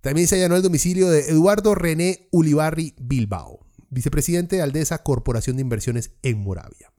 También 0.07 0.29
se 0.29 0.37
allanó 0.37 0.55
el 0.55 0.61
domicilio 0.61 1.09
de 1.09 1.29
Eduardo 1.31 1.75
René 1.75 2.29
Ulibarri 2.31 2.95
Bilbao, 2.97 3.67
vicepresidente 3.89 4.55
de 4.55 4.61
Aldesa 4.61 5.03
Corporación 5.03 5.57
de 5.57 5.63
Inversiones 5.63 6.11
en 6.23 6.37
Moravia. 6.37 6.93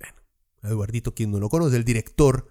Bueno, 0.00 0.18
Eduardito, 0.64 1.14
quien 1.14 1.30
no 1.30 1.38
lo 1.38 1.48
conoce, 1.48 1.76
el 1.76 1.84
director, 1.84 2.48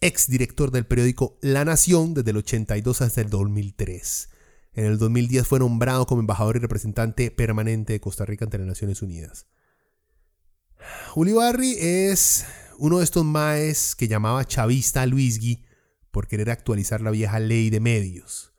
ex 0.00 0.26
director 0.26 0.72
del 0.72 0.84
periódico 0.84 1.38
La 1.42 1.64
Nación 1.64 2.12
desde 2.12 2.32
el 2.32 2.38
82 2.38 3.02
hasta 3.02 3.20
el 3.20 3.30
2003. 3.30 4.30
En 4.72 4.86
el 4.86 4.98
2010 4.98 5.46
fue 5.46 5.60
nombrado 5.60 6.04
como 6.04 6.20
embajador 6.20 6.56
y 6.56 6.58
representante 6.58 7.30
permanente 7.30 7.92
de 7.92 8.00
Costa 8.00 8.24
Rica 8.24 8.46
ante 8.46 8.58
las 8.58 8.66
Naciones 8.66 9.00
Unidas. 9.00 9.46
Ulibarri 11.14 11.76
es 11.78 12.46
uno 12.78 12.98
de 12.98 13.04
estos 13.04 13.24
maes 13.24 13.94
que 13.94 14.08
llamaba 14.08 14.44
chavista 14.44 15.02
a 15.02 15.06
Luisgui 15.06 15.64
por 16.10 16.26
querer 16.26 16.50
actualizar 16.50 17.00
la 17.00 17.12
vieja 17.12 17.38
ley 17.38 17.70
de 17.70 17.78
medios. 17.78 18.51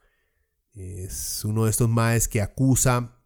Es 0.74 1.46
uno 1.46 1.66
de 1.66 1.72
estos 1.72 1.90
maes 1.90 2.28
que 2.28 2.42
acusa, 2.42 3.20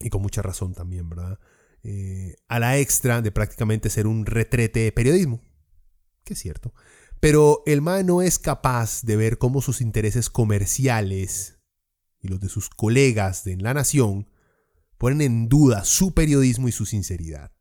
y 0.00 0.10
con 0.10 0.22
mucha 0.22 0.42
razón 0.42 0.74
también, 0.74 1.08
¿verdad? 1.08 1.38
Eh, 1.84 2.36
a 2.48 2.58
la 2.58 2.78
extra 2.78 3.22
de 3.22 3.32
prácticamente 3.32 3.90
ser 3.90 4.06
un 4.06 4.26
retrete 4.26 4.80
de 4.80 4.92
periodismo. 4.92 5.40
Que 6.24 6.34
es 6.34 6.40
cierto. 6.40 6.74
Pero 7.20 7.62
el 7.66 7.82
mae 7.82 8.04
no 8.04 8.22
es 8.22 8.38
capaz 8.38 9.02
de 9.02 9.16
ver 9.16 9.38
cómo 9.38 9.62
sus 9.62 9.80
intereses 9.80 10.28
comerciales 10.28 11.58
y 12.20 12.28
los 12.28 12.40
de 12.40 12.48
sus 12.48 12.68
colegas 12.68 13.44
de 13.44 13.56
La 13.56 13.74
Nación 13.74 14.28
ponen 14.98 15.20
en 15.20 15.48
duda 15.48 15.84
su 15.84 16.14
periodismo 16.14 16.68
y 16.68 16.72
su 16.72 16.86
sinceridad. 16.86 17.52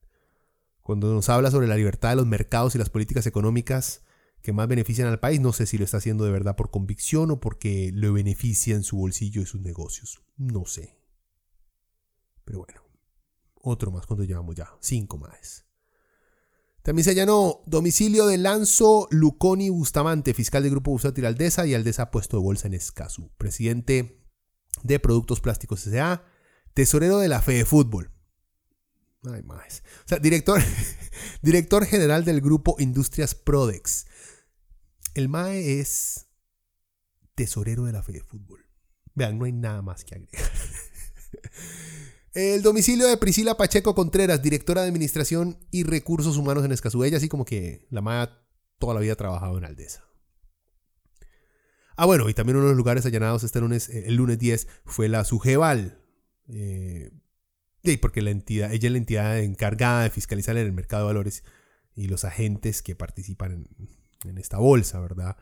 Cuando 0.81 1.13
nos 1.13 1.29
habla 1.29 1.51
sobre 1.51 1.67
la 1.67 1.77
libertad 1.77 2.09
de 2.09 2.15
los 2.15 2.27
mercados 2.27 2.75
y 2.75 2.77
las 2.77 2.89
políticas 2.89 3.27
económicas 3.27 4.03
que 4.41 4.53
más 4.53 4.67
benefician 4.67 5.07
al 5.07 5.19
país, 5.19 5.39
no 5.39 5.53
sé 5.53 5.65
si 5.65 5.77
lo 5.77 5.85
está 5.85 5.97
haciendo 5.97 6.25
de 6.25 6.31
verdad 6.31 6.55
por 6.55 6.71
convicción 6.71 7.31
o 7.31 7.39
porque 7.39 7.91
lo 7.93 8.13
beneficia 8.13 8.75
en 8.75 8.83
su 8.83 8.97
bolsillo 8.97 9.41
y 9.41 9.45
sus 9.45 9.61
negocios. 9.61 10.21
No 10.37 10.65
sé. 10.65 10.97
Pero 12.43 12.59
bueno, 12.59 12.81
otro 13.61 13.91
más, 13.91 14.05
¿cuánto 14.05 14.23
llevamos 14.23 14.55
ya? 14.55 14.69
Cinco 14.79 15.17
más. 15.17 15.65
También 16.81 17.03
se 17.03 17.11
allanó 17.11 17.61
domicilio 17.67 18.25
de 18.25 18.39
Lanzo 18.39 19.07
Luconi 19.11 19.69
Bustamante, 19.69 20.33
fiscal 20.33 20.63
del 20.63 20.71
Grupo 20.71 20.91
Busátil 20.91 21.27
Aldesa 21.27 21.67
y 21.67 21.75
Aldesa 21.75 22.09
puesto 22.09 22.37
de 22.37 22.43
bolsa 22.43 22.67
en 22.67 22.73
Escazú. 22.73 23.29
Presidente 23.37 24.25
de 24.81 24.99
Productos 24.99 25.41
Plásticos 25.41 25.85
S.A., 25.85 26.25
tesorero 26.73 27.19
de 27.19 27.27
la 27.27 27.41
Fe 27.41 27.53
de 27.53 27.65
Fútbol. 27.65 28.11
Ay, 29.31 29.43
más. 29.43 29.83
O 30.05 30.07
sea, 30.07 30.17
director, 30.17 30.59
director 31.41 31.85
general 31.85 32.25
del 32.25 32.41
grupo 32.41 32.75
Industrias 32.79 33.35
Prodex. 33.35 34.05
El 35.13 35.29
MAE 35.29 35.79
es 35.79 36.27
tesorero 37.35 37.85
de 37.85 37.93
la 37.93 38.03
Fe 38.03 38.13
de 38.13 38.21
Fútbol. 38.21 38.65
Vean, 39.13 39.37
no 39.37 39.45
hay 39.45 39.51
nada 39.51 39.81
más 39.81 40.05
que 40.05 40.15
agregar. 40.15 40.51
El 42.33 42.61
domicilio 42.61 43.07
de 43.07 43.17
Priscila 43.17 43.57
Pacheco 43.57 43.93
Contreras, 43.93 44.41
directora 44.41 44.81
de 44.81 44.87
Administración 44.87 45.57
y 45.69 45.83
Recursos 45.83 46.37
Humanos 46.37 46.63
en 46.63 46.71
Escazú. 46.71 47.03
Ella 47.03 47.17
así 47.17 47.27
como 47.27 47.43
que 47.43 47.87
la 47.89 48.01
MAE 48.01 48.29
toda 48.79 48.93
la 48.93 49.01
vida 49.01 49.13
ha 49.13 49.17
trabajado 49.17 49.57
en 49.57 49.65
Aldesa. 49.65 50.05
Ah, 51.97 52.05
bueno, 52.05 52.29
y 52.29 52.33
también 52.33 52.55
uno 52.55 52.65
de 52.65 52.71
los 52.71 52.77
lugares 52.77 53.05
allanados 53.05 53.43
este 53.43 53.59
lunes, 53.59 53.89
eh, 53.89 54.05
el 54.07 54.15
lunes 54.15 54.39
10, 54.39 54.67
fue 54.85 55.09
la 55.09 55.23
Sujeval. 55.25 56.01
Eh, 56.47 57.11
porque 57.99 58.21
la 58.21 58.31
entidad, 58.31 58.71
ella 58.71 58.87
es 58.87 58.91
la 58.91 58.97
entidad 58.97 59.39
encargada 59.39 60.03
de 60.03 60.09
fiscalizar 60.09 60.55
en 60.57 60.65
el 60.65 60.71
mercado 60.71 61.03
de 61.03 61.13
valores 61.13 61.43
y 61.95 62.07
los 62.07 62.25
agentes 62.25 62.81
que 62.81 62.95
participan 62.95 63.67
en, 64.25 64.37
esta 64.37 64.57
bolsa, 64.57 64.99
¿verdad? 64.99 65.35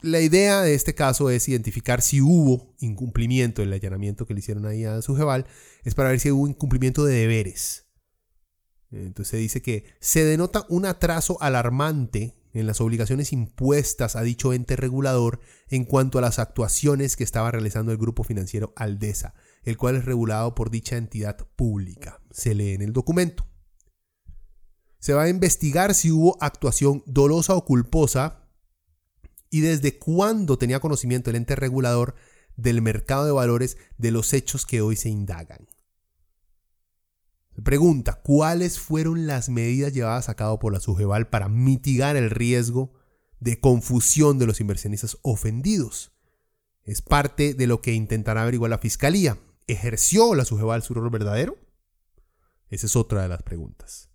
La 0.00 0.20
idea 0.20 0.62
de 0.62 0.74
este 0.74 0.94
caso 0.94 1.28
es 1.28 1.48
identificar 1.48 2.00
si 2.00 2.20
hubo 2.20 2.74
incumplimiento 2.78 3.62
del 3.62 3.72
allanamiento 3.72 4.26
que 4.26 4.32
le 4.32 4.40
hicieron 4.40 4.64
ahí 4.64 4.84
a 4.84 5.02
Sujeval, 5.02 5.46
es 5.84 5.94
para 5.94 6.10
ver 6.10 6.20
si 6.20 6.30
hubo 6.30 6.48
incumplimiento 6.48 7.04
de 7.04 7.14
deberes. 7.14 7.86
Entonces 8.90 9.28
se 9.28 9.36
dice 9.36 9.60
que 9.60 9.84
se 10.00 10.24
denota 10.24 10.64
un 10.68 10.86
atraso 10.86 11.36
alarmante 11.42 12.38
en 12.54 12.66
las 12.66 12.80
obligaciones 12.80 13.32
impuestas 13.32 14.16
a 14.16 14.22
dicho 14.22 14.52
ente 14.52 14.76
regulador 14.76 15.40
en 15.68 15.84
cuanto 15.84 16.18
a 16.18 16.22
las 16.22 16.38
actuaciones 16.38 17.16
que 17.16 17.24
estaba 17.24 17.50
realizando 17.50 17.92
el 17.92 17.98
grupo 17.98 18.24
financiero 18.24 18.72
Aldesa, 18.76 19.34
el 19.68 19.76
cual 19.76 19.96
es 19.96 20.06
regulado 20.06 20.54
por 20.54 20.70
dicha 20.70 20.96
entidad 20.96 21.36
pública. 21.54 22.22
Se 22.30 22.54
lee 22.54 22.72
en 22.72 22.80
el 22.80 22.94
documento. 22.94 23.46
Se 24.98 25.12
va 25.12 25.24
a 25.24 25.28
investigar 25.28 25.94
si 25.94 26.10
hubo 26.10 26.38
actuación 26.40 27.02
dolosa 27.04 27.54
o 27.54 27.66
culposa 27.66 28.48
y 29.50 29.60
desde 29.60 29.98
cuándo 29.98 30.56
tenía 30.56 30.80
conocimiento 30.80 31.28
el 31.28 31.36
ente 31.36 31.54
regulador 31.54 32.14
del 32.56 32.80
mercado 32.80 33.26
de 33.26 33.32
valores 33.32 33.76
de 33.98 34.10
los 34.10 34.32
hechos 34.32 34.64
que 34.64 34.80
hoy 34.80 34.96
se 34.96 35.10
indagan. 35.10 35.68
Pregunta, 37.62 38.22
¿cuáles 38.22 38.78
fueron 38.78 39.26
las 39.26 39.50
medidas 39.50 39.92
llevadas 39.92 40.30
a 40.30 40.34
cabo 40.34 40.58
por 40.58 40.72
la 40.72 40.80
Sujeval 40.80 41.28
para 41.28 41.50
mitigar 41.50 42.16
el 42.16 42.30
riesgo 42.30 42.94
de 43.38 43.60
confusión 43.60 44.38
de 44.38 44.46
los 44.46 44.62
inversionistas 44.62 45.18
ofendidos? 45.20 46.12
Es 46.84 47.02
parte 47.02 47.52
de 47.52 47.66
lo 47.66 47.82
que 47.82 47.92
intentará 47.92 48.40
averiguar 48.40 48.70
la 48.70 48.78
Fiscalía. 48.78 49.36
¿Ejerció 49.68 50.34
la 50.34 50.44
Sujeval 50.44 50.82
su 50.82 50.94
rol 50.94 51.10
verdadero? 51.10 51.56
Esa 52.68 52.86
es 52.86 52.96
otra 52.96 53.22
de 53.22 53.28
las 53.28 53.42
preguntas. 53.42 54.10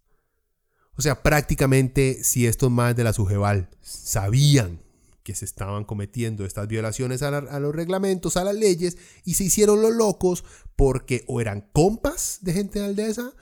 O 0.96 1.02
sea, 1.02 1.24
prácticamente 1.24 2.24
si 2.24 2.46
estos 2.46 2.70
más 2.70 2.96
de 2.96 3.04
la 3.04 3.14
Sujeval 3.14 3.70
sabían 3.82 4.82
que 5.24 5.36
se 5.36 5.46
estaban 5.46 5.86
cometiendo 5.86 6.46
estas 6.46 6.68
violaciones 6.68 7.24
a, 7.24 7.30
a, 7.30 7.60
los 7.60 7.74
reglamentos, 7.74 8.36
a 8.36 8.44
las 8.44 8.56
leyes, 8.56 8.98
y 9.24 9.36
se 9.36 9.46
hicieron 9.46 9.82
los 9.82 9.96
locos 9.96 10.44
porque 10.76 11.24
o 11.28 11.40
eran 11.40 11.70
compas 11.72 12.40
de 12.42 12.54
gente 12.54 12.80
de 12.80 12.86
Aldesa, 12.86 13.34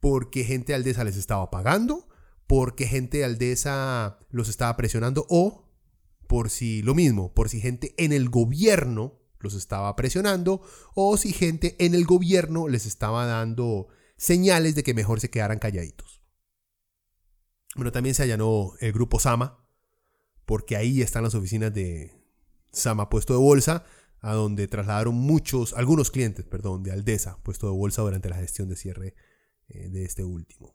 porque 0.00 0.44
gente 0.44 0.72
de 0.72 0.76
Aldesa 0.76 1.04
les 1.04 1.16
estaba 1.16 1.50
pagando, 1.50 2.08
porque 2.46 2.86
gente 2.86 3.18
de 3.18 3.24
Aldesa 3.24 4.18
los 4.30 4.48
estaba 4.48 4.76
presionando, 4.76 5.26
o 5.28 5.64
por 6.26 6.50
si 6.50 6.82
lo 6.82 6.94
mismo, 6.94 7.32
por 7.32 7.48
si 7.48 7.60
gente 7.60 7.94
en 7.98 8.12
el 8.12 8.28
gobierno 8.28 9.18
los 9.40 9.54
estaba 9.54 9.94
presionando, 9.96 10.62
o 10.94 11.16
si 11.16 11.32
gente 11.32 11.76
en 11.78 11.94
el 11.94 12.04
gobierno 12.04 12.68
les 12.68 12.86
estaba 12.86 13.26
dando 13.26 13.88
señales 14.16 14.74
de 14.74 14.82
que 14.82 14.94
mejor 14.94 15.20
se 15.20 15.30
quedaran 15.30 15.58
calladitos. 15.58 16.22
Bueno, 17.74 17.92
también 17.92 18.14
se 18.14 18.24
allanó 18.24 18.72
el 18.80 18.92
grupo 18.92 19.20
Sama, 19.20 19.64
porque 20.44 20.76
ahí 20.76 21.02
están 21.02 21.22
las 21.22 21.34
oficinas 21.34 21.72
de 21.72 22.12
Sama 22.72 23.08
Puesto 23.08 23.34
de 23.34 23.38
Bolsa, 23.38 23.84
a 24.20 24.32
donde 24.32 24.66
trasladaron 24.66 25.14
muchos, 25.14 25.74
algunos 25.74 26.10
clientes, 26.10 26.44
perdón, 26.44 26.82
de 26.82 26.90
Aldesa 26.90 27.38
Puesto 27.42 27.70
de 27.70 27.76
Bolsa 27.76 28.02
durante 28.02 28.28
la 28.28 28.36
gestión 28.36 28.68
de 28.68 28.76
cierre 28.76 29.14
eh, 29.68 29.88
de 29.90 30.04
este 30.04 30.24
último. 30.24 30.74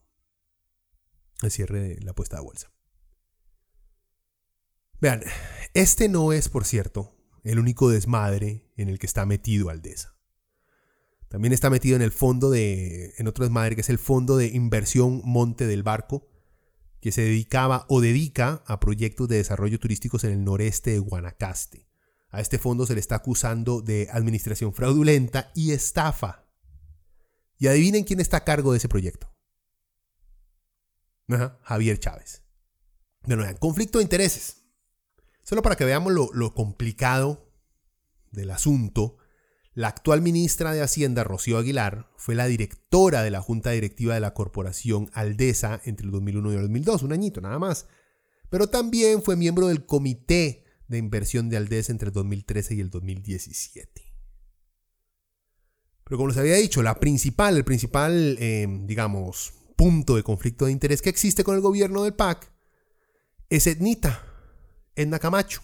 El 1.42 1.52
cierre 1.52 1.82
de 1.82 2.02
la 2.02 2.14
puesta 2.14 2.38
de 2.38 2.44
bolsa. 2.44 2.72
Vean, 5.02 5.22
este 5.74 6.08
no 6.08 6.32
es, 6.32 6.48
por 6.48 6.64
cierto, 6.64 7.14
el 7.44 7.60
único 7.60 7.90
desmadre 7.90 8.70
en 8.78 8.90
el 8.90 9.00
que 9.00 9.06
está 9.06 9.26
metido 9.26 9.70
Aldesa. 9.70 10.16
También 11.28 11.52
está 11.52 11.70
metido 11.70 11.96
en 11.96 12.02
el 12.02 12.12
fondo 12.12 12.52
de, 12.52 13.14
en 13.18 13.28
otro 13.28 13.44
desmadre 13.44 13.76
que 13.76 13.82
es 13.82 13.90
el 13.90 13.98
fondo 13.98 14.38
de 14.38 14.48
inversión 14.48 15.22
Monte 15.26 15.66
del 15.66 15.84
Barco, 15.84 16.28
que 17.02 17.12
se 17.12 17.24
dedicaba 17.24 17.86
o 17.90 18.02
dedica 18.02 18.64
a 18.66 18.80
proyectos 18.80 19.28
de 19.28 19.38
desarrollo 19.38 19.80
turísticos 19.80 20.24
en 20.24 20.32
el 20.32 20.44
noreste 20.44 20.92
de 20.92 21.00
Guanacaste. 21.00 21.88
A 22.30 22.40
este 22.40 22.60
fondo 22.60 22.86
se 22.86 22.94
le 22.94 23.00
está 23.00 23.16
acusando 23.16 23.82
de 23.82 24.10
administración 24.12 24.74
fraudulenta 24.74 25.52
y 25.54 25.72
estafa. 25.72 26.46
Y 27.58 27.68
adivinen 27.68 28.04
quién 28.04 28.20
está 28.20 28.38
a 28.38 28.44
cargo 28.44 28.72
de 28.72 28.78
ese 28.78 28.90
proyecto. 28.90 29.30
Javier 31.64 32.00
Chávez. 32.00 32.44
Bueno, 33.26 33.44
conflicto 33.60 34.00
de 34.00 34.04
intereses. 34.04 34.63
Solo 35.44 35.62
para 35.62 35.76
que 35.76 35.86
veamos 35.86 36.14
lo, 36.14 36.54
complicado 36.54 37.52
del 38.32 38.52
asunto, 38.52 39.18
la 39.74 39.90
actual 39.90 40.22
ministra 40.22 40.72
de 40.72 40.82
Hacienda, 40.82 41.24
Rocío 41.24 41.58
Aguilar, 41.58 42.10
fue 42.16 42.36
la 42.36 42.48
directora 42.48 43.24
de 43.24 43.32
la 43.32 43.42
Junta 43.42 43.72
Directiva 43.72 44.14
de 44.14 44.22
la 44.22 44.34
Corporación 44.34 45.10
Aldesa 45.14 45.82
entre 45.84 46.06
el 46.06 46.12
2001 46.12 46.52
y 46.52 46.56
el 46.56 46.62
2002, 46.62 47.04
un 47.04 47.14
añito 47.14 47.42
nada 47.42 47.60
más. 47.60 47.88
Pero 48.50 48.68
también 48.68 49.22
fue 49.22 49.36
miembro 49.36 49.68
del 49.68 49.86
Comité 49.86 50.64
de 50.88 50.98
Inversión 50.98 51.50
de 51.50 51.58
Aldesa 51.58 51.92
entre 51.92 52.08
el 52.08 52.14
2013 52.14 52.76
y 52.76 52.80
el 52.80 52.90
2017. 52.90 54.02
Pero 56.06 56.18
como 56.18 56.30
les 56.30 56.38
había 56.38 56.56
dicho, 56.56 56.84
la 56.84 57.00
principal, 57.00 57.58
el 57.58 57.66
principal, 57.66 58.38
eh, 58.40 58.68
digamos, 58.86 59.54
punto 59.76 60.16
de 60.16 60.24
conflicto 60.24 60.66
de 60.66 60.72
interés 60.72 61.02
que 61.02 61.10
existe 61.10 61.44
con 61.44 61.56
el 61.56 61.62
gobierno 61.62 62.04
del 62.04 62.14
PAC 62.14 62.52
es 63.50 63.68
Etnita, 63.68 64.33
Edna 64.96 65.20
Camacho. 65.20 65.62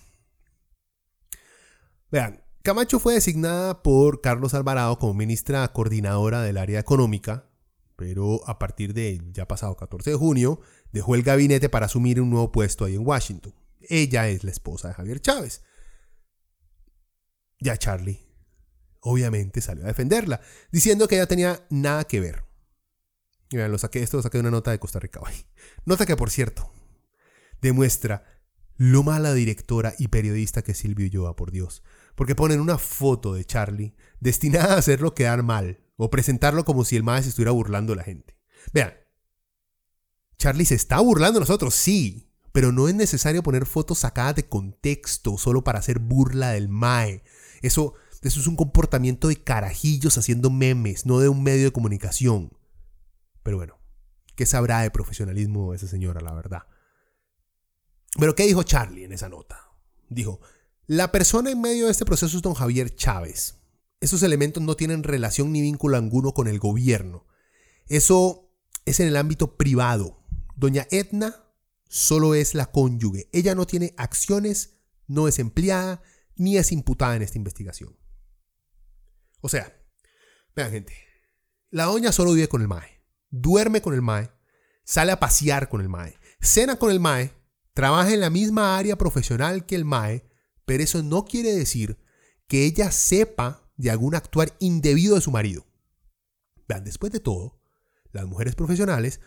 Vean, 2.11 2.43
Camacho 2.63 2.99
fue 2.99 3.13
designada 3.13 3.83
por 3.83 4.21
Carlos 4.21 4.53
Alvarado 4.53 4.99
como 4.99 5.13
ministra 5.13 5.67
coordinadora 5.69 6.41
del 6.41 6.57
área 6.57 6.79
económica, 6.79 7.49
pero 7.95 8.47
a 8.47 8.59
partir 8.59 8.93
de 8.93 9.21
ya 9.31 9.47
pasado 9.47 9.75
14 9.75 10.11
de 10.11 10.15
junio 10.15 10.59
dejó 10.91 11.15
el 11.15 11.23
gabinete 11.23 11.69
para 11.69 11.85
asumir 11.85 12.19
un 12.19 12.29
nuevo 12.29 12.51
puesto 12.51 12.85
ahí 12.85 12.95
en 12.95 13.05
Washington. 13.05 13.53
Ella 13.81 14.27
es 14.27 14.43
la 14.43 14.51
esposa 14.51 14.89
de 14.89 14.93
Javier 14.93 15.19
Chávez. 15.19 15.63
Ya 17.59 17.77
Charlie, 17.77 18.19
obviamente, 19.01 19.61
salió 19.61 19.83
a 19.83 19.87
defenderla, 19.87 20.41
diciendo 20.71 21.07
que 21.07 21.15
ella 21.15 21.27
tenía 21.27 21.65
nada 21.69 22.05
que 22.05 22.19
ver. 22.19 22.43
Y 23.51 23.57
lo 23.57 23.77
saqué, 23.77 24.03
esto 24.03 24.21
de 24.21 24.39
una 24.39 24.51
nota 24.51 24.71
de 24.71 24.79
Costa 24.79 24.99
Rica. 24.99 25.21
Nota 25.85 26.05
que, 26.05 26.15
por 26.15 26.29
cierto, 26.29 26.71
demuestra 27.61 28.23
lo 28.79 29.03
mala 29.03 29.33
directora 29.33 29.93
y 29.99 30.07
periodista 30.07 30.61
que 30.61 30.73
Silvio 30.73 31.05
Ulloa, 31.05 31.35
por 31.35 31.51
Dios. 31.51 31.83
Porque 32.15 32.33
ponen 32.33 32.61
una 32.61 32.77
foto 32.77 33.33
de 33.33 33.43
Charlie 33.43 33.93
destinada 34.21 34.75
a 34.75 34.77
hacerlo 34.77 35.13
quedar 35.13 35.43
mal 35.43 35.81
o 35.97 36.09
presentarlo 36.09 36.63
como 36.63 36.85
si 36.85 36.95
el 36.95 37.03
maestro 37.03 37.27
estuviera 37.27 37.51
burlando 37.51 37.91
a 37.91 37.97
la 37.97 38.03
gente. 38.03 38.37
Vean, 38.73 38.93
Charlie 40.37 40.63
se 40.63 40.75
está 40.75 41.01
burlando 41.01 41.39
de 41.39 41.41
nosotros, 41.41 41.75
sí, 41.75 42.31
pero 42.53 42.71
no 42.71 42.87
es 42.87 42.95
necesario 42.95 43.43
poner 43.43 43.65
fotos 43.65 43.99
sacadas 43.99 44.35
de 44.35 44.47
contexto 44.47 45.37
solo 45.37 45.61
para 45.61 45.79
hacer 45.79 45.99
burla 45.99 46.51
del 46.51 46.69
MAE. 46.69 47.21
Eso, 47.61 47.95
eso 48.21 48.39
es 48.39 48.47
un 48.47 48.55
comportamiento 48.55 49.27
de 49.27 49.43
carajillos 49.43 50.17
haciendo 50.17 50.49
memes, 50.49 51.05
no 51.05 51.19
de 51.19 51.27
un 51.27 51.43
medio 51.43 51.65
de 51.65 51.73
comunicación. 51.73 52.53
Pero 53.43 53.57
bueno, 53.57 53.77
¿qué 54.35 54.45
sabrá 54.45 54.79
de 54.83 54.91
profesionalismo 54.91 55.73
esa 55.73 55.87
señora, 55.87 56.21
la 56.21 56.33
verdad? 56.33 56.63
Pero 58.17 58.35
¿qué 58.35 58.45
dijo 58.45 58.63
Charlie 58.63 59.03
en 59.03 59.13
esa 59.13 59.29
nota? 59.29 59.71
Dijo, 60.09 60.39
la 60.87 61.11
persona 61.11 61.51
en 61.51 61.61
medio 61.61 61.85
de 61.85 61.91
este 61.91 62.05
proceso 62.05 62.35
es 62.35 62.41
don 62.41 62.55
Javier 62.55 62.95
Chávez. 62.95 63.61
Esos 63.99 64.23
elementos 64.23 64.63
no 64.63 64.75
tienen 64.75 65.03
relación 65.03 65.51
ni 65.51 65.61
vínculo 65.61 65.97
alguno 65.97 66.33
con 66.33 66.47
el 66.47 66.59
gobierno. 66.59 67.27
Eso 67.87 68.51
es 68.85 68.99
en 68.99 69.07
el 69.07 69.17
ámbito 69.17 69.57
privado. 69.57 70.23
Doña 70.55 70.87
Edna 70.89 71.35
solo 71.87 72.33
es 72.33 72.55
la 72.55 72.71
cónyuge. 72.71 73.29
Ella 73.33 73.55
no 73.55 73.67
tiene 73.67 73.93
acciones, 73.97 74.79
no 75.07 75.27
es 75.27 75.39
empleada, 75.39 76.01
ni 76.35 76.57
es 76.57 76.71
imputada 76.71 77.15
en 77.15 77.21
esta 77.21 77.37
investigación. 77.37 77.97
O 79.41 79.49
sea, 79.49 79.75
vean 80.55 80.71
gente, 80.71 80.93
la 81.69 81.85
doña 81.85 82.11
solo 82.11 82.33
vive 82.33 82.49
con 82.49 82.61
el 82.61 82.67
MAE, 82.67 83.01
duerme 83.29 83.81
con 83.81 83.93
el 83.93 84.01
MAE, 84.01 84.31
sale 84.83 85.11
a 85.11 85.19
pasear 85.19 85.69
con 85.69 85.81
el 85.81 85.89
MAE, 85.89 86.17
cena 86.41 86.77
con 86.77 86.91
el 86.91 86.99
MAE 86.99 87.33
Trabaja 87.79 88.13
en 88.13 88.19
la 88.19 88.29
misma 88.29 88.77
área 88.77 88.97
profesional 88.97 89.65
que 89.65 89.73
el 89.73 89.85
MAE, 89.85 90.29
pero 90.65 90.83
eso 90.83 91.01
no 91.01 91.23
quiere 91.23 91.55
decir 91.55 91.97
que 92.49 92.65
ella 92.65 92.91
sepa 92.91 93.71
de 93.77 93.89
algún 93.89 94.15
actuar 94.15 94.53
indebido 94.59 95.15
de 95.15 95.21
su 95.21 95.31
marido. 95.31 95.65
Vean, 96.67 96.83
después 96.83 97.13
de 97.13 97.21
todo, 97.21 97.61
las 98.11 98.25
mujeres 98.25 98.55
profesionales 98.55 99.21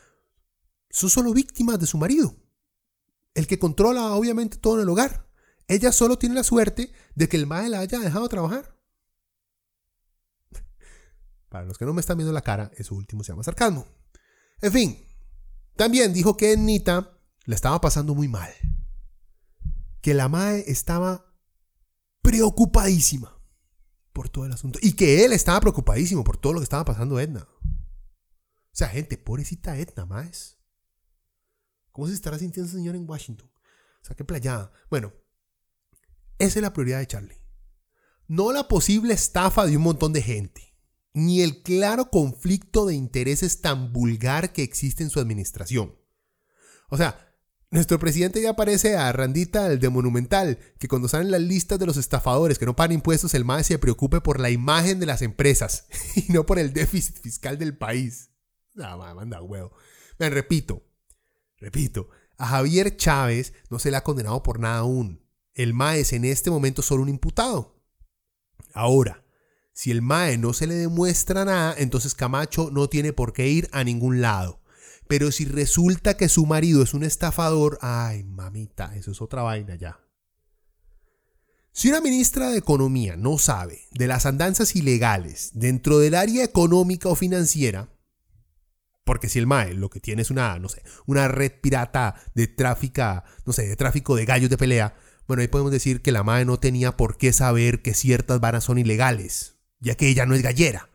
son 0.90 1.09
solo 1.09 1.32
víctimas 1.32 1.80
de 1.80 1.86
su 1.86 1.96
marido, 1.96 2.36
el 3.32 3.46
que 3.46 3.59
controla 3.59 4.12
obviamente 4.12 4.59
todo 4.59 4.74
en 4.74 4.82
el 4.82 4.90
hogar. 4.90 5.26
Ella 5.66 5.90
solo 5.90 6.18
tiene 6.18 6.34
la 6.34 6.44
suerte 6.44 6.92
de 7.14 7.30
que 7.30 7.38
el 7.38 7.46
MAE 7.46 7.70
la 7.70 7.80
haya 7.80 8.00
dejado 8.00 8.28
trabajar. 8.28 8.78
Para 11.48 11.64
los 11.64 11.78
que 11.78 11.86
no 11.86 11.94
me 11.94 12.03
están 12.03 12.18
viendo 12.18 12.34
la 12.34 12.42
cara, 12.42 12.70
eso 12.76 12.94
último 12.94 13.24
se 13.24 13.32
llama 13.32 13.44
sarcasmo. 13.44 13.86
En 14.61 14.72
fin, 14.72 15.09
también 15.74 16.12
dijo 16.12 16.36
que 16.36 16.55
Nita 16.59 17.18
la 17.45 17.55
estaba 17.55 17.80
pasando 17.80 18.14
muy 18.14 18.28
mal. 18.28 18.51
Que 20.01 20.14
la 20.14 20.28
Mae 20.28 20.64
estaba 20.66 21.32
preocupadísima 22.22 23.38
por 24.12 24.28
todo 24.28 24.47
el 24.47 24.53
asunto. 24.53 24.78
Y 24.82 24.93
que 24.93 25.24
él 25.24 25.32
estaba 25.32 25.61
preocupadísimo 25.61 26.24
por 26.24 26.36
todo 26.36 26.55
lo 26.55 26.61
que 26.61 26.64
estaba 26.64 26.84
pasando 26.84 27.20
Edna. 27.20 27.47
O 27.62 28.74
sea, 28.74 28.88
gente, 28.88 29.18
pobrecita 29.18 29.76
Edna, 29.76 30.07
más. 30.07 30.59
¿Cómo 31.90 32.09
se 32.09 32.14
estará 32.14 32.38
sintiendo 32.38 32.68
ese 32.68 32.78
señor 32.78 32.97
en 32.97 33.09
Washington? 33.09 33.51
O 34.03 34.05
sea, 34.05 34.16
qué 34.16 34.24
playada. 34.24 34.72
Bueno, 34.88 35.12
esa 36.38 36.59
es 36.59 36.62
la 36.62 36.72
prioridad 36.72 36.99
de 36.99 37.07
Charlie. 37.07 37.43
No 38.28 38.53
la 38.53 38.66
posible 38.66 39.12
estafa 39.12 39.66
de 39.66 39.76
un 39.76 39.82
montón 39.82 40.12
de 40.12 40.22
gente, 40.22 40.74
ni 41.12 41.43
el 41.43 41.62
claro 41.62 42.09
conflicto 42.11 42.86
de 42.86 42.95
intereses 42.95 43.61
tan 43.61 43.93
vulgar 43.93 44.53
que 44.53 44.62
existe 44.62 45.03
en 45.03 45.11
su 45.11 45.20
administración. 45.20 45.99
O 46.88 46.97
sea, 46.97 47.32
nuestro 47.73 47.99
presidente 47.99 48.43
ya 48.43 48.55
parece 48.55 48.97
a 48.99 49.11
Randita, 49.12 49.73
el 49.73 49.81
de 49.81 49.89
Monumental, 49.89 50.59
que 50.79 50.89
cuando 50.89 51.09
salen 51.09 51.31
las 51.31 51.41
listas 51.41 51.79
de 51.79 51.87
los 51.87 51.97
estafadores 51.97 52.59
que 52.59 52.66
no 52.66 52.77
pagan 52.77 52.93
impuestos, 52.93 53.33
el 53.33 53.47
MAE 53.47 53.64
se 53.64 53.79
preocupe 53.79 54.20
por 54.20 54.41
la 54.41 54.51
imagen 54.51 55.01
de 55.01 55.07
las 55.07 55.23
empresas 55.23 55.87
y 56.14 56.31
no 56.31 56.45
por 56.45 56.59
el 56.59 56.75
déficit 56.75 57.16
fiscal 57.16 57.59
del 57.59 57.75
país. 57.77 58.29
Ah, 58.79 59.14
manda 59.14 59.41
huevo. 59.41 59.73
Repito, 60.18 60.83
repito, 61.57 62.11
a 62.37 62.47
Javier 62.47 62.95
Chávez 62.97 63.55
no 63.70 63.79
se 63.79 63.91
le 63.91 63.97
ha 63.97 64.05
condenado 64.05 64.43
por 64.43 64.61
nada 64.61 64.81
aún. 64.81 65.27
El 65.55 65.73
MAE 65.73 66.01
es 66.01 66.12
en 66.12 66.27
este 66.27 66.51
momento 66.51 66.83
solo 66.83 67.03
un 67.03 67.09
imputado. 67.09 67.83
Ahora, 68.75 69.25
si 69.73 69.91
el 69.91 70.03
MAE 70.03 70.37
no 70.37 70.53
se 70.53 70.66
le 70.66 70.75
demuestra 70.75 71.47
nada, 71.47 71.75
entonces 71.79 72.14
Camacho 72.14 72.70
no 72.70 72.91
tiene 72.91 73.14
por 73.14 73.33
qué 73.33 73.49
ir 73.49 73.70
a 73.73 73.83
ningún 73.83 74.20
lado. 74.20 74.62
Pero 75.13 75.31
si 75.31 75.45
resulta 75.45 76.17
que 76.17 76.31
su 76.31 76.47
marido 76.47 76.83
es 76.83 76.95
un 76.95 77.05
estafador, 77.05 77.79
ay, 77.83 78.25
mamita, 78.25 78.97
eso 78.97 79.11
es 79.11 79.21
otra 79.21 79.43
vaina 79.43 79.75
ya. 79.75 80.01
Si 81.71 81.91
una 81.91 82.01
ministra 82.01 82.49
de 82.49 82.57
Economía 82.57 83.15
no 83.19 83.37
sabe 83.37 83.81
de 83.91 84.07
las 84.07 84.25
andanzas 84.25 84.75
ilegales 84.75 85.51
dentro 85.53 85.99
del 85.99 86.15
área 86.15 86.43
económica 86.43 87.11
o 87.11 87.15
financiera, 87.15 87.91
porque 89.05 89.29
si 89.29 89.39
el 89.39 89.47
MAE 89.47 89.75
lo 89.75 89.91
que 89.91 90.01
tiene 90.01 90.23
es 90.23 90.31
una, 90.31 90.59
no 90.59 90.71
sé, 90.71 90.83
una 91.05 91.29
red 91.29 91.61
pirata 91.61 92.15
de 92.35 92.47
tráfico, 92.47 93.23
no 93.45 93.53
sé, 93.53 93.69
de 93.69 93.77
tráfico 93.77 94.17
de 94.17 94.25
gallos 94.25 94.49
de 94.49 94.57
pelea, 94.57 94.97
bueno, 95.29 95.43
ahí 95.43 95.49
podemos 95.49 95.73
decir 95.73 96.01
que 96.01 96.13
la 96.13 96.23
MAE 96.23 96.47
no 96.47 96.59
tenía 96.59 96.97
por 96.97 97.19
qué 97.19 97.35
saber 97.35 97.83
que 97.83 97.93
ciertas 97.93 98.41
varas 98.41 98.65
son 98.65 98.79
ilegales, 98.79 99.57
ya 99.79 99.95
que 99.95 100.09
ella 100.09 100.25
no 100.25 100.35
es 100.35 100.41
gallera. 100.41 100.89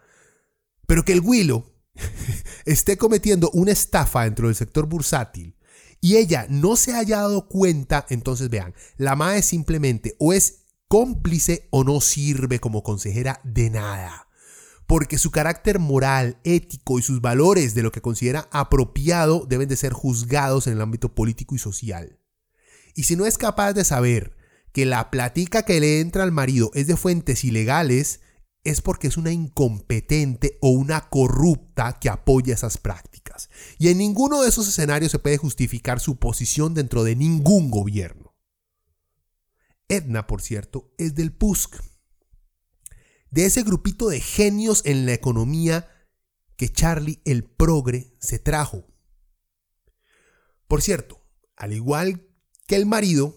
Pero 0.88 1.06
que 1.06 1.14
el 1.14 1.22
Willow 1.22 1.77
esté 2.66 2.98
cometiendo 2.98 3.50
una 3.52 3.72
estafa 3.72 4.24
dentro 4.24 4.48
del 4.48 4.56
sector 4.56 4.88
bursátil 4.88 5.56
y 6.02 6.18
ella 6.18 6.46
no 6.50 6.76
se 6.76 6.94
haya 6.94 7.18
dado 7.18 7.48
cuenta, 7.48 8.06
entonces 8.10 8.50
vean, 8.50 8.74
la 8.98 9.16
MAE 9.16 9.42
simplemente 9.42 10.16
o 10.20 10.34
es 10.34 10.66
cómplice 10.88 11.68
o 11.72 11.84
no 11.84 12.02
sirve 12.02 12.60
como 12.60 12.84
consejera 12.84 13.42
de 13.44 13.70
nada. 13.70 14.28
Porque 14.86 15.18
su 15.18 15.32
carácter 15.32 15.80
moral, 15.80 16.40
ético 16.46 16.98
y 16.98 17.02
sus 17.02 17.20
valores 17.20 17.76
de 17.76 17.84
lo 17.84 17.92
que 17.92 18.02
considera 18.02 18.48
apropiado 18.52 19.46
deben 19.46 19.68
de 19.68 19.76
ser 19.76 19.92
juzgados 19.92 20.68
en 20.68 20.74
el 20.74 20.82
ámbito 20.82 21.14
político 21.14 21.56
y 21.56 21.58
social. 21.60 22.20
Y 22.96 23.04
si 23.04 23.16
no 23.16 23.26
es 23.26 23.38
capaz 23.38 23.74
de 23.74 23.84
saber 23.84 24.38
que 24.72 24.86
la 24.86 25.12
platica 25.12 25.64
que 25.64 25.80
le 25.80 26.00
entra 26.00 26.24
al 26.24 26.32
marido 26.32 26.72
es 26.74 26.88
de 26.88 26.96
fuentes 26.96 27.44
ilegales, 27.44 28.22
es 28.68 28.82
porque 28.82 29.08
es 29.08 29.16
una 29.16 29.32
incompetente 29.32 30.58
o 30.62 30.72
una 30.72 31.10
corrupta 31.10 32.00
que 32.00 32.10
apoya 32.10 32.54
esas 32.54 32.78
prácticas. 32.78 33.50
Y 33.80 33.88
en 33.88 34.00
ninguno 34.00 34.42
de 34.42 34.50
esos 34.50 34.68
escenarios 34.68 35.14
se 35.14 35.20
puede 35.20 35.38
justificar 35.38 36.02
su 36.02 36.18
posición 36.18 36.74
dentro 36.74 37.06
de 37.06 37.16
ningún 37.16 37.72
gobierno. 37.72 38.36
Edna, 39.88 40.28
por 40.28 40.42
cierto, 40.42 40.94
es 40.98 41.16
del 41.16 41.32
PUSC, 41.32 41.82
de 43.32 43.46
ese 43.46 43.64
grupito 43.64 44.10
de 44.10 44.20
genios 44.20 44.82
en 44.84 45.06
la 45.06 45.14
economía 45.14 45.90
que 46.58 46.68
Charlie 46.68 47.22
el 47.24 47.46
Progre 47.46 48.18
se 48.20 48.38
trajo. 48.38 48.86
Por 50.68 50.82
cierto, 50.82 51.24
al 51.56 51.72
igual 51.72 52.28
que 52.68 52.76
el 52.76 52.86
marido, 52.86 53.34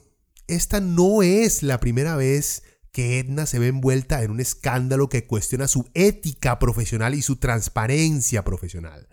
esta 0.48 0.80
no 0.80 1.22
es 1.22 1.62
la 1.62 1.78
primera 1.78 2.16
vez 2.16 2.64
que 2.92 3.18
Edna 3.18 3.46
se 3.46 3.58
ve 3.58 3.68
envuelta 3.68 4.22
en 4.22 4.30
un 4.30 4.40
escándalo 4.40 5.08
que 5.08 5.26
cuestiona 5.26 5.68
su 5.68 5.88
ética 5.94 6.58
profesional 6.58 7.14
y 7.14 7.22
su 7.22 7.36
transparencia 7.36 8.44
profesional. 8.44 9.08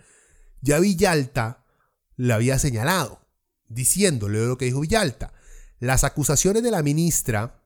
Ya 0.61 0.79
Villalta 0.79 1.63
la 2.15 2.35
había 2.35 2.57
señalado, 2.59 3.21
diciéndole 3.67 4.45
lo 4.45 4.57
que 4.57 4.65
dijo 4.65 4.81
Villalta. 4.81 5.33
Las 5.79 6.03
acusaciones 6.03 6.63
de 6.63 6.71
la 6.71 6.81
ministra, 6.81 7.63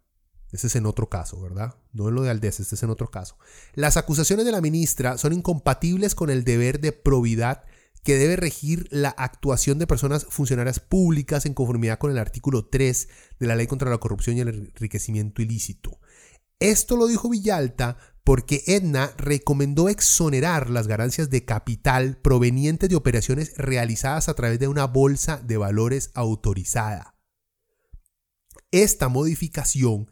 ese 0.51 0.67
es 0.67 0.75
en 0.75 0.85
otro 0.85 1.09
caso, 1.09 1.39
¿verdad? 1.41 1.75
No 1.93 2.09
en 2.09 2.15
lo 2.15 2.23
de 2.23 2.29
Aldez, 2.29 2.59
este 2.59 2.75
es 2.75 2.83
en 2.83 2.89
otro 2.89 3.09
caso. 3.09 3.37
Las 3.73 3.95
acusaciones 3.95 4.45
de 4.45 4.51
la 4.51 4.59
ministra 4.59 5.17
son 5.17 5.31
incompatibles 5.31 6.13
con 6.13 6.29
el 6.29 6.43
deber 6.43 6.81
de 6.81 6.91
probidad 6.91 7.63
que 8.03 8.17
debe 8.17 8.35
regir 8.35 8.87
la 8.89 9.09
actuación 9.09 9.79
de 9.79 9.87
personas 9.87 10.25
funcionarias 10.25 10.79
públicas 10.79 11.45
en 11.45 11.53
conformidad 11.53 11.99
con 11.99 12.11
el 12.11 12.17
artículo 12.17 12.65
3 12.65 13.07
de 13.39 13.47
la 13.47 13.55
Ley 13.55 13.67
contra 13.67 13.89
la 13.89 13.99
Corrupción 13.99 14.37
y 14.37 14.41
el 14.41 14.49
Enriquecimiento 14.49 15.41
Ilícito. 15.41 15.99
Esto 16.61 16.95
lo 16.95 17.07
dijo 17.07 17.27
Villalta 17.27 17.97
porque 18.23 18.63
Edna 18.67 19.11
recomendó 19.17 19.89
exonerar 19.89 20.69
las 20.69 20.85
ganancias 20.85 21.31
de 21.31 21.43
capital 21.43 22.17
provenientes 22.17 22.87
de 22.87 22.95
operaciones 22.95 23.57
realizadas 23.57 24.29
a 24.29 24.35
través 24.35 24.59
de 24.59 24.67
una 24.67 24.85
bolsa 24.85 25.37
de 25.43 25.57
valores 25.57 26.11
autorizada. 26.13 27.15
Esta 28.69 29.09
modificación 29.09 30.11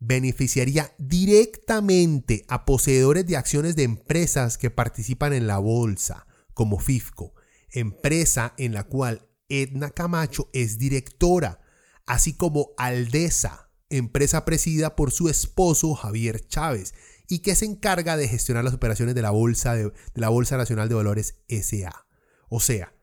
beneficiaría 0.00 0.92
directamente 0.98 2.44
a 2.48 2.64
poseedores 2.64 3.24
de 3.24 3.36
acciones 3.36 3.76
de 3.76 3.84
empresas 3.84 4.58
que 4.58 4.72
participan 4.72 5.32
en 5.32 5.46
la 5.46 5.58
bolsa, 5.58 6.26
como 6.54 6.80
FIFCO, 6.80 7.34
empresa 7.70 8.52
en 8.58 8.74
la 8.74 8.82
cual 8.82 9.28
Edna 9.48 9.90
Camacho 9.90 10.50
es 10.52 10.76
directora, 10.76 11.60
así 12.04 12.34
como 12.34 12.70
Aldesa, 12.78 13.63
empresa 13.90 14.44
presidida 14.44 14.96
por 14.96 15.12
su 15.12 15.28
esposo 15.28 15.94
Javier 15.94 16.46
Chávez 16.46 16.94
y 17.28 17.40
que 17.40 17.54
se 17.54 17.64
encarga 17.64 18.16
de 18.16 18.28
gestionar 18.28 18.64
las 18.64 18.74
operaciones 18.74 19.14
de 19.14 19.22
la 19.22 19.30
Bolsa, 19.30 19.74
de, 19.74 19.92
la 20.14 20.28
bolsa 20.28 20.56
Nacional 20.56 20.88
de 20.88 20.94
Valores 20.94 21.36
SA. 21.48 22.06
O 22.48 22.60
sea, 22.60 22.94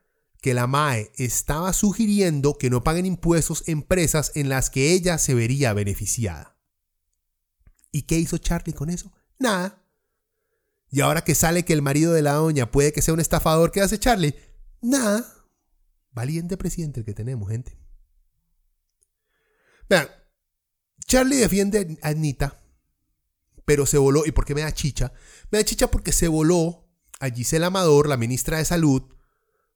que 0.41 0.53
la 0.53 0.67
MAE 0.67 1.11
estaba 1.17 1.73
sugiriendo 1.73 2.57
que 2.57 2.69
no 2.69 2.83
paguen 2.83 3.05
impuestos 3.05 3.63
empresas 3.67 4.31
en 4.35 4.49
las 4.49 4.69
que 4.69 4.91
ella 4.93 5.17
se 5.17 5.33
vería 5.33 5.73
beneficiada. 5.73 6.57
¿Y 7.91 8.03
qué 8.03 8.17
hizo 8.17 8.37
Charlie 8.37 8.73
con 8.73 8.89
eso? 8.89 9.11
Nada. 9.39 9.83
Y 10.89 11.01
ahora 11.01 11.23
que 11.23 11.35
sale 11.35 11.63
que 11.63 11.73
el 11.73 11.81
marido 11.81 12.13
de 12.13 12.21
la 12.21 12.33
doña 12.33 12.71
puede 12.71 12.91
que 12.91 13.01
sea 13.01 13.13
un 13.13 13.19
estafador, 13.19 13.71
¿qué 13.71 13.81
hace 13.81 13.99
Charlie? 13.99 14.35
Nada. 14.81 15.25
Valiente 16.11 16.57
presidente 16.57 16.99
el 16.99 17.05
que 17.05 17.13
tenemos, 17.13 17.49
gente. 17.49 17.77
Vean, 19.89 20.07
Charlie 21.11 21.35
defiende 21.35 21.97
a 22.03 22.07
Anita, 22.07 22.63
pero 23.65 23.85
se 23.85 23.97
voló. 23.97 24.25
¿Y 24.25 24.31
por 24.31 24.45
qué 24.45 24.55
me 24.55 24.61
da 24.61 24.73
chicha? 24.73 25.11
Me 25.51 25.57
da 25.57 25.65
chicha 25.65 25.91
porque 25.91 26.13
se 26.13 26.29
voló 26.29 26.87
a 27.19 27.29
Gisela 27.29 27.67
Amador, 27.67 28.07
la 28.07 28.15
ministra 28.15 28.59
de 28.59 28.63
Salud, 28.63 29.03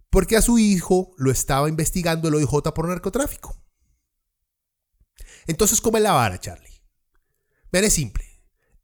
porque 0.09 0.37
a 0.37 0.41
su 0.41 0.59
hijo 0.59 1.11
lo 1.17 1.31
estaba 1.31 1.67
investigando 1.67 2.29
el 2.29 2.35
OIJ 2.35 2.71
por 2.73 2.87
narcotráfico. 2.87 3.61
Entonces, 5.45 5.81
¿cómo 5.81 5.97
es 5.97 6.03
la 6.03 6.13
vara, 6.13 6.39
Charlie? 6.39 6.81
Vean, 7.69 7.83
es 7.83 7.91
simple. 7.91 8.23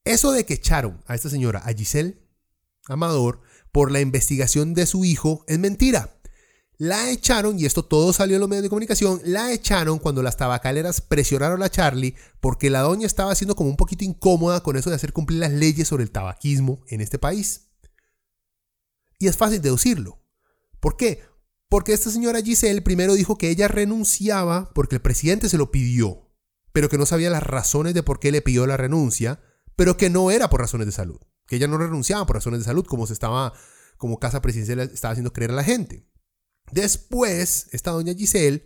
Eso 0.03 0.33
de 0.33 0.45
que 0.45 0.55
echaron 0.55 1.01
a 1.07 1.15
esta 1.15 1.29
señora, 1.29 1.59
a 1.59 1.71
Giselle 1.71 2.21
Amador, 2.89 3.43
por 3.71 3.93
la 3.93 4.01
investigación 4.01 4.73
de 4.73 4.87
su 4.87 5.05
hijo, 5.05 5.45
es 5.47 5.57
mentira. 5.57 6.20
La 6.81 7.11
echaron, 7.11 7.59
y 7.59 7.67
esto 7.67 7.85
todo 7.85 8.11
salió 8.11 8.37
en 8.37 8.39
los 8.39 8.49
medios 8.49 8.63
de 8.63 8.69
comunicación, 8.69 9.21
la 9.23 9.51
echaron 9.51 9.99
cuando 9.99 10.23
las 10.23 10.35
tabacaleras 10.35 10.99
presionaron 10.99 11.61
a 11.61 11.69
Charlie 11.69 12.15
porque 12.39 12.71
la 12.71 12.79
doña 12.79 13.05
estaba 13.05 13.35
siendo 13.35 13.55
como 13.55 13.69
un 13.69 13.77
poquito 13.77 14.03
incómoda 14.03 14.63
con 14.63 14.75
eso 14.75 14.89
de 14.89 14.95
hacer 14.95 15.13
cumplir 15.13 15.41
las 15.41 15.51
leyes 15.51 15.87
sobre 15.87 16.01
el 16.01 16.09
tabaquismo 16.09 16.81
en 16.87 17.01
este 17.01 17.19
país. 17.19 17.69
Y 19.19 19.27
es 19.27 19.37
fácil 19.37 19.61
deducirlo. 19.61 20.23
¿Por 20.79 20.97
qué? 20.97 21.21
Porque 21.69 21.93
esta 21.93 22.09
señora 22.09 22.41
Giselle 22.41 22.81
primero 22.81 23.13
dijo 23.13 23.37
que 23.37 23.51
ella 23.51 23.67
renunciaba 23.67 24.71
porque 24.73 24.95
el 24.95 25.03
presidente 25.03 25.49
se 25.49 25.59
lo 25.59 25.69
pidió, 25.69 26.31
pero 26.71 26.89
que 26.89 26.97
no 26.97 27.05
sabía 27.05 27.29
las 27.29 27.43
razones 27.43 27.93
de 27.93 28.01
por 28.01 28.19
qué 28.19 28.31
le 28.31 28.41
pidió 28.41 28.65
la 28.65 28.77
renuncia, 28.77 29.39
pero 29.75 29.97
que 29.97 30.09
no 30.09 30.31
era 30.31 30.49
por 30.49 30.61
razones 30.61 30.87
de 30.87 30.93
salud, 30.93 31.19
que 31.45 31.57
ella 31.57 31.67
no 31.67 31.77
renunciaba 31.77 32.25
por 32.25 32.37
razones 32.37 32.61
de 32.61 32.65
salud 32.65 32.87
como 32.87 33.05
se 33.05 33.13
estaba, 33.13 33.53
como 33.97 34.17
Casa 34.17 34.41
Presidencial 34.41 34.79
estaba 34.79 35.11
haciendo 35.11 35.31
creer 35.31 35.51
a 35.51 35.53
la 35.53 35.63
gente. 35.63 36.09
Después, 36.71 37.67
esta 37.71 37.91
doña 37.91 38.13
Giselle 38.13 38.65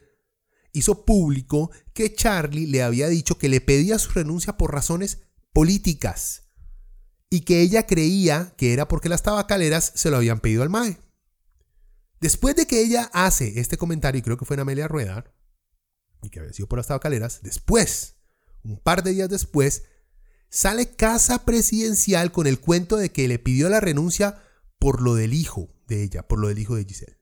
hizo 0.72 1.06
público 1.06 1.72
que 1.94 2.14
Charlie 2.14 2.68
le 2.68 2.84
había 2.84 3.08
dicho 3.08 3.38
que 3.38 3.50
le 3.50 3.62
pedía 3.62 3.98
su 3.98 4.12
renuncia 4.12 4.58
por 4.58 4.74
razones 4.74 5.20
políticas 5.54 6.44
y 7.30 7.42
que 7.42 7.62
ella 7.62 7.88
creía 7.88 8.54
que 8.58 8.74
era 8.74 8.88
porque 8.88 9.10
las 9.10 9.24
tabacaleras 9.24 9.92
se 9.96 10.10
lo 10.10 10.18
habían 10.18 10.40
pedido 10.40 10.64
al 10.64 10.70
MAE. 10.70 11.00
Después 12.20 12.56
de 12.56 12.66
que 12.66 12.82
ella 12.82 13.10
hace 13.14 13.60
este 13.60 13.78
comentario, 13.78 14.20
y 14.20 14.22
creo 14.22 14.38
que 14.38 14.46
fue 14.46 14.56
en 14.56 14.62
Amelia 14.62 14.88
Rueda, 14.88 15.34
y 16.22 16.30
que 16.30 16.40
había 16.40 16.54
sido 16.54 16.68
por 16.68 16.80
las 16.80 16.88
tabacaleras, 16.88 17.42
después, 17.42 18.16
un 18.64 18.80
par 18.80 19.04
de 19.04 19.12
días 19.12 19.30
después, 19.30 19.84
sale 20.50 20.96
Casa 20.96 21.46
Presidencial 21.46 22.32
con 22.32 22.48
el 22.48 22.60
cuento 22.60 22.98
de 22.98 23.12
que 23.12 23.28
le 23.28 23.40
pidió 23.40 23.70
la 23.70 23.80
renuncia 23.80 24.42
por 24.80 25.02
lo 25.02 25.16
del 25.16 25.34
hijo 25.34 25.70
de 25.88 26.04
ella, 26.04 26.28
por 26.28 26.40
lo 26.40 26.48
del 26.48 26.60
hijo 26.60 26.76
de 26.76 26.86
Giselle. 26.86 27.15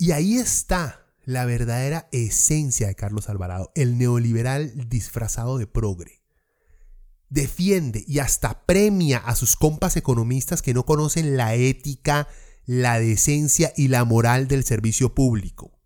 Y 0.00 0.12
ahí 0.12 0.38
está 0.38 1.04
la 1.26 1.44
verdadera 1.44 2.08
esencia 2.10 2.86
de 2.86 2.94
Carlos 2.94 3.28
Alvarado, 3.28 3.70
el 3.74 3.98
neoliberal 3.98 4.88
disfrazado 4.88 5.58
de 5.58 5.66
progre. 5.66 6.22
Defiende 7.28 8.02
y 8.08 8.20
hasta 8.20 8.64
premia 8.64 9.18
a 9.18 9.36
sus 9.36 9.56
compas 9.56 9.98
economistas 9.98 10.62
que 10.62 10.72
no 10.72 10.86
conocen 10.86 11.36
la 11.36 11.54
ética, 11.54 12.28
la 12.64 12.98
decencia 12.98 13.74
y 13.76 13.88
la 13.88 14.06
moral 14.06 14.48
del 14.48 14.64
servicio 14.64 15.14
público, 15.14 15.78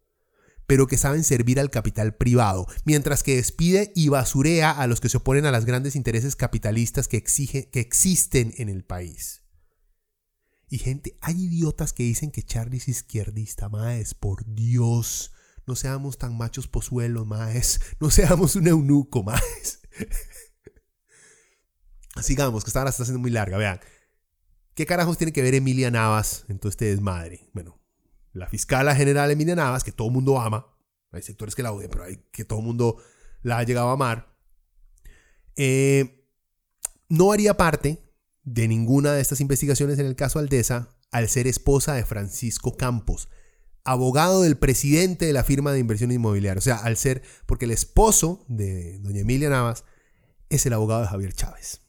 pero 0.69 0.87
que 0.87 0.97
saben 0.97 1.25
servir 1.25 1.59
al 1.59 1.71
capital 1.71 2.15
privado, 2.15 2.69
mientras 2.85 3.25
que 3.25 3.35
despide 3.35 3.91
y 3.97 4.11
basurea 4.11 4.71
a 4.71 4.87
los 4.87 5.01
que 5.01 5.09
se 5.09 5.17
oponen 5.17 5.45
a 5.45 5.51
los 5.51 5.65
grandes 5.65 5.97
intereses 5.97 6.37
capitalistas 6.37 7.09
que, 7.09 7.21
que 7.21 7.81
existen 7.81 8.55
en 8.59 8.69
el 8.69 8.85
país. 8.85 9.44
Y 10.69 10.79
gente, 10.79 11.17
hay 11.21 11.45
idiotas 11.45 11.93
que 11.93 12.03
dicen 12.03 12.31
que 12.31 12.43
Charlie 12.43 12.79
es 12.79 12.89
izquierdista, 12.89 13.69
maes, 13.69 14.15
por 14.15 14.45
Dios. 14.47 15.33
No 15.67 15.77
seamos 15.77 16.19
tan 16.19 16.37
machos 16.37 16.69
pozuelos, 16.69 17.27
maes. 17.27 17.81
No 18.01 18.11
seamos 18.11 18.57
un 18.57 18.67
eunuco, 18.67 19.23
maes. 19.23 19.81
Sigamos, 22.23 22.65
que 22.65 22.71
esta 22.71 22.81
hora 22.81 22.91
está 22.91 23.05
muy 23.19 23.31
larga. 23.31 23.59
Vean, 23.59 23.81
¿qué 24.75 24.87
carajos 24.87 25.19
tiene 25.19 25.33
que 25.33 25.43
ver 25.43 25.55
Emilia 25.55 25.91
Navas 25.91 26.45
en 26.49 26.59
todo 26.59 26.71
este 26.71 26.87
desmadre? 26.87 27.49
Bueno, 27.53 27.81
la 28.33 28.49
fiscala 28.49 28.95
general 28.95 29.31
Emilia 29.31 29.57
Navas, 29.57 29.85
que 29.85 29.93
todo 29.93 30.09
el 30.09 30.15
mundo 30.15 30.41
ama. 30.41 30.67
Hay 31.11 31.23
sectores 31.23 31.55
que 31.55 31.63
la 31.63 31.73
odian, 31.73 31.91
pero 31.91 32.05
hay 32.05 32.25
que 32.33 32.45
todo 32.45 32.61
el 32.61 32.65
mundo 32.65 32.97
la 33.43 33.59
ha 33.59 33.63
llegado 33.63 33.89
a 33.89 33.93
amar. 33.93 34.35
Eh, 35.57 36.27
no 37.09 37.33
haría 37.33 37.57
parte 37.57 38.04
de 38.45 38.69
ninguna 38.69 39.13
de 39.13 39.21
estas 39.21 39.41
investigaciones 39.41 39.99
en 39.99 40.07
el 40.07 40.17
caso 40.17 40.39
Aldesa 40.39 40.91
al 41.11 41.29
ser 41.29 41.47
esposa 41.47 41.95
de 41.95 42.05
Francisco 42.05 42.77
Campos, 42.77 43.29
abogado 43.85 44.43
del 44.43 44.57
presidente 44.57 45.27
de 45.27 45.33
la 45.33 45.45
firma 45.45 45.73
de 45.73 45.79
inversión 45.79 46.11
inmobiliaria. 46.11 46.59
O 46.59 46.63
sea, 46.63 46.77
al 46.77 46.97
ser, 46.97 47.23
porque 47.47 47.65
el 47.65 47.71
esposo 47.71 48.45
de 48.49 48.99
doña 48.99 49.21
Emilia 49.21 49.51
Navas 49.51 49.85
es 50.49 50.67
el 50.67 50.73
abogado 50.73 51.03
de 51.03 51.09
Javier 51.09 51.33
Chávez. 51.33 51.81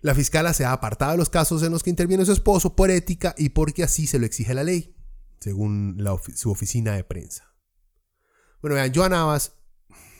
La 0.00 0.14
fiscala 0.14 0.52
se 0.54 0.64
ha 0.64 0.72
apartado 0.72 1.12
de 1.12 1.18
los 1.18 1.30
casos 1.30 1.62
en 1.62 1.72
los 1.72 1.82
que 1.82 1.90
interviene 1.90 2.24
su 2.24 2.32
esposo 2.32 2.76
por 2.76 2.90
ética 2.90 3.34
y 3.36 3.48
porque 3.48 3.82
así 3.82 4.06
se 4.06 4.18
lo 4.18 4.26
exige 4.26 4.54
la 4.54 4.62
ley, 4.62 4.96
según 5.40 5.98
su 6.36 6.50
oficina 6.50 6.94
de 6.94 7.02
prensa. 7.02 7.54
Bueno, 8.60 8.74
vean, 8.74 8.92
yo 8.92 9.04
a 9.04 9.08
Navas 9.08 9.52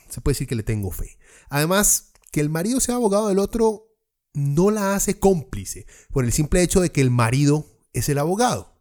se 0.08 0.20
puede 0.20 0.34
decir 0.34 0.48
que 0.48 0.56
le 0.56 0.62
tengo 0.62 0.90
fe. 0.90 1.18
Además, 1.48 2.12
que 2.32 2.40
el 2.40 2.48
marido 2.48 2.80
sea 2.80 2.96
abogado 2.96 3.28
del 3.28 3.38
otro 3.38 3.87
no 4.34 4.70
la 4.70 4.94
hace 4.94 5.18
cómplice 5.18 5.86
por 6.12 6.24
el 6.24 6.32
simple 6.32 6.62
hecho 6.62 6.80
de 6.80 6.90
que 6.90 7.00
el 7.00 7.10
marido 7.10 7.66
es 7.92 8.08
el 8.08 8.18
abogado, 8.18 8.80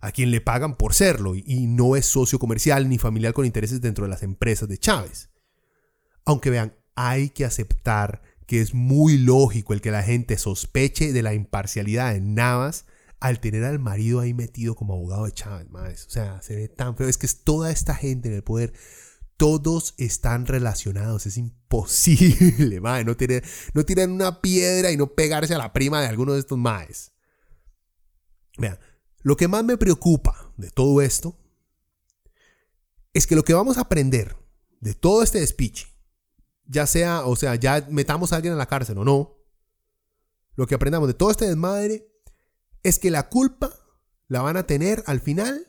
a 0.00 0.12
quien 0.12 0.30
le 0.30 0.40
pagan 0.40 0.76
por 0.76 0.94
serlo 0.94 1.34
y 1.34 1.66
no 1.66 1.96
es 1.96 2.06
socio 2.06 2.38
comercial 2.38 2.88
ni 2.88 2.98
familiar 2.98 3.32
con 3.32 3.46
intereses 3.46 3.80
dentro 3.80 4.04
de 4.04 4.10
las 4.10 4.22
empresas 4.22 4.68
de 4.68 4.78
Chávez. 4.78 5.30
Aunque 6.24 6.50
vean, 6.50 6.74
hay 6.94 7.30
que 7.30 7.44
aceptar 7.44 8.22
que 8.46 8.60
es 8.60 8.74
muy 8.74 9.18
lógico 9.18 9.72
el 9.72 9.80
que 9.80 9.90
la 9.90 10.02
gente 10.02 10.36
sospeche 10.38 11.12
de 11.12 11.22
la 11.22 11.34
imparcialidad 11.34 12.12
de 12.12 12.20
Navas 12.20 12.86
al 13.18 13.40
tener 13.40 13.64
al 13.64 13.78
marido 13.78 14.20
ahí 14.20 14.34
metido 14.34 14.74
como 14.74 14.94
abogado 14.94 15.26
de 15.26 15.32
Chávez. 15.32 16.06
O 16.06 16.10
sea, 16.10 16.42
se 16.42 16.56
ve 16.56 16.68
tan 16.68 16.96
feo. 16.96 17.08
Es 17.08 17.18
que 17.18 17.26
es 17.26 17.44
toda 17.44 17.70
esta 17.70 17.94
gente 17.94 18.28
en 18.28 18.34
el 18.34 18.42
poder 18.42 18.72
todos 19.42 19.94
están 19.98 20.46
relacionados. 20.46 21.26
Es 21.26 21.36
imposible, 21.36 22.80
no, 23.04 23.16
tirar, 23.16 23.42
no 23.74 24.14
una 24.14 24.40
piedra 24.40 24.92
y 24.92 24.96
no 24.96 25.16
pegarse 25.16 25.52
a 25.52 25.58
la 25.58 25.72
prima 25.72 26.00
de 26.00 26.06
alguno 26.06 26.34
de 26.34 26.38
estos 26.38 26.56
maes. 26.56 27.10
Vean, 28.56 28.78
lo 29.22 29.36
que 29.36 29.48
más 29.48 29.64
me 29.64 29.76
preocupa 29.76 30.54
de 30.56 30.70
todo 30.70 31.02
esto 31.02 31.36
es 33.12 33.26
que 33.26 33.34
lo 33.34 33.42
que 33.42 33.52
vamos 33.52 33.78
a 33.78 33.80
aprender 33.80 34.36
de 34.80 34.94
todo 34.94 35.24
este 35.24 35.40
despiche, 35.40 35.88
ya 36.64 36.86
sea, 36.86 37.26
o 37.26 37.34
sea, 37.34 37.56
ya 37.56 37.84
metamos 37.90 38.32
a 38.32 38.36
alguien 38.36 38.52
en 38.52 38.58
la 38.58 38.68
cárcel 38.68 38.98
o 38.98 39.04
no, 39.04 39.38
lo 40.54 40.68
que 40.68 40.76
aprendamos 40.76 41.08
de 41.08 41.14
todo 41.14 41.32
este 41.32 41.48
desmadre 41.48 42.06
es 42.84 43.00
que 43.00 43.10
la 43.10 43.28
culpa 43.28 43.74
la 44.28 44.40
van 44.40 44.56
a 44.56 44.68
tener 44.68 45.02
al 45.08 45.20
final 45.20 45.66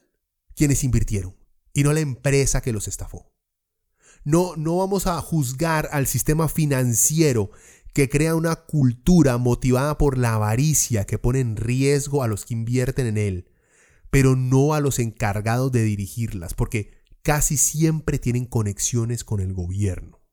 quienes 0.55 0.83
invirtieron 0.83 1.35
y 1.73 1.81
no 1.81 1.91
la 1.91 2.01
empresa 2.01 2.61
que 2.61 2.71
los 2.71 2.87
estafó. 2.87 3.32
No, 4.23 4.55
no 4.55 4.77
vamos 4.77 5.07
a 5.07 5.19
juzgar 5.21 5.89
al 5.91 6.07
sistema 6.07 6.47
financiero 6.47 7.51
que 7.93 8.09
crea 8.09 8.35
una 8.35 8.55
cultura 8.55 9.37
motivada 9.37 9.97
por 9.97 10.17
la 10.17 10.33
avaricia 10.33 11.05
que 11.05 11.19
pone 11.19 11.39
en 11.39 11.55
riesgo 11.55 12.23
a 12.23 12.27
los 12.27 12.45
que 12.45 12.55
invierten 12.55 13.05
en 13.05 13.17
él, 13.17 13.47
pero 14.09 14.35
no 14.35 14.73
a 14.73 14.79
los 14.79 14.99
encargados 14.99 15.71
de 15.71 15.83
dirigirlas, 15.83 16.53
porque 16.53 16.91
casi 17.21 17.57
siempre 17.57 18.17
tienen 18.17 18.45
conexiones 18.45 19.23
con 19.23 19.39
el 19.39 19.53
gobierno. 19.53 20.23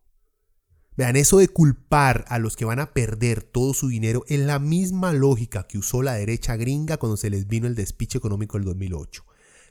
Vean, 0.96 1.16
eso 1.16 1.38
de 1.38 1.48
culpar 1.48 2.24
a 2.28 2.38
los 2.38 2.56
que 2.56 2.64
van 2.64 2.78
a 2.78 2.92
perder 2.92 3.42
todo 3.42 3.72
su 3.74 3.88
dinero 3.88 4.24
es 4.28 4.40
la 4.40 4.58
misma 4.58 5.12
lógica 5.12 5.66
que 5.66 5.78
usó 5.78 6.02
la 6.02 6.14
derecha 6.14 6.56
gringa 6.56 6.98
cuando 6.98 7.16
se 7.16 7.30
les 7.30 7.46
vino 7.46 7.66
el 7.66 7.74
despiche 7.74 8.18
económico 8.18 8.58
del 8.58 8.66
2008. 8.66 9.24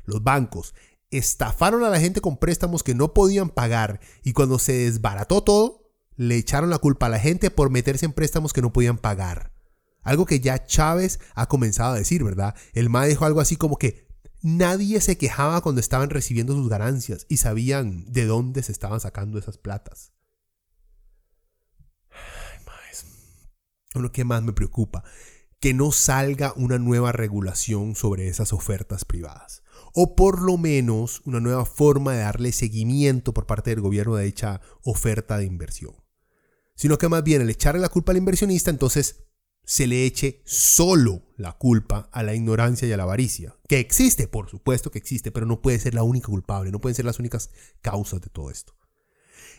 Los 0.06 0.24
bancos 0.24 0.74
estafaron 1.12 1.84
a 1.84 1.90
la 1.90 2.00
gente 2.00 2.22
con 2.22 2.38
préstamos 2.38 2.84
que 2.84 2.96
no 2.96 3.14
podían 3.14 3.50
pagar 3.50 4.00
y 4.24 4.34
cuando 4.34 4.60
se 4.60 4.74
desbarató 4.74 5.44
todo, 5.44 5.92
le 6.16 6.36
echaron 6.36 6.70
la 6.70 6.78
culpa 6.78 7.08
a 7.08 7.10
la 7.10 7.20
gente 7.20 7.50
por 7.50 7.70
meterse 7.70 8.06
en 8.06 8.14
préstamos 8.14 8.54
que 8.54 8.62
no 8.62 8.74
podían 8.74 8.98
pagar. 8.98 9.54
Algo 10.02 10.26
que 10.26 10.40
ya 10.40 10.66
Chávez 10.66 11.20
ha 11.36 11.48
comenzado 11.48 11.94
a 11.94 11.98
decir, 11.98 12.24
¿verdad? 12.24 12.56
El 12.74 12.90
MA 12.90 13.06
dijo 13.06 13.26
algo 13.26 13.42
así 13.42 13.56
como 13.56 13.78
que 13.78 14.08
nadie 14.42 15.02
se 15.02 15.18
quejaba 15.18 15.62
cuando 15.62 15.82
estaban 15.82 16.10
recibiendo 16.10 16.54
sus 16.54 16.70
ganancias 16.70 17.26
y 17.30 17.38
sabían 17.38 18.06
de 18.12 18.26
dónde 18.26 18.64
se 18.64 18.72
estaban 18.72 19.00
sacando 19.00 19.40
esas 19.40 19.58
platas. 19.58 20.14
Ay. 22.12 22.60
Lo 23.96 24.12
que 24.12 24.24
más 24.24 24.44
me 24.44 24.54
preocupa, 24.54 25.04
que 25.60 25.74
no 25.74 25.92
salga 25.92 26.54
una 26.56 26.78
nueva 26.78 27.12
regulación 27.12 27.96
sobre 27.96 28.28
esas 28.28 28.54
ofertas 28.54 29.04
privadas. 29.04 29.64
O 29.94 30.16
por 30.16 30.42
lo 30.42 30.58
menos 30.58 31.22
una 31.26 31.40
nueva 31.40 31.66
forma 31.66 32.14
de 32.14 32.20
darle 32.20 32.52
seguimiento 32.52 33.34
por 33.34 33.46
parte 33.46 33.70
del 33.70 33.82
gobierno 33.82 34.16
de 34.16 34.26
dicha 34.26 34.62
oferta 34.84 35.38
de 35.38 35.46
inversión. 35.46 35.96
Sino 36.76 36.98
que 36.98 37.10
más 37.10 37.24
bien 37.24 37.42
el 37.42 37.50
echarle 37.50 37.82
la 37.82 37.90
culpa 37.90 38.12
al 38.12 38.18
inversionista, 38.18 38.70
entonces 38.70 39.24
se 39.70 39.86
le 39.86 40.06
eche 40.06 40.42
solo 40.46 41.22
la 41.38 41.54
culpa 41.54 42.10
a 42.12 42.24
la 42.24 42.34
ignorancia 42.34 42.88
y 42.88 42.92
a 42.92 42.98
la 42.98 43.04
avaricia. 43.04 43.56
Que 43.68 43.80
existe, 43.80 44.28
por 44.28 44.50
supuesto 44.50 44.90
que 44.90 44.98
existe, 44.98 45.32
pero 45.32 45.46
no 45.46 45.62
puede 45.62 45.80
ser 45.80 45.94
la 45.94 46.04
única 46.04 46.28
culpable, 46.28 46.72
no 46.72 46.82
pueden 46.82 46.96
ser 46.96 47.06
las 47.06 47.20
únicas 47.20 47.52
causas 47.82 48.22
de 48.22 48.30
todo 48.30 48.50
esto. 48.50 48.74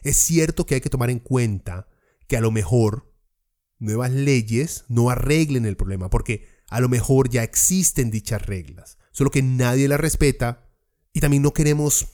Es 0.03 0.17
cierto 0.17 0.67
que 0.67 0.75
hay 0.75 0.81
que 0.81 0.91
tomar 0.91 1.11
en 1.11 1.21
cuenta 1.21 1.89
que 2.27 2.37
a 2.37 2.41
lo 2.41 2.51
mejor 2.51 3.13
nuevas 3.79 4.11
leyes 4.11 4.85
no 4.89 5.11
arreglen 5.11 5.65
el 5.65 5.77
problema, 5.77 6.11
porque 6.11 6.47
a 6.69 6.81
lo 6.81 6.89
mejor 6.89 7.29
ya 7.29 7.43
existen 7.43 8.11
dichas 8.11 8.47
reglas, 8.47 8.99
solo 9.11 9.31
que 9.31 9.43
nadie 9.43 9.89
las 9.89 10.01
respeta 10.01 10.69
y 11.13 11.21
también 11.21 11.43
no 11.43 11.53
queremos, 11.53 12.09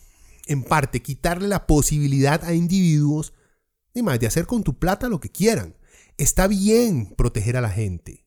en 0.47 0.63
parte, 0.63 1.03
quitarle 1.03 1.49
la 1.49 1.67
posibilidad 1.67 2.45
a 2.45 2.55
individuos 2.55 3.33
de 3.95 4.27
hacer 4.27 4.47
con 4.47 4.63
tu 4.63 4.79
plata 4.79 5.09
lo 5.09 5.21
que 5.21 5.31
quieran 5.31 5.75
Está 6.19 6.49
bien 6.49 7.15
proteger 7.17 7.59
a 7.59 7.61
la 7.61 7.69
gente, 7.69 8.27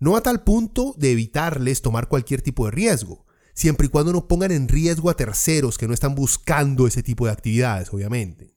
no 0.00 0.16
a 0.16 0.22
tal 0.22 0.42
punto 0.42 0.94
de 0.98 1.12
evitarles 1.12 1.80
tomar 1.80 2.08
cualquier 2.08 2.42
tipo 2.42 2.64
de 2.64 2.72
riesgo, 2.72 3.24
siempre 3.54 3.86
y 3.86 3.88
cuando 3.88 4.12
no 4.12 4.26
pongan 4.26 4.50
en 4.50 4.66
riesgo 4.66 5.10
a 5.10 5.16
terceros 5.16 5.78
que 5.78 5.86
no 5.86 5.94
están 5.94 6.16
buscando 6.16 6.88
ese 6.88 7.04
tipo 7.04 7.26
de 7.26 7.32
actividades, 7.32 7.92
obviamente. 7.92 8.56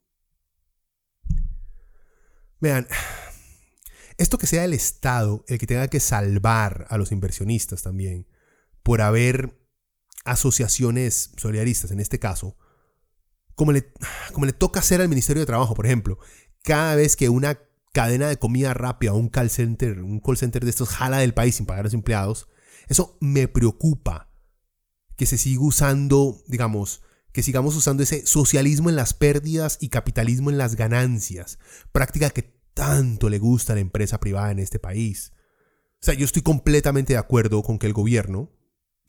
Vean, 2.60 2.88
esto 4.18 4.40
que 4.40 4.48
sea 4.48 4.66
el 4.66 4.74
Estado 4.74 5.46
el 5.48 5.60
que 5.60 5.68
tenga 5.68 5.88
que 5.88 6.00
salvar 6.00 6.88
a 6.90 6.98
los 6.98 7.12
inversionistas 7.12 7.84
también, 7.84 8.26
por 8.84 9.02
haber 9.02 9.60
asociaciones 10.26 11.32
solidaristas 11.38 11.92
en 11.92 12.00
este 12.00 12.20
caso, 12.20 12.58
como 13.56 13.72
le, 13.72 13.92
como 14.34 14.46
le 14.46 14.54
toca 14.54 14.80
hacer 14.80 15.02
al 15.02 15.10
Ministerio 15.10 15.42
de 15.42 15.48
Trabajo, 15.48 15.74
por 15.74 15.86
ejemplo, 15.86 16.18
cada 16.64 16.96
vez 16.96 17.16
que 17.16 17.30
una 17.30 17.60
cadena 17.94 18.28
de 18.28 18.38
comida 18.38 18.74
rápida, 18.74 19.14
un 19.14 19.30
call 19.30 19.50
center, 19.50 20.02
un 20.02 20.20
call 20.20 20.38
center 20.38 20.64
de 20.64 20.70
estos 20.70 20.90
jala 20.90 21.20
del 21.20 21.34
país 21.34 21.56
sin 21.56 21.66
pagar 21.66 21.82
a 21.82 21.84
los 21.84 21.94
empleados, 21.94 22.48
eso 22.88 23.18
me 23.22 23.48
preocupa 23.48 24.32
que 25.16 25.26
se 25.26 25.38
siga 25.38 25.62
usando, 25.62 26.42
digamos, 26.48 27.02
que 27.32 27.44
sigamos 27.44 27.76
usando 27.76 28.04
ese 28.04 28.26
socialismo 28.26 28.90
en 28.90 28.96
las 28.96 29.14
pérdidas 29.14 29.78
y 29.80 29.90
capitalismo 29.90 30.50
en 30.50 30.58
las 30.58 30.76
ganancias, 30.76 31.60
práctica 31.92 32.30
que 32.30 32.54
tanto 32.74 33.30
le 33.30 33.40
gusta 33.40 33.74
a 33.74 33.76
la 33.76 33.82
empresa 33.82 34.20
privada 34.20 34.52
en 34.52 34.60
este 34.60 34.80
país. 34.80 35.32
O 36.02 36.06
sea, 36.06 36.14
yo 36.16 36.26
estoy 36.26 36.42
completamente 36.42 37.14
de 37.14 37.20
acuerdo 37.20 37.64
con 37.64 37.80
que 37.80 37.88
el 37.88 37.94
gobierno, 37.94 38.52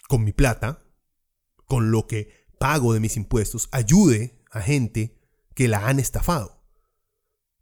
con 0.09 0.25
mi 0.25 0.33
plata, 0.33 0.83
con 1.67 1.91
lo 1.91 2.07
que 2.07 2.47
pago 2.59 2.93
de 2.93 3.01
mis 3.01 3.17
impuestos, 3.17 3.69
ayude 3.73 4.43
a 4.51 4.61
gente 4.61 5.19
que 5.55 5.69
la 5.69 5.87
han 5.87 5.99
estafado 5.99 6.55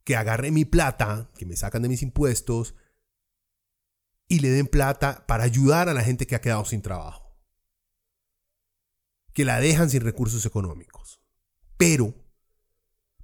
que 0.05 0.17
agarre 0.17 0.51
mi 0.51 0.65
plata, 0.65 1.31
que 1.37 1.47
me 1.47 1.57
sacan 1.57 1.83
de 1.83 1.89
mis 1.89 2.03
impuestos, 2.03 2.75
y 4.29 4.41
le 4.41 4.51
den 4.51 4.67
plata 4.67 5.27
para 5.27 5.45
ayudar 5.45 5.89
a 5.89 5.95
la 5.95 6.03
gente 6.03 6.27
que 6.27 6.35
ha 6.35 6.41
quedado 6.41 6.65
sin 6.65 6.83
trabajo. 6.83 7.37
Que 9.33 9.45
la 9.45 9.61
dejan 9.61 9.91
sin 9.91 10.03
recursos 10.03 10.45
económicos. 10.47 11.21
Pero, 11.77 12.15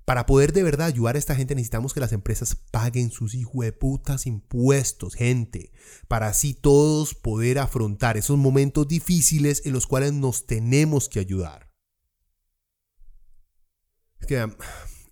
para 0.08 0.24
poder 0.24 0.54
de 0.54 0.62
verdad 0.62 0.86
ayudar 0.86 1.16
a 1.16 1.18
esta 1.18 1.34
gente 1.34 1.54
necesitamos 1.54 1.92
que 1.92 2.00
las 2.00 2.12
empresas 2.12 2.54
paguen 2.54 3.10
sus 3.10 3.36
putas 3.78 4.26
impuestos, 4.26 5.14
gente, 5.14 5.70
para 6.08 6.28
así 6.28 6.54
todos 6.54 7.14
poder 7.14 7.58
afrontar 7.58 8.16
esos 8.16 8.38
momentos 8.38 8.88
difíciles 8.88 9.66
en 9.66 9.74
los 9.74 9.86
cuales 9.86 10.14
nos 10.14 10.46
tenemos 10.46 11.10
que 11.10 11.20
ayudar. 11.20 11.70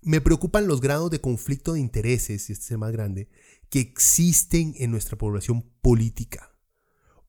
Me 0.01 0.19
preocupan 0.19 0.65
los 0.65 0.81
grados 0.81 1.11
de 1.11 1.21
conflicto 1.21 1.73
de 1.73 1.79
intereses, 1.79 2.49
y 2.49 2.53
este 2.53 2.65
es 2.65 2.71
el 2.71 2.79
más 2.79 2.91
grande, 2.91 3.29
que 3.69 3.81
existen 3.81 4.73
en 4.79 4.89
nuestra 4.89 5.15
población 5.15 5.61
política. 5.79 6.57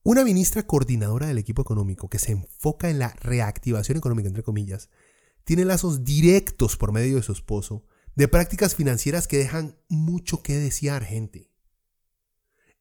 Una 0.01 0.23
ministra 0.23 0.63
coordinadora 0.63 1.27
del 1.27 1.37
equipo 1.37 1.61
económico 1.61 2.09
que 2.09 2.17
se 2.17 2.31
enfoca 2.31 2.89
en 2.89 2.97
la 2.97 3.09
reactivación 3.21 3.99
económica, 3.99 4.27
entre 4.27 4.41
comillas, 4.41 4.89
tiene 5.49 5.65
lazos 5.65 6.03
directos 6.03 6.77
por 6.77 6.91
medio 6.91 7.15
de 7.15 7.23
su 7.23 7.31
esposo 7.31 7.83
de 8.13 8.27
prácticas 8.27 8.75
financieras 8.75 9.27
que 9.27 9.39
dejan 9.39 9.79
mucho 9.87 10.43
que 10.43 10.55
desear, 10.55 11.03
gente. 11.03 11.49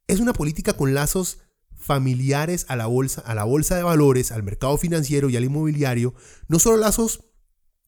Es 0.06 0.20
una 0.20 0.34
política 0.34 0.74
con 0.74 0.92
lazos 0.92 1.38
familiares 1.74 2.66
a 2.68 2.76
la 2.76 2.84
bolsa, 2.84 3.22
a 3.22 3.34
la 3.34 3.44
bolsa 3.44 3.74
de 3.74 3.84
valores, 3.84 4.32
al 4.32 4.42
mercado 4.42 4.76
financiero 4.76 5.30
y 5.30 5.36
al 5.38 5.44
inmobiliario, 5.44 6.12
no 6.46 6.58
solo 6.58 6.76
lazos, 6.76 7.24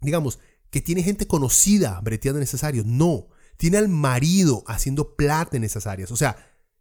digamos, 0.01 0.39
que 0.71 0.81
tiene 0.81 1.03
gente 1.03 1.27
conocida 1.27 2.01
breteando 2.01 2.39
en 2.39 2.45
esas 2.45 2.65
áreas. 2.65 2.87
No, 2.87 3.29
tiene 3.59 3.77
al 3.77 3.91
marido 3.91 4.65
haciendo 4.67 5.15
plata 5.15 5.59
en 5.59 5.65
esas 5.65 5.87
áreas. 5.87 6.11
O 6.11 6.17
sea, 6.17 6.39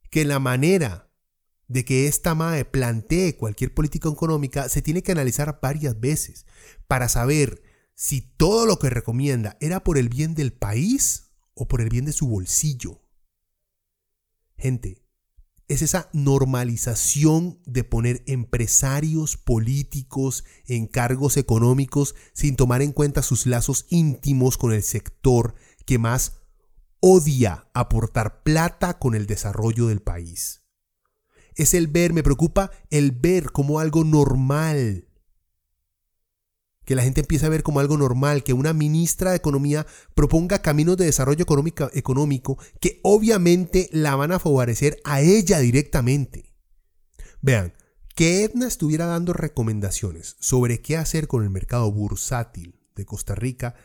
que 0.10 0.24
la 0.24 0.40
manera 0.40 1.12
de 1.68 1.84
que 1.84 2.08
esta 2.08 2.34
madre 2.34 2.64
plantee 2.64 3.36
cualquier 3.36 3.74
política 3.74 4.08
económica 4.08 4.70
se 4.70 4.82
tiene 4.82 5.04
que 5.04 5.12
analizar 5.12 5.60
varias 5.62 6.00
veces 6.00 6.46
para 6.88 7.10
saber 7.10 7.62
si 8.02 8.22
todo 8.22 8.66
lo 8.66 8.80
que 8.80 8.90
recomienda 8.90 9.58
era 9.60 9.84
por 9.84 9.98
el 9.98 10.08
bien 10.08 10.34
del 10.34 10.54
país 10.54 11.34
o 11.54 11.68
por 11.68 11.82
el 11.82 11.90
bien 11.90 12.06
de 12.06 12.14
su 12.14 12.30
bolsillo. 12.30 13.02
Gente, 14.58 15.04
es 15.68 15.82
esa 15.82 16.10
normalización 16.14 17.60
de 17.66 17.84
poner 17.84 18.24
empresarios 18.26 19.36
políticos 19.36 20.46
en 20.66 20.88
cargos 20.88 21.36
económicos 21.36 22.16
sin 22.32 22.56
tomar 22.56 22.82
en 22.82 22.94
cuenta 22.94 23.22
sus 23.22 23.46
lazos 23.46 23.86
íntimos 23.90 24.58
con 24.58 24.72
el 24.72 24.82
sector 24.82 25.56
que 25.86 25.98
más 26.00 26.40
odia 27.02 27.68
aportar 27.74 28.44
plata 28.44 28.98
con 28.98 29.14
el 29.14 29.28
desarrollo 29.28 29.88
del 29.88 30.02
país. 30.02 30.62
Es 31.54 31.74
el 31.74 31.88
ver, 31.88 32.14
me 32.14 32.24
preocupa 32.24 32.72
el 32.92 33.12
ver 33.12 33.52
como 33.52 33.82
algo 33.82 34.06
normal 34.06 35.09
que 36.90 36.96
la 36.96 37.04
gente 37.04 37.22
empiece 37.22 37.46
a 37.46 37.50
ver 37.50 37.62
como 37.62 37.82
algo 37.82 38.00
normal, 38.00 38.44
que 38.44 38.54
una 38.54 38.74
ministra 38.74 39.30
de 39.30 39.38
Economía 39.38 39.86
proponga 40.16 40.64
caminos 40.64 40.98
de 40.98 41.06
desarrollo 41.06 41.46
económico 41.94 42.58
que 42.82 43.00
obviamente 43.04 43.90
la 43.92 44.16
van 44.16 44.32
a 44.32 44.40
favorecer 44.40 45.00
a 45.04 45.22
ella 45.22 45.60
directamente. 45.60 46.52
Vean, 47.44 47.76
que 48.16 48.44
Edna 48.44 48.66
estuviera 48.66 49.06
dando 49.06 49.34
recomendaciones 49.34 50.36
sobre 50.40 50.82
qué 50.82 50.98
hacer 50.98 51.28
con 51.28 51.44
el 51.44 51.52
mercado 51.52 51.92
bursátil 51.92 52.82
de 52.96 53.06
Costa 53.06 53.36
Rica 53.36 53.76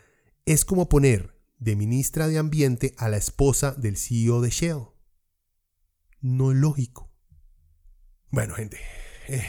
es 0.47 0.65
como 0.65 0.89
poner 0.89 1.39
de 1.59 1.77
ministra 1.77 2.27
de 2.27 2.39
Ambiente 2.39 2.95
a 2.97 3.11
la 3.11 3.19
esposa 3.19 3.73
del 3.73 3.99
CEO 3.99 4.41
de 4.41 4.49
Shell. 4.49 4.81
No 6.23 6.53
es 6.53 6.57
lógico. 6.57 7.13
Bueno, 8.31 8.55
gente, 8.55 8.79
eh, 9.29 9.45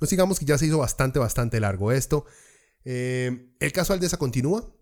no 0.00 0.06
sigamos 0.06 0.38
que 0.38 0.44
ya 0.44 0.58
se 0.58 0.66
hizo 0.66 0.78
bastante, 0.78 1.18
bastante 1.18 1.60
largo 1.60 1.92
esto. 1.92 2.24
Eh, 2.84 3.52
el 3.60 3.72
caso 3.72 3.92
Aldesa 3.92 4.16
continúa. 4.16 4.74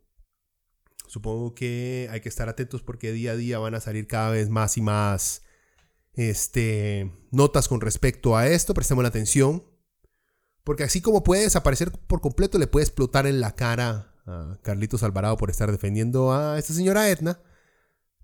Supongo 1.08 1.54
que 1.54 2.08
hay 2.10 2.20
que 2.20 2.28
estar 2.28 2.48
atentos 2.48 2.82
porque 2.82 3.12
día 3.12 3.32
a 3.32 3.36
día 3.36 3.58
van 3.58 3.74
a 3.74 3.80
salir 3.80 4.06
cada 4.06 4.30
vez 4.30 4.50
más 4.50 4.76
y 4.76 4.82
más 4.82 5.42
este, 6.14 7.12
notas 7.30 7.68
con 7.68 7.80
respecto 7.80 8.36
a 8.36 8.48
esto. 8.48 8.74
Prestemos 8.74 9.04
atención. 9.04 9.64
Porque 10.64 10.84
así 10.84 11.00
como 11.00 11.22
puede 11.22 11.42
desaparecer 11.42 11.92
por 11.92 12.20
completo, 12.20 12.58
le 12.58 12.66
puede 12.66 12.84
explotar 12.84 13.26
en 13.26 13.40
la 13.40 13.54
cara 13.54 14.14
a 14.26 14.58
Carlitos 14.62 15.04
Alvarado 15.04 15.36
por 15.36 15.48
estar 15.48 15.70
defendiendo 15.70 16.32
a 16.32 16.58
esta 16.58 16.74
señora 16.74 17.08
Edna. 17.08 17.40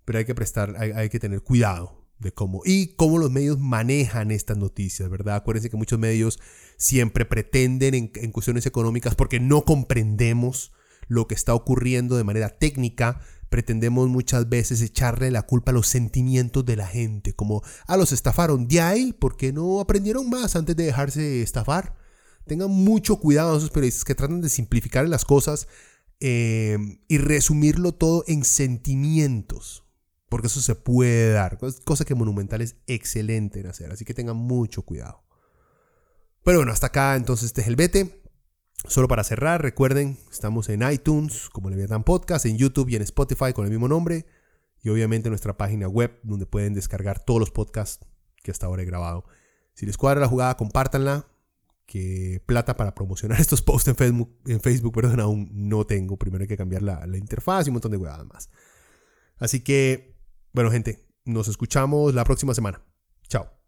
Pero 0.05 0.19
hay 0.19 0.25
que 0.25 0.35
prestar, 0.35 0.77
hay 0.77 1.09
que 1.09 1.21
tener 1.21 1.43
cuidado 1.43 2.02
de 2.23 2.33
cómo 2.33 2.63
y 2.65 2.95
cómo 2.95 3.19
los 3.19 3.31
medios 3.31 3.59
manejan 3.59 4.31
estas 4.31 4.57
noticias, 4.57 5.11
¿verdad? 5.11 5.37
Acuérdense 5.37 5.71
que 5.71 5.77
muchos 5.77 5.99
medios 5.99 6.41
siempre 6.77 7.25
pretenden 7.25 7.95
en, 7.95 8.33
cuestiones 8.33 8.67
económicas 8.67 9.15
porque 9.15 9.41
no 9.41 9.65
comprendemos 9.65 10.73
lo 11.09 11.27
que 11.27 11.35
está 11.35 11.55
ocurriendo 11.55 12.17
de 12.17 12.25
manera 12.25 12.49
técnica, 12.49 13.21
pretendemos 13.51 14.09
muchas 14.09 14.49
veces 14.49 14.81
echarle 14.81 15.31
la 15.31 15.43
culpa 15.43 15.73
a 15.73 15.75
los 15.75 15.87
sentimientos 15.87 16.65
de 16.65 16.77
la 16.77 16.87
gente, 16.87 17.35
como 17.35 17.59
a 17.87 17.93
ah, 17.95 17.97
los 17.97 18.13
estafaron 18.13 18.67
de 18.67 18.81
ahí 18.81 19.13
porque 19.13 19.53
no 19.53 19.81
aprendieron 19.81 20.31
más 20.31 20.57
antes 20.57 20.75
de 20.75 20.85
dejarse 20.85 21.43
estafar. 21.43 21.95
Tengan 22.47 22.71
mucho 22.71 23.21
cuidado 23.21 23.57
esos 23.57 23.71
periodistas 23.71 24.05
que 24.05 24.15
tratan 24.15 24.41
de 24.41 24.49
simplificar 24.49 25.09
las 25.09 25.25
cosas 25.25 25.69
eh, 26.25 26.79
y 27.09 27.19
resumirlo 27.19 27.93
todo 27.93 28.25
en 28.27 28.45
sentimientos, 28.45 29.82
porque 30.33 30.47
eso 30.47 30.63
se 30.63 30.75
puede 30.75 31.31
dar, 31.31 31.59
cosa 31.85 32.07
que 32.07 32.15
Monumental 32.15 32.63
es 32.63 32.77
excelente 32.87 33.61
en 33.61 33.67
hacer, 33.67 33.93
así 33.93 34.07
que 34.07 34.15
tengan 34.15 34.39
mucho 34.39 34.81
cuidado. 34.81 35.23
Pero 36.43 36.57
bueno, 36.57 36.73
hasta 36.73 36.87
acá 36.87 37.17
entonces 37.17 37.49
este 37.49 37.61
es 37.61 37.67
el 37.67 37.77
Vete. 37.77 38.23
Solo 38.89 39.09
para 39.09 39.25
cerrar, 39.25 39.61
recuerden, 39.61 40.17
estamos 40.31 40.71
en 40.71 40.91
iTunes 40.91 41.51
como 41.51 41.69
Leviathan 41.69 42.03
Podcast, 42.03 42.47
en 42.47 42.57
YouTube 42.57 42.89
y 42.89 42.97
en 42.97 43.03
Spotify 43.03 43.53
con 43.53 43.67
el 43.67 43.71
mismo 43.71 43.89
nombre, 43.89 44.25
y 44.81 44.89
obviamente 44.89 45.29
en 45.29 45.33
nuestra 45.33 45.59
página 45.59 45.87
web 45.87 46.19
donde 46.23 46.47
pueden 46.47 46.73
descargar 46.73 47.23
todos 47.23 47.39
los 47.39 47.51
podcasts 47.51 48.07
que 48.43 48.53
hasta 48.53 48.65
ahora 48.65 48.85
he 48.85 48.87
grabado. 48.87 49.27
Si 49.75 49.85
les 49.85 49.99
cuadra 49.99 50.23
la 50.23 50.29
jugada, 50.29 50.57
compártanla, 50.57 51.27
que 51.85 52.43
plata 52.47 52.75
para 52.75 52.95
promocionar 52.95 53.39
estos 53.43 53.61
posts 53.61 53.89
en 53.89 53.97
Facebook, 53.97 54.35
en 54.47 54.63
Facebook 54.63 54.95
perdón, 54.95 55.21
aún 55.21 55.51
no 55.53 55.85
tengo. 55.85 56.17
Primero 56.17 56.41
hay 56.41 56.49
que 56.49 56.57
cambiar 56.57 56.81
la, 56.81 57.07
la 57.07 57.19
interfaz 57.19 57.67
y 57.67 57.69
un 57.69 57.75
montón 57.75 57.91
de 57.91 57.99
huevadas 57.99 58.27
más. 58.27 58.49
Así 59.37 59.61
que, 59.61 60.12
bueno, 60.53 60.71
gente, 60.71 61.07
nos 61.25 61.49
escuchamos 61.49 62.15
la 62.15 62.25
próxima 62.25 62.55
semana. 62.55 62.83
Chao. 63.29 63.62